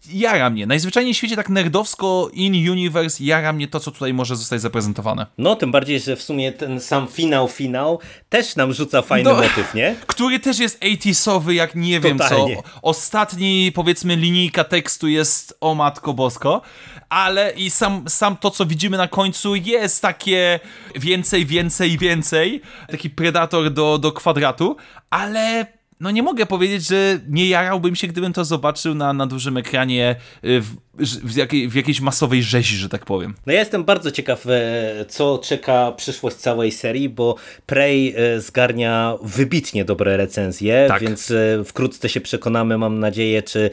Jara 0.09 0.49
mnie. 0.49 0.67
Najzwyczajniej 0.67 1.13
w 1.13 1.17
świecie 1.17 1.35
tak 1.35 1.49
nerdowsko 1.49 2.29
in 2.33 2.69
universe 2.69 3.23
jara 3.23 3.53
mnie 3.53 3.67
to, 3.67 3.79
co 3.79 3.91
tutaj 3.91 4.13
może 4.13 4.35
zostać 4.35 4.61
zaprezentowane. 4.61 5.25
No, 5.37 5.55
tym 5.55 5.71
bardziej, 5.71 5.99
że 5.99 6.15
w 6.15 6.23
sumie 6.23 6.51
ten 6.51 6.79
sam 6.79 7.07
finał, 7.07 7.47
finał 7.47 7.99
też 8.29 8.55
nam 8.55 8.73
rzuca 8.73 9.01
fajny 9.01 9.29
no, 9.29 9.35
motyw, 9.35 9.73
nie? 9.73 9.95
Który 10.07 10.39
też 10.39 10.59
jest 10.59 10.83
80sowy, 10.83 11.51
jak 11.51 11.75
nie 11.75 11.99
wiem 11.99 12.17
Totalnie. 12.17 12.55
co. 12.55 12.63
Ostatni, 12.81 13.71
powiedzmy, 13.75 14.15
linijka 14.15 14.63
tekstu 14.63 15.07
jest 15.07 15.57
o 15.61 15.75
matko 15.75 16.13
bosko, 16.13 16.61
ale 17.09 17.51
i 17.51 17.69
sam, 17.69 18.05
sam 18.07 18.37
to, 18.37 18.51
co 18.51 18.65
widzimy 18.65 18.97
na 18.97 19.07
końcu 19.07 19.55
jest 19.55 20.01
takie 20.01 20.59
więcej, 20.95 21.45
więcej, 21.45 21.97
więcej. 21.97 22.61
Taki 22.91 23.09
predator 23.09 23.71
do, 23.71 23.97
do 23.97 24.11
kwadratu, 24.11 24.75
ale 25.09 25.80
no 26.01 26.11
nie 26.11 26.23
mogę 26.23 26.45
powiedzieć, 26.45 26.87
że 26.87 27.19
nie 27.29 27.49
jarałbym 27.49 27.95
się, 27.95 28.07
gdybym 28.07 28.33
to 28.33 28.45
zobaczył 28.45 28.95
na, 28.95 29.13
na 29.13 29.27
dużym 29.27 29.57
ekranie 29.57 30.15
y, 30.43 30.61
w, 30.61 30.75
w, 31.03 31.35
jakiej, 31.35 31.69
w 31.69 31.75
jakiejś 31.75 32.01
masowej 32.01 32.43
rzezi, 32.43 32.75
że 32.75 32.89
tak 32.89 33.05
powiem. 33.05 33.35
No 33.45 33.53
ja 33.53 33.59
jestem 33.59 33.83
bardzo 33.83 34.11
ciekaw, 34.11 34.45
e, 34.47 35.05
co 35.07 35.37
czeka 35.43 35.91
przyszłość 35.91 36.35
całej 36.35 36.71
serii, 36.71 37.09
bo 37.09 37.35
Prey 37.65 38.13
e, 38.17 38.41
zgarnia 38.41 39.17
wybitnie 39.21 39.85
dobre 39.85 40.17
recenzje, 40.17 40.85
tak. 40.87 41.01
więc 41.01 41.31
e, 41.31 41.63
wkrótce 41.65 42.09
się 42.09 42.21
przekonamy, 42.21 42.77
mam 42.77 42.99
nadzieję, 42.99 43.43
czy 43.43 43.69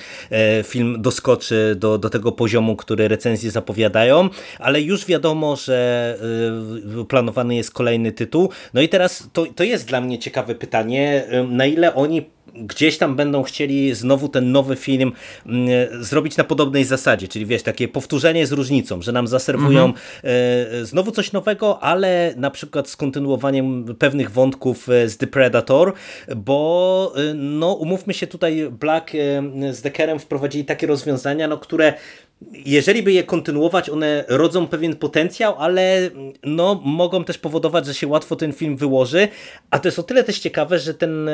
film 0.65 0.97
doskoczy 1.03 1.77
do, 1.79 1.99
do 1.99 2.11
tego 2.11 2.33
poziomu, 2.33 2.77
który 2.77 3.09
recenzje 3.09 3.51
zapowiadają, 3.51 4.29
ale 4.59 4.81
już 4.83 5.07
wiadomo, 5.07 5.57
że 5.57 6.19
planowany 7.09 7.55
jest 7.55 7.71
kolejny 7.71 8.13
tytuł. 8.13 8.51
No 8.75 8.81
i 8.81 8.89
teraz 8.89 9.29
to, 9.33 9.47
to 9.55 9.65
jest 9.65 9.89
dla 9.89 10.01
mnie 10.01 10.19
ciekawe 10.19 10.55
pytanie, 10.55 11.25
na 11.49 11.67
ile 11.67 11.95
oni 11.95 12.18
gdzieś 12.55 12.99
tam 12.99 13.17
będą 13.17 13.43
chcieli 13.43 13.95
znowu 13.95 14.29
ten 14.29 14.53
nowy 14.53 14.77
film 14.77 15.13
mm, 15.47 15.69
zrobić 16.05 16.37
na 16.37 16.45
podobnej 16.45 16.85
zasadzie, 16.85 17.29
czyli 17.29 17.47
wiesz, 17.47 17.63
takie 17.63 17.89
powtórzenie 17.89 18.47
z 18.47 18.53
różnicą, 18.53 19.03
że 19.03 19.13
nam 19.13 19.27
zaserwują 19.27 19.85
mhm. 19.85 20.05
E, 20.25 20.85
znowu 20.85 21.11
coś 21.11 21.33
nowego, 21.33 21.83
ale 21.83 22.35
na 22.37 22.51
przykład 22.51 22.89
z 22.89 22.97
kontynuowaniem 22.97 23.95
pewnych 23.99 24.31
wątków 24.31 24.89
e, 24.89 25.09
z 25.09 25.17
The 25.17 25.27
Predator, 25.27 25.93
bo 26.37 27.13
e, 27.17 27.35
no 27.35 27.73
umówmy 27.73 28.15
się 28.15 28.27
tutaj 28.27 28.71
Black 28.71 29.13
z 29.71 29.83
Deckerem 29.83 30.19
wprowadzili 30.19 30.65
takie 30.65 30.87
rozwiązania, 30.87 31.49
no 31.49 31.59
które 31.59 31.95
jeżeli 32.53 33.03
by 33.03 33.13
je 33.13 33.25
kontynuować, 33.25 33.91
one 33.91 34.25
rodzą 34.29 34.67
pewien 34.67 34.97
potencjał, 34.97 35.55
ale 35.59 36.11
no, 36.45 36.81
mogą 36.85 37.25
też 37.25 37.39
powodować, 37.39 37.87
że 37.87 37.95
się 37.95 38.07
łatwo 38.07 38.37
ten 38.37 38.53
film 38.53 38.77
wyłoży, 38.77 39.29
a 39.71 39.79
to 39.79 39.89
jest 39.89 39.99
o 39.99 40.03
tyle 40.03 40.25
też 40.25 40.39
ciekawe, 40.39 40.79
że 40.79 40.95
ten 40.95 41.29
e, 41.29 41.33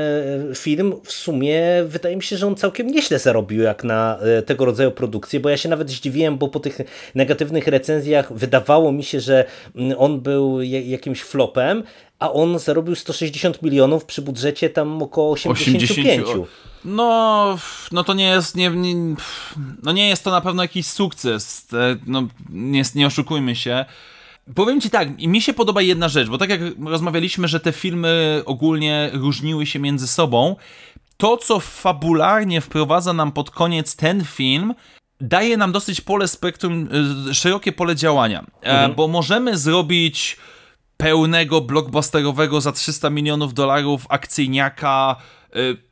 film 0.55 0.95
w 1.05 1.13
sumie 1.13 1.63
wydaje 1.87 2.17
mi 2.17 2.23
się, 2.23 2.37
że 2.37 2.47
on 2.47 2.57
całkiem 2.57 2.87
nieźle 2.87 3.19
zarobił 3.19 3.63
jak 3.63 3.85
na 3.85 4.19
e, 4.19 4.43
tego 4.43 4.65
rodzaju 4.65 4.91
produkcję, 4.91 5.41
bo 5.41 5.49
ja 5.49 5.57
się 5.57 5.69
nawet 5.69 5.91
zdziwiłem, 5.91 6.39
bo 6.39 6.49
po 6.49 6.61
tych 6.61 6.79
negatywnych 7.15 7.67
recenzjach 7.67 8.33
wydawało 8.33 8.93
mi 8.93 9.05
się, 9.05 9.21
że 9.21 9.45
mm, 9.77 9.99
on 9.99 10.21
był 10.21 10.63
jakimś 10.63 11.23
flopem, 11.23 11.83
a 12.19 12.33
on 12.33 12.59
zarobił 12.59 12.95
160 12.95 13.63
milionów 13.63 14.05
przy 14.05 14.23
budżecie 14.23 14.71
tam 14.71 15.03
około 15.03 15.31
85. 15.31 16.23
80, 16.23 16.49
no, 16.85 17.59
no 17.93 18.05
to 18.05 18.15
nie 18.15 18.25
jest, 18.25 18.57
nie, 18.57 18.71
nie, 18.71 18.95
no 19.83 19.93
nie 19.93 20.09
jest 20.09 20.25
to 20.25 20.31
na 20.31 20.41
pewno 20.41 20.63
jakiś 20.63 20.87
sukces, 20.87 21.69
no 22.07 22.23
nie, 22.51 22.83
nie 22.95 23.07
oszukujmy 23.07 23.57
się. 23.57 23.85
Powiem 24.55 24.81
ci 24.81 24.91
tak, 24.91 25.19
mi 25.19 25.43
się 25.43 25.53
podoba 25.53 25.83
jedna 25.83 26.09
rzecz, 26.09 26.29
bo 26.29 26.39
tak 26.39 26.51
jak 26.51 26.61
rozmawialiśmy, 26.85 27.49
że 27.49 27.61
te 27.61 27.73
filmy 27.73 28.43
ogólnie 28.47 29.11
różniły 29.13 29.67
się 29.67 29.79
między 29.79 30.09
sobą, 30.09 30.57
to 31.17 31.37
co 31.37 31.61
fabularnie 31.61 32.61
wprowadza 32.61 33.13
nam 33.13 33.33
pod 33.33 33.51
koniec 33.51 33.97
ten 33.97 34.25
film, 34.25 34.75
daje 35.21 35.57
nam 35.57 35.73
dosyć 35.73 36.01
pole 36.01 36.29
spektrum, 36.29 36.89
y, 37.31 37.35
szerokie 37.35 37.73
pole 37.73 37.97
działania, 37.97 38.45
e, 38.63 38.71
mhm. 38.71 38.95
bo 38.95 39.09
możemy 39.09 39.59
zrobić 39.59 40.37
pełnego 40.97 41.61
blockbusterowego 41.61 42.61
za 42.61 42.73
300 42.73 43.11
milionów 43.11 43.55
dolarów 43.55 44.07
akcyjniaka 44.09 45.17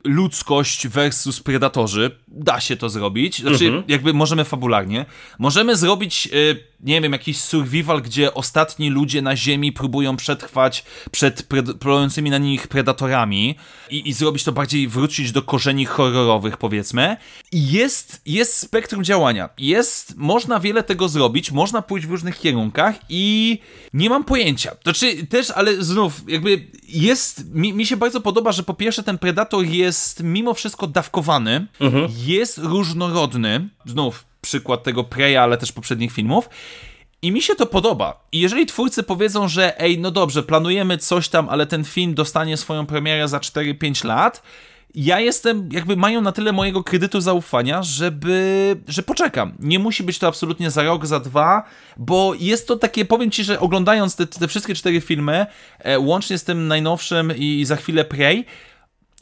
ludzkość 0.03 0.87
versus 0.87 1.39
predatorzy. 1.39 2.11
Da 2.27 2.59
się 2.59 2.77
to 2.77 2.89
zrobić. 2.89 3.39
Znaczy, 3.39 3.65
mhm. 3.65 3.83
jakby 3.87 4.13
możemy 4.13 4.43
fabularnie. 4.43 5.05
Możemy 5.39 5.75
zrobić, 5.75 6.29
y, 6.33 6.72
nie 6.83 7.01
wiem, 7.01 7.11
jakiś 7.11 7.37
survival, 7.37 8.01
gdzie 8.01 8.33
ostatni 8.33 8.89
ludzie 8.89 9.21
na 9.21 9.35
Ziemi 9.35 9.71
próbują 9.71 10.17
przetrwać 10.17 10.83
przed 11.11 11.47
polującymi 11.79 12.29
na 12.29 12.37
nich 12.37 12.67
predatorami 12.67 13.55
i, 13.89 14.09
i 14.09 14.13
zrobić 14.13 14.43
to 14.43 14.51
bardziej, 14.51 14.87
wrócić 14.87 15.31
do 15.31 15.41
korzeni 15.41 15.85
horrorowych, 15.85 16.57
powiedzmy. 16.57 17.17
I 17.51 17.71
jest, 17.71 18.21
jest 18.25 18.57
spektrum 18.57 19.03
działania. 19.03 19.49
Jest, 19.57 20.17
można 20.17 20.59
wiele 20.59 20.83
tego 20.83 21.09
zrobić, 21.09 21.51
można 21.51 21.81
pójść 21.81 22.07
w 22.07 22.11
różnych 22.11 22.39
kierunkach 22.39 22.95
i 23.09 23.59
nie 23.93 24.09
mam 24.09 24.23
pojęcia. 24.23 24.71
Znaczy, 24.83 25.27
też, 25.27 25.51
ale 25.51 25.83
znów, 25.83 26.21
jakby 26.27 26.67
jest, 26.87 27.53
mi, 27.53 27.73
mi 27.73 27.85
się 27.85 27.97
bardzo 27.97 28.21
podoba, 28.21 28.51
że 28.51 28.63
po 28.63 28.73
pierwsze 28.73 29.03
ten 29.03 29.17
predator 29.17 29.65
jest 29.65 30.23
mimo 30.23 30.53
wszystko 30.53 30.87
dawkowany, 30.87 31.67
mhm. 31.79 32.07
jest 32.25 32.57
różnorodny, 32.57 33.69
znów 33.85 34.32
przykład 34.43 34.83
tego 34.83 35.03
Preya, 35.03 35.37
ale 35.37 35.57
też 35.57 35.71
poprzednich 35.71 36.11
filmów. 36.11 36.49
I 37.21 37.31
mi 37.31 37.41
się 37.41 37.55
to 37.55 37.65
podoba. 37.65 38.27
I 38.31 38.39
jeżeli 38.39 38.65
twórcy 38.65 39.03
powiedzą, 39.03 39.47
że 39.47 39.79
ej, 39.79 39.99
no 39.99 40.11
dobrze, 40.11 40.43
planujemy 40.43 40.97
coś 40.97 41.29
tam, 41.29 41.49
ale 41.49 41.65
ten 41.65 41.83
film 41.83 42.13
dostanie 42.13 42.57
swoją 42.57 42.85
premierę 42.85 43.27
za 43.27 43.37
4-5 43.37 44.05
lat, 44.05 44.43
ja 44.95 45.19
jestem, 45.19 45.69
jakby 45.71 45.95
mają 45.95 46.21
na 46.21 46.31
tyle 46.31 46.51
mojego 46.51 46.83
kredytu 46.83 47.21
zaufania, 47.21 47.83
żeby, 47.83 48.75
że 48.87 49.03
poczekam. 49.03 49.53
Nie 49.59 49.79
musi 49.79 50.03
być 50.03 50.19
to 50.19 50.27
absolutnie 50.27 50.71
za 50.71 50.83
rok, 50.83 51.05
za 51.05 51.19
dwa, 51.19 51.63
bo 51.97 52.33
jest 52.39 52.67
to 52.67 52.75
takie, 52.75 53.05
powiem 53.05 53.31
ci, 53.31 53.43
że 53.43 53.59
oglądając 53.59 54.15
te, 54.15 54.27
te 54.27 54.47
wszystkie 54.47 54.75
cztery 54.75 55.01
filmy, 55.01 55.45
e, 55.79 55.99
łącznie 55.99 56.37
z 56.37 56.43
tym 56.43 56.67
najnowszym 56.67 57.37
i, 57.37 57.59
i 57.59 57.65
za 57.65 57.75
chwilę 57.75 58.05
Prey, 58.05 58.45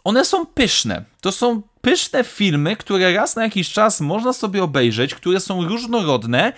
one 0.03 0.25
są 0.25 0.45
pyszne. 0.45 1.03
To 1.21 1.31
są 1.31 1.61
pyszne 1.81 2.23
filmy, 2.23 2.75
które 2.75 3.13
raz 3.13 3.35
na 3.35 3.43
jakiś 3.43 3.69
czas 3.69 4.01
można 4.01 4.33
sobie 4.33 4.63
obejrzeć, 4.63 5.15
które 5.15 5.39
są 5.39 5.67
różnorodne 5.67 6.53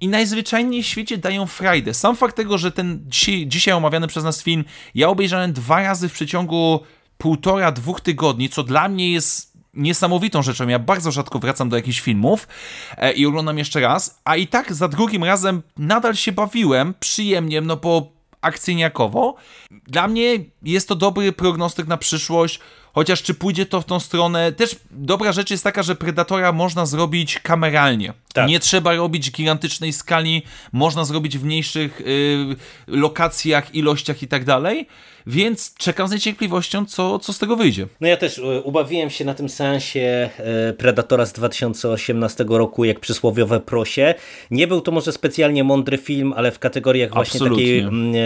i 0.00 0.08
najzwyczajniej 0.08 0.82
w 0.82 0.86
świecie 0.86 1.18
dają 1.18 1.46
frajdę. 1.46 1.94
Sam 1.94 2.16
fakt 2.16 2.36
tego, 2.36 2.58
że 2.58 2.72
ten 2.72 3.04
dzisiaj, 3.06 3.46
dzisiaj 3.46 3.74
omawiany 3.74 4.06
przez 4.06 4.24
nas 4.24 4.42
film 4.42 4.64
ja 4.94 5.08
obejrzałem 5.08 5.52
dwa 5.52 5.82
razy 5.82 6.08
w 6.08 6.12
przeciągu 6.12 6.80
półtora, 7.18 7.72
dwóch 7.72 8.00
tygodni, 8.00 8.48
co 8.48 8.62
dla 8.62 8.88
mnie 8.88 9.12
jest 9.12 9.50
niesamowitą 9.74 10.42
rzeczą. 10.42 10.68
Ja 10.68 10.78
bardzo 10.78 11.10
rzadko 11.10 11.38
wracam 11.38 11.68
do 11.68 11.76
jakichś 11.76 12.00
filmów 12.00 12.48
e, 12.96 13.12
i 13.12 13.26
oglądam 13.26 13.58
jeszcze 13.58 13.80
raz, 13.80 14.20
a 14.24 14.36
i 14.36 14.46
tak 14.46 14.74
za 14.74 14.88
drugim 14.88 15.24
razem 15.24 15.62
nadal 15.76 16.14
się 16.14 16.32
bawiłem 16.32 16.94
przyjemnie, 17.00 17.60
no 17.60 17.76
bo 17.76 18.12
akcyjniakowo. 18.40 19.34
Dla 19.70 20.08
mnie 20.08 20.38
jest 20.62 20.88
to 20.88 20.94
dobry 20.94 21.32
prognostyk 21.32 21.86
na 21.86 21.96
przyszłość, 21.96 22.60
chociaż 22.92 23.22
czy 23.22 23.34
pójdzie 23.34 23.66
to 23.66 23.80
w 23.80 23.84
tą 23.84 24.00
stronę, 24.00 24.52
też 24.52 24.76
dobra 24.90 25.32
rzecz 25.32 25.50
jest 25.50 25.64
taka, 25.64 25.82
że 25.82 25.96
Predatora 25.96 26.52
można 26.52 26.86
zrobić 26.86 27.38
kameralnie. 27.38 28.12
Tak. 28.32 28.48
Nie 28.48 28.60
trzeba 28.60 28.94
robić 28.94 29.30
gigantycznej 29.30 29.92
skali, 29.92 30.42
można 30.72 31.04
zrobić 31.04 31.38
w 31.38 31.44
mniejszych 31.44 32.00
y, 32.00 32.56
lokacjach, 32.86 33.74
ilościach 33.74 34.22
i 34.22 34.28
tak 34.28 34.44
dalej. 34.44 34.86
Więc 35.26 35.74
czekam 35.74 36.08
z 36.08 36.10
niecierpliwością, 36.10 36.86
co, 36.86 37.18
co 37.18 37.32
z 37.32 37.38
tego 37.38 37.56
wyjdzie. 37.56 37.86
No 38.00 38.08
ja 38.08 38.16
też 38.16 38.38
e, 38.38 38.60
ubawiłem 38.62 39.10
się 39.10 39.24
na 39.24 39.34
tym 39.34 39.48
seansie 39.48 40.30
e, 40.38 40.72
Predatora 40.72 41.26
z 41.26 41.32
2018 41.32 42.44
roku, 42.48 42.84
jak 42.84 43.00
przysłowiowe 43.00 43.60
prosie. 43.60 44.14
Nie 44.50 44.66
był 44.66 44.80
to 44.80 44.92
może 44.92 45.12
specjalnie 45.12 45.64
mądry 45.64 45.98
film, 45.98 46.32
ale 46.36 46.50
w 46.50 46.58
kategoriach 46.58 47.12
właśnie 47.12 47.38
Absolutnie. 47.38 47.64
takiej 47.64 47.78
mm, 47.78 48.14
e, 48.14 48.18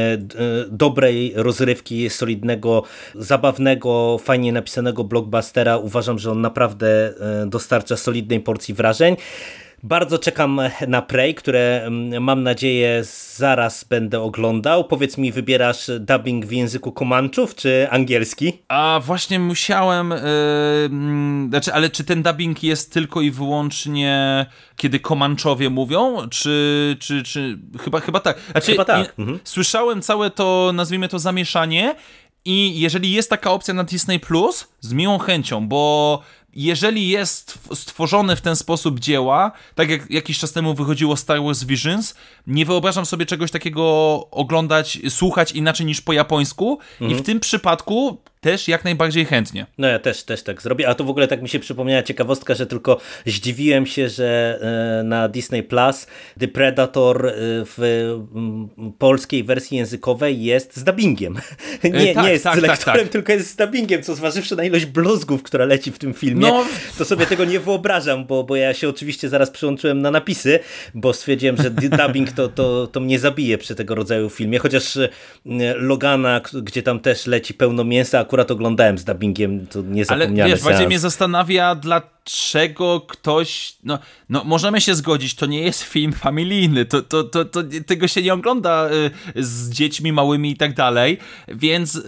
dobrej 0.70 1.32
rozrywki, 1.36 2.11
solidnego, 2.11 2.82
zabawnego, 3.14 4.18
fajnie 4.18 4.53
napisanego 4.53 5.05
blockbustera 5.05 5.76
uważam, 5.76 6.18
że 6.18 6.30
on 6.30 6.40
naprawdę 6.40 7.14
dostarcza 7.47 7.97
solidnej 7.97 8.40
porcji 8.40 8.74
wrażeń. 8.74 9.16
Bardzo 9.85 10.18
czekam 10.18 10.61
na 10.89 11.03
Prey, 11.03 11.35
które 11.35 11.82
mm, 11.87 12.22
mam 12.22 12.43
nadzieję 12.43 13.03
zaraz 13.37 13.85
będę 13.85 14.20
oglądał. 14.20 14.85
Powiedz 14.85 15.18
mi, 15.18 15.32
wybierasz 15.32 15.91
dubbing 16.01 16.47
w 16.47 16.53
języku 16.53 16.93
komanczów 16.93 17.55
czy 17.55 17.87
angielski? 17.91 18.53
A 18.68 19.01
właśnie 19.05 19.39
musiałem, 19.39 20.11
yy, 20.11 21.49
znaczy, 21.49 21.74
ale 21.74 21.91
czy 21.91 22.05
ten 22.05 22.22
dubbing 22.22 22.62
jest 22.62 22.93
tylko 22.93 23.20
i 23.20 23.30
wyłącznie 23.30 24.47
kiedy 24.76 25.01
komanczowie 25.01 25.70
mówią, 25.70 26.28
czy, 26.30 26.97
czy, 27.01 27.22
czy 27.22 27.59
chyba, 27.80 28.01
chyba 28.01 28.20
tak. 28.20 28.37
Znaczy, 28.51 28.72
chyba 28.72 28.85
tak. 28.85 29.14
Mhm. 29.18 29.39
Słyszałem 29.45 30.03
całe 30.03 30.30
to, 30.30 30.70
nazwijmy 30.74 31.09
to 31.09 31.18
zamieszanie 31.18 31.95
i 32.45 32.80
jeżeli 32.80 33.12
jest 33.12 33.30
taka 33.30 33.51
opcja 33.51 33.74
na 33.74 33.85
Disney 33.85 34.20
Plus, 34.20 34.68
z 34.80 34.93
miłą 34.93 35.18
chęcią, 35.18 35.68
bo 35.68 36.22
jeżeli 36.57 37.09
jest 37.09 37.59
stworzone 37.74 38.36
w 38.36 38.40
ten 38.40 38.57
sposób 38.57 39.00
dzieła, 39.00 39.52
tak 39.74 39.90
jak 39.90 40.11
jakiś 40.11 40.38
czas 40.38 40.52
temu 40.52 40.74
wychodziło 40.74 41.16
Star 41.16 41.42
Wars 41.42 41.64
Visions, 41.64 42.14
nie 42.46 42.66
wyobrażam 42.66 43.07
sobie 43.07 43.26
czegoś 43.26 43.50
takiego 43.50 43.84
oglądać, 44.30 44.98
słuchać 45.09 45.52
inaczej 45.52 45.86
niż 45.86 46.00
po 46.00 46.12
japońsku 46.12 46.78
mhm. 47.00 47.11
i 47.11 47.14
w 47.14 47.26
tym 47.26 47.40
przypadku 47.40 48.18
też 48.45 48.68
jak 48.68 48.84
najbardziej 48.84 49.24
chętnie. 49.24 49.66
No 49.78 49.88
ja 49.88 49.99
też, 49.99 50.22
też 50.22 50.42
tak 50.42 50.62
zrobię, 50.62 50.88
a 50.88 50.95
to 50.95 51.05
w 51.05 51.11
ogóle 51.11 51.28
tak 51.28 51.42
mi 51.42 51.49
się 51.49 51.59
przypomniała 51.59 52.03
ciekawostka, 52.03 52.55
że 52.55 52.66
tylko 52.66 53.01
zdziwiłem 53.26 53.86
się, 53.86 54.09
że 54.09 54.59
e, 55.01 55.05
na 55.05 55.28
Disney 55.28 55.62
Plus 55.62 56.07
The 56.40 56.49
Predator 56.49 57.26
e, 57.26 57.32
w 57.64 58.09
polskiej 58.99 59.45
wersji 59.45 59.76
językowej 59.76 60.45
jest 60.45 60.76
z 60.76 60.84
dubbingiem. 60.84 61.34
Nie, 61.84 62.14
tak, 62.14 62.24
nie 62.24 62.32
jest 62.32 62.45
tak, 62.45 62.59
z 62.59 62.61
tak, 62.61 62.70
lektorem, 62.70 63.01
tak. 63.01 63.09
tylko 63.09 63.32
jest 63.32 63.51
z 63.51 63.57
dubbingiem, 63.57 64.03
co 64.03 64.14
zważywszy 64.14 64.57
na 64.57 64.64
ilość 64.64 64.86
bluzgów, 64.86 65.42
która 65.42 65.64
leci 65.64 65.92
w 65.92 65.99
tym 65.99 66.14
filmie, 66.14 66.40
No. 66.40 66.64
to 66.99 67.05
sobie 67.05 67.26
tego 67.26 67.45
nie 67.45 67.61
wyobrażam, 67.61 68.26
bo, 68.26 68.45
bo 68.45 68.57
ja 68.57 68.74
się 68.74 68.88
oczywiście 68.88 69.28
zaraz 69.28 69.51
przyłączyłem 69.51 70.03
na 70.03 70.11
napisy, 70.11 70.59
bo 70.95 71.12
stwierdziłem, 71.12 71.57
że 71.57 71.70
dubbing 71.70 72.32
to, 72.32 72.49
to, 72.49 72.86
to 72.86 73.01
mnie 73.01 73.18
zabije 73.18 73.59
przy 73.59 73.74
tego 73.74 73.95
rodzaju 73.95 74.30
filmie, 74.30 74.59
chociaż 74.59 74.97
e, 74.97 75.09
Logana, 75.76 76.40
gdzie 76.62 76.82
tam 76.82 77.01
też 77.01 77.26
leci 77.26 77.55
pełno 77.55 77.84
mięsa, 77.84 78.18
akurat 78.18 78.34
oglądałem 78.43 78.99
z 78.99 79.05
dubbingiem, 79.05 79.66
to 79.66 79.78
Ale 79.78 79.89
niezapomniany 79.89 80.51
wiesz, 80.51 80.61
bardziej 80.62 80.78
seans. 80.78 80.89
mnie 80.89 80.99
zastanawia, 80.99 81.74
dlaczego 81.74 83.01
ktoś. 83.01 83.76
No, 83.85 83.99
no 84.28 84.45
możemy 84.45 84.80
się 84.80 84.95
zgodzić, 84.95 85.35
to 85.35 85.47
nie 85.47 85.61
jest 85.61 85.82
film 85.82 86.12
familijny. 86.12 86.85
To, 86.85 87.03
to, 87.03 87.24
to, 87.24 87.45
to 87.45 87.61
tego 87.87 88.09
się 88.09 88.22
nie 88.22 88.35
ogląda 88.35 88.89
y, 89.37 89.43
z 89.45 89.70
dziećmi 89.70 90.12
małymi 90.12 90.51
i 90.51 90.57
tak 90.57 90.74
dalej. 90.74 91.18
Więc, 91.49 91.95
y, 91.95 92.03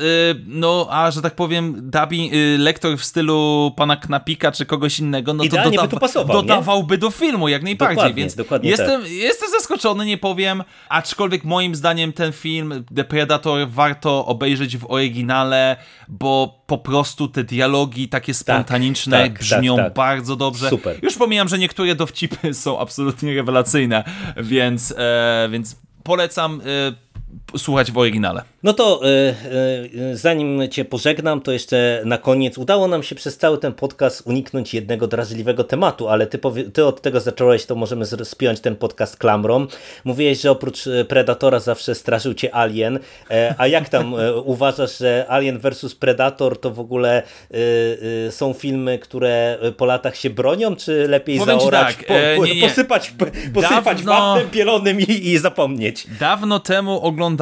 no, 0.46 0.86
a 0.90 1.10
że 1.10 1.22
tak 1.22 1.34
powiem, 1.34 1.90
dubbing, 1.90 2.32
y, 2.32 2.56
lektor 2.58 2.98
w 2.98 3.04
stylu 3.04 3.72
pana 3.76 3.96
Knapika 3.96 4.52
czy 4.52 4.66
kogoś 4.66 4.98
innego, 4.98 5.34
no 5.34 5.38
to 5.38 5.46
Idealnie 5.46 5.78
by 5.78 5.88
tu 5.88 5.98
pasował, 5.98 6.42
nie? 6.42 6.48
dodawałby 6.48 6.98
do 6.98 7.10
filmu 7.10 7.48
jak 7.48 7.62
najbardziej. 7.62 7.96
Dokładnie, 7.96 8.22
więc 8.22 8.34
dokładnie 8.34 8.70
jestem, 8.70 9.02
jestem 9.06 9.50
zaskoczony, 9.50 10.06
nie 10.06 10.18
powiem. 10.18 10.62
Aczkolwiek 10.88 11.44
moim 11.44 11.74
zdaniem 11.74 12.12
ten 12.12 12.32
film, 12.32 12.84
The 12.96 13.04
Predator, 13.04 13.68
warto 13.68 14.26
obejrzeć 14.26 14.76
w 14.76 14.90
oryginale, 14.90 15.76
bo 16.18 16.62
po 16.66 16.78
prostu 16.78 17.28
te 17.28 17.44
dialogi 17.44 18.08
takie 18.08 18.34
spontaniczne 18.34 19.22
tak, 19.22 19.38
brzmią 19.38 19.76
tak, 19.76 19.84
tak. 19.84 19.94
bardzo 19.94 20.36
dobrze. 20.36 20.70
Super. 20.70 20.96
Już 21.02 21.16
pomijam, 21.16 21.48
że 21.48 21.58
niektóre 21.58 21.94
dowcipy 21.94 22.54
są 22.54 22.78
absolutnie 22.78 23.34
rewelacyjne, 23.34 24.04
więc, 24.36 24.94
e, 24.98 25.48
więc 25.52 25.76
polecam 26.02 26.60
e, 26.60 26.64
słuchać 27.56 27.92
w 27.92 27.98
oryginale. 27.98 28.42
No 28.62 28.72
to 28.72 29.00
y, 29.04 29.34
y, 30.12 30.16
zanim 30.16 30.68
cię 30.70 30.84
pożegnam, 30.84 31.40
to 31.40 31.52
jeszcze 31.52 32.02
na 32.04 32.18
koniec 32.18 32.58
udało 32.58 32.88
nam 32.88 33.02
się 33.02 33.14
przez 33.14 33.38
cały 33.38 33.58
ten 33.58 33.72
podcast 33.72 34.22
uniknąć 34.26 34.74
jednego 34.74 35.06
drażliwego 35.06 35.64
tematu, 35.64 36.08
ale 36.08 36.26
ty, 36.26 36.38
ty 36.72 36.84
od 36.84 37.02
tego 37.02 37.20
zacząłeś, 37.20 37.66
to 37.66 37.74
możemy 37.74 38.06
spiąć 38.06 38.60
ten 38.60 38.76
podcast 38.76 39.16
klamrą. 39.16 39.66
Mówiłeś, 40.04 40.40
że 40.40 40.50
oprócz 40.50 40.86
y, 40.86 41.04
Predatora 41.04 41.60
zawsze 41.60 41.94
straszył 41.94 42.34
cię 42.34 42.54
Alien, 42.54 42.98
e, 43.30 43.54
a 43.58 43.66
jak 43.66 43.88
tam 43.88 44.14
e, 44.14 44.34
uważasz, 44.54 44.98
że 44.98 45.26
Alien 45.28 45.58
vs 45.58 45.94
Predator 45.94 46.60
to 46.60 46.70
w 46.70 46.80
ogóle 46.80 47.22
są 48.30 48.52
filmy, 48.52 48.98
które 48.98 49.58
po 49.76 49.86
latach 49.86 50.16
się 50.16 50.30
bronią, 50.30 50.76
czy 50.76 51.08
lepiej 51.08 51.38
Powiem 51.38 51.60
zaorać, 51.60 51.96
tak, 51.96 52.06
po, 52.06 52.14
e, 52.14 52.36
po, 52.36 52.46
nie, 52.46 52.54
nie. 52.54 52.60
posypać, 52.60 53.14
posypać 53.54 53.98
Dawno- 53.98 54.04
wapnem 54.06 54.50
pielonym 54.50 55.00
i, 55.00 55.28
i 55.28 55.38
zapomnieć? 55.38 56.06
Dawno 56.20 56.60
temu 56.60 57.00
oglądałem 57.00 57.35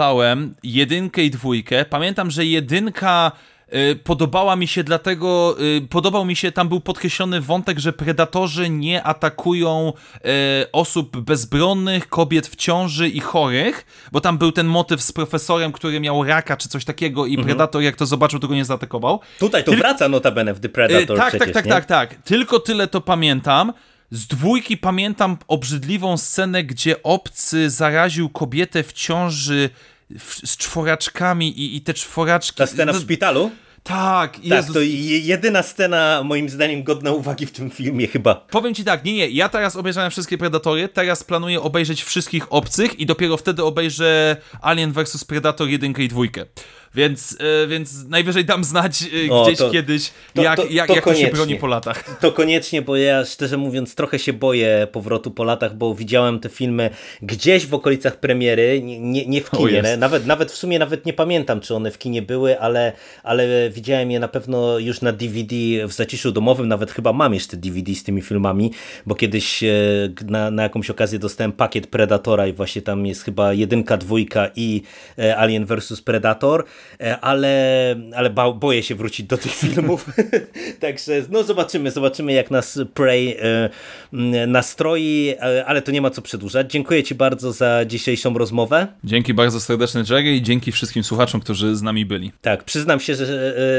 jedynkę 0.63 1.25
i 1.25 1.31
dwójkę. 1.31 1.85
Pamiętam, 1.85 2.31
że 2.31 2.47
jedynka 2.47 3.33
y, 3.75 3.97
podobała 3.97 4.57
mi 4.57 4.69
się 4.69 4.85
dlatego, 4.85 5.57
y, 5.61 5.89
podobał 5.91 6.25
mi 6.25 6.37
się, 6.37 6.53
tam 6.53 6.69
był 6.69 6.81
podkreślony 6.81 7.41
wątek, 7.41 7.79
że 7.79 7.93
predatorzy 7.93 8.71
nie 8.71 9.03
atakują 9.03 9.93
y, 10.17 10.21
osób 10.73 11.17
bezbronnych, 11.21 12.09
kobiet 12.09 12.47
w 12.47 12.57
ciąży 12.57 13.09
i 13.09 13.21
chorych, 13.21 13.87
bo 14.13 14.21
tam 14.21 14.39
był 14.39 14.53
ten 14.53 14.67
motyw 14.67 15.03
z 15.03 15.13
profesorem, 15.13 15.73
który 15.73 16.01
miał 16.01 16.25
raka 16.25 16.57
czy 16.57 16.69
coś 16.69 16.85
takiego 16.85 17.27
i 17.27 17.39
predator 17.39 17.83
jak 17.83 17.97
to 17.97 18.07
zobaczył, 18.07 18.39
to 18.39 18.49
go 18.49 18.55
nie 18.55 18.65
zaatakował. 18.65 19.21
Tutaj 19.39 19.65
to 19.65 19.73
wraca 19.73 20.09
notabene 20.09 20.55
w 20.55 20.61
The 20.61 20.69
Predator 20.69 21.19
tak, 21.19 21.29
przecież, 21.29 21.47
tak, 21.47 21.55
tak, 21.55 21.65
nie? 21.65 21.71
tak, 21.73 21.85
tak. 21.85 22.15
Tylko 22.15 22.61
tyle 22.61 22.89
to 22.89 23.01
pamiętam. 23.01 23.73
Z 24.11 24.27
dwójki 24.27 24.77
pamiętam 24.77 25.37
obrzydliwą 25.49 26.17
scenę, 26.17 26.65
gdzie 26.65 27.03
obcy 27.03 27.71
zaraził 27.71 28.29
kobietę 28.29 28.83
w 28.83 28.93
ciąży 28.93 29.71
w, 30.19 30.49
z 30.49 30.57
czworaczkami 30.57 31.61
i, 31.61 31.77
i 31.77 31.81
te 31.81 31.95
czworaczki... 31.95 32.57
Ta 32.57 32.67
scena 32.67 32.93
w 32.93 32.95
no, 32.95 33.03
szpitalu? 33.03 33.51
Tak, 33.89 34.33
Tak, 34.33 34.45
Jezus. 34.45 34.75
to 34.75 34.81
je- 34.81 35.19
jedyna 35.19 35.63
scena 35.63 36.23
moim 36.25 36.49
zdaniem 36.49 36.83
godna 36.83 37.13
uwagi 37.13 37.47
w 37.47 37.53
tym 37.53 37.71
filmie 37.71 38.07
chyba. 38.07 38.35
Powiem 38.35 38.75
ci 38.75 38.85
tak, 38.85 39.05
nie, 39.05 39.13
nie, 39.13 39.29
ja 39.29 39.49
teraz 39.49 39.77
obejrzałem 39.77 40.11
wszystkie 40.11 40.39
Predatory, 40.39 40.89
teraz 40.89 41.25
planuję 41.25 41.61
obejrzeć 41.63 42.03
wszystkich 42.05 42.53
obcych 42.53 43.01
i 43.01 43.07
dopiero 43.07 43.37
wtedy 43.37 43.65
obejrzę 43.65 44.37
Alien 44.63 44.93
vs 44.93 45.25
Predator 45.25 45.69
1 45.69 45.95
i 45.99 46.09
2. 46.09 46.23
Więc, 46.95 47.37
e, 47.41 47.67
więc 47.67 48.05
najwyżej 48.09 48.45
dam 48.45 48.65
znać 48.65 49.05
e, 49.29 49.33
O, 49.33 49.45
gdzieś 49.45 49.59
to- 49.59 49.71
kiedyś, 49.71 50.11
to- 50.35 50.43
jak, 50.43 50.57
to- 50.57 50.67
jak, 50.71 50.87
to 50.89 50.95
jak 50.95 51.05
to 51.05 51.15
się 51.15 51.27
broni 51.27 51.57
po 51.57 51.67
latach. 51.67 52.05
To 52.21 52.33
koniecznie, 52.33 52.83
bo 52.83 52.97
ja 52.97 53.25
szczerze 53.25 53.57
mówiąc 53.57 53.95
trochę 53.95 54.19
się 54.19 54.33
boję 54.33 54.87
powrotu 54.93 55.31
po 55.31 55.45
latach, 55.45 55.77
bo 55.77 55.95
widziałem 55.95 56.41
te 56.41 56.49
filmy 56.49 56.91
gdzieś 57.23 57.67
w 57.67 57.75
okolicach 57.75 58.21
premiery, 58.21 58.81
nie, 58.83 59.27
nie, 59.27 59.41
w 59.41 59.51
kinie. 59.51 59.83
Nawet, 59.99 60.27
nawet 60.27 60.53
w 60.53 60.57
sumie 60.57 60.79
nawet 60.79 61.07
nie 61.07 61.13
pamiętam, 61.13 61.61
czy 61.61 61.75
one 61.75 61.91
w 61.91 61.99
kinie 61.99 62.23
były, 62.23 62.61
ale, 62.61 62.93
ale 63.23 63.71
widziałem 63.75 64.11
je 64.11 64.21
na 64.21 64.29
pewno 64.29 64.79
już 64.79 65.01
na 65.01 65.13
DVD 65.13 65.55
w 65.89 65.93
zaciszu 65.93 66.33
domowym, 66.33 66.69
nawet 66.69 66.91
chyba 66.91 67.13
mam 67.13 67.35
jeszcze 67.35 67.57
DVD 67.57 67.95
z 67.95 68.03
tymi 68.03 68.23
filmami, 68.23 68.71
bo 69.07 69.15
kiedyś 69.15 69.63
e, 69.63 69.75
na, 70.27 70.51
na 70.51 70.63
jakąś 70.63 70.91
okazję 70.91 71.19
dostałem 71.19 71.53
pakiet 71.53 71.87
Predatora 71.87 72.47
i 72.47 72.53
właśnie 72.53 72.83
tam 72.83 73.07
jest 73.07 73.23
chyba 73.23 73.53
jedynka, 73.53 73.97
dwójka 73.97 74.51
i 74.57 74.83
e, 75.19 75.37
Alien 75.37 75.67
vs 75.67 76.01
Predator, 76.01 76.65
e, 77.01 77.21
ale, 77.21 77.97
ale 78.17 78.31
boję 78.55 78.83
się 78.83 78.95
wrócić 78.95 79.27
do 79.27 79.39
tych 79.39 79.53
filmów. 79.65 80.07
Także 80.81 81.23
no 81.31 81.43
zobaczymy, 81.43 81.91
zobaczymy 81.91 82.33
jak 82.33 82.51
nas 82.51 82.79
Prey 82.95 83.37
nastroi, 84.47 85.35
ale 85.67 85.83
to 85.83 85.93
nie 85.93 86.01
ma 86.01 86.11
co 86.11 86.23
przedłużać. 86.23 86.71
Dziękuję 86.71 87.03
Ci 87.03 87.15
bardzo 87.15 87.53
za 87.53 87.85
dzisiejszą 87.85 88.39
rozmowę. 88.39 88.87
Dzięki 89.05 89.35
bardzo 89.35 89.61
serdeczne 89.61 90.05
Jerry 90.11 90.37
i 90.37 90.43
dzięki 90.43 90.73
wszystkim 90.73 91.05
słuchaczom, 91.05 91.41
którzy 91.41 91.77
z 91.77 91.83
nami 91.83 92.07
byli. 92.07 92.33
Tak, 92.43 92.65
przyznam 92.65 93.01
się, 93.01 93.15
że 93.15 93.25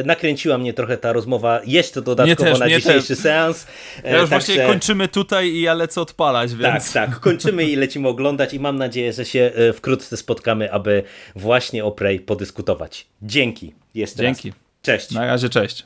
nakręciła 0.06 0.58
mnie 0.58 0.74
trochę 0.74 0.98
ta 0.98 1.14
rozmowa 1.14 1.62
jeszcze 1.66 2.02
dodatkowo 2.02 2.50
też, 2.52 2.60
na 2.60 2.70
dzisiejszy 2.70 3.08
też. 3.08 3.18
seans. 3.20 3.68
E, 4.04 4.12
Ja 4.12 4.18
już 4.20 4.30
także- 4.30 4.54
właśnie 4.54 4.68
kończymy 4.68 5.08
tutaj 5.08 5.48
i 5.50 5.62
ja 5.62 5.74
lecę 5.74 6.02
odpalać, 6.02 6.52
Tak, 6.52 6.60
więc... 6.74 6.94
tak, 6.94 7.20
kończymy 7.20 7.64
i 7.64 7.76
lecimy 7.76 8.08
oglądać 8.08 8.54
i 8.54 8.60
mam 8.60 8.78
nadzieję, 8.78 9.14
że 9.14 9.26
się 9.26 9.52
e, 9.56 9.74
wkrótce 9.74 10.18
spotkamy, 10.18 10.72
aby 10.72 11.04
właśnie 11.36 11.86
o 11.86 11.92
Prey 11.92 12.20
podyskutować. 12.20 13.08
Dzięki. 13.22 13.74
Jeszcze 13.96 14.24
Dzięki. 14.24 14.50
raz. 14.50 14.58
Cześć. 14.82 15.12
Na 15.12 15.26
razie, 15.26 15.50
cześć. 15.50 15.86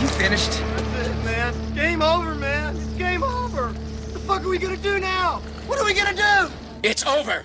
You 0.00 0.08
finished? 0.08 0.52
That's 0.96 1.06
it, 1.06 1.24
man. 1.24 1.54
Game 1.74 2.02
over, 2.02 2.34
man. 2.34 2.76
It's 2.76 2.98
game 2.98 3.22
over. 3.22 3.68
What 3.72 4.12
the 4.12 4.18
fuck 4.20 4.42
are 4.44 4.48
we 4.48 4.58
gonna 4.58 4.76
do 4.76 4.98
now? 4.98 5.40
What 5.68 5.78
are 5.78 5.84
we 5.84 5.94
gonna 5.94 6.14
do? 6.14 6.50
It's 6.82 7.04
over. 7.06 7.44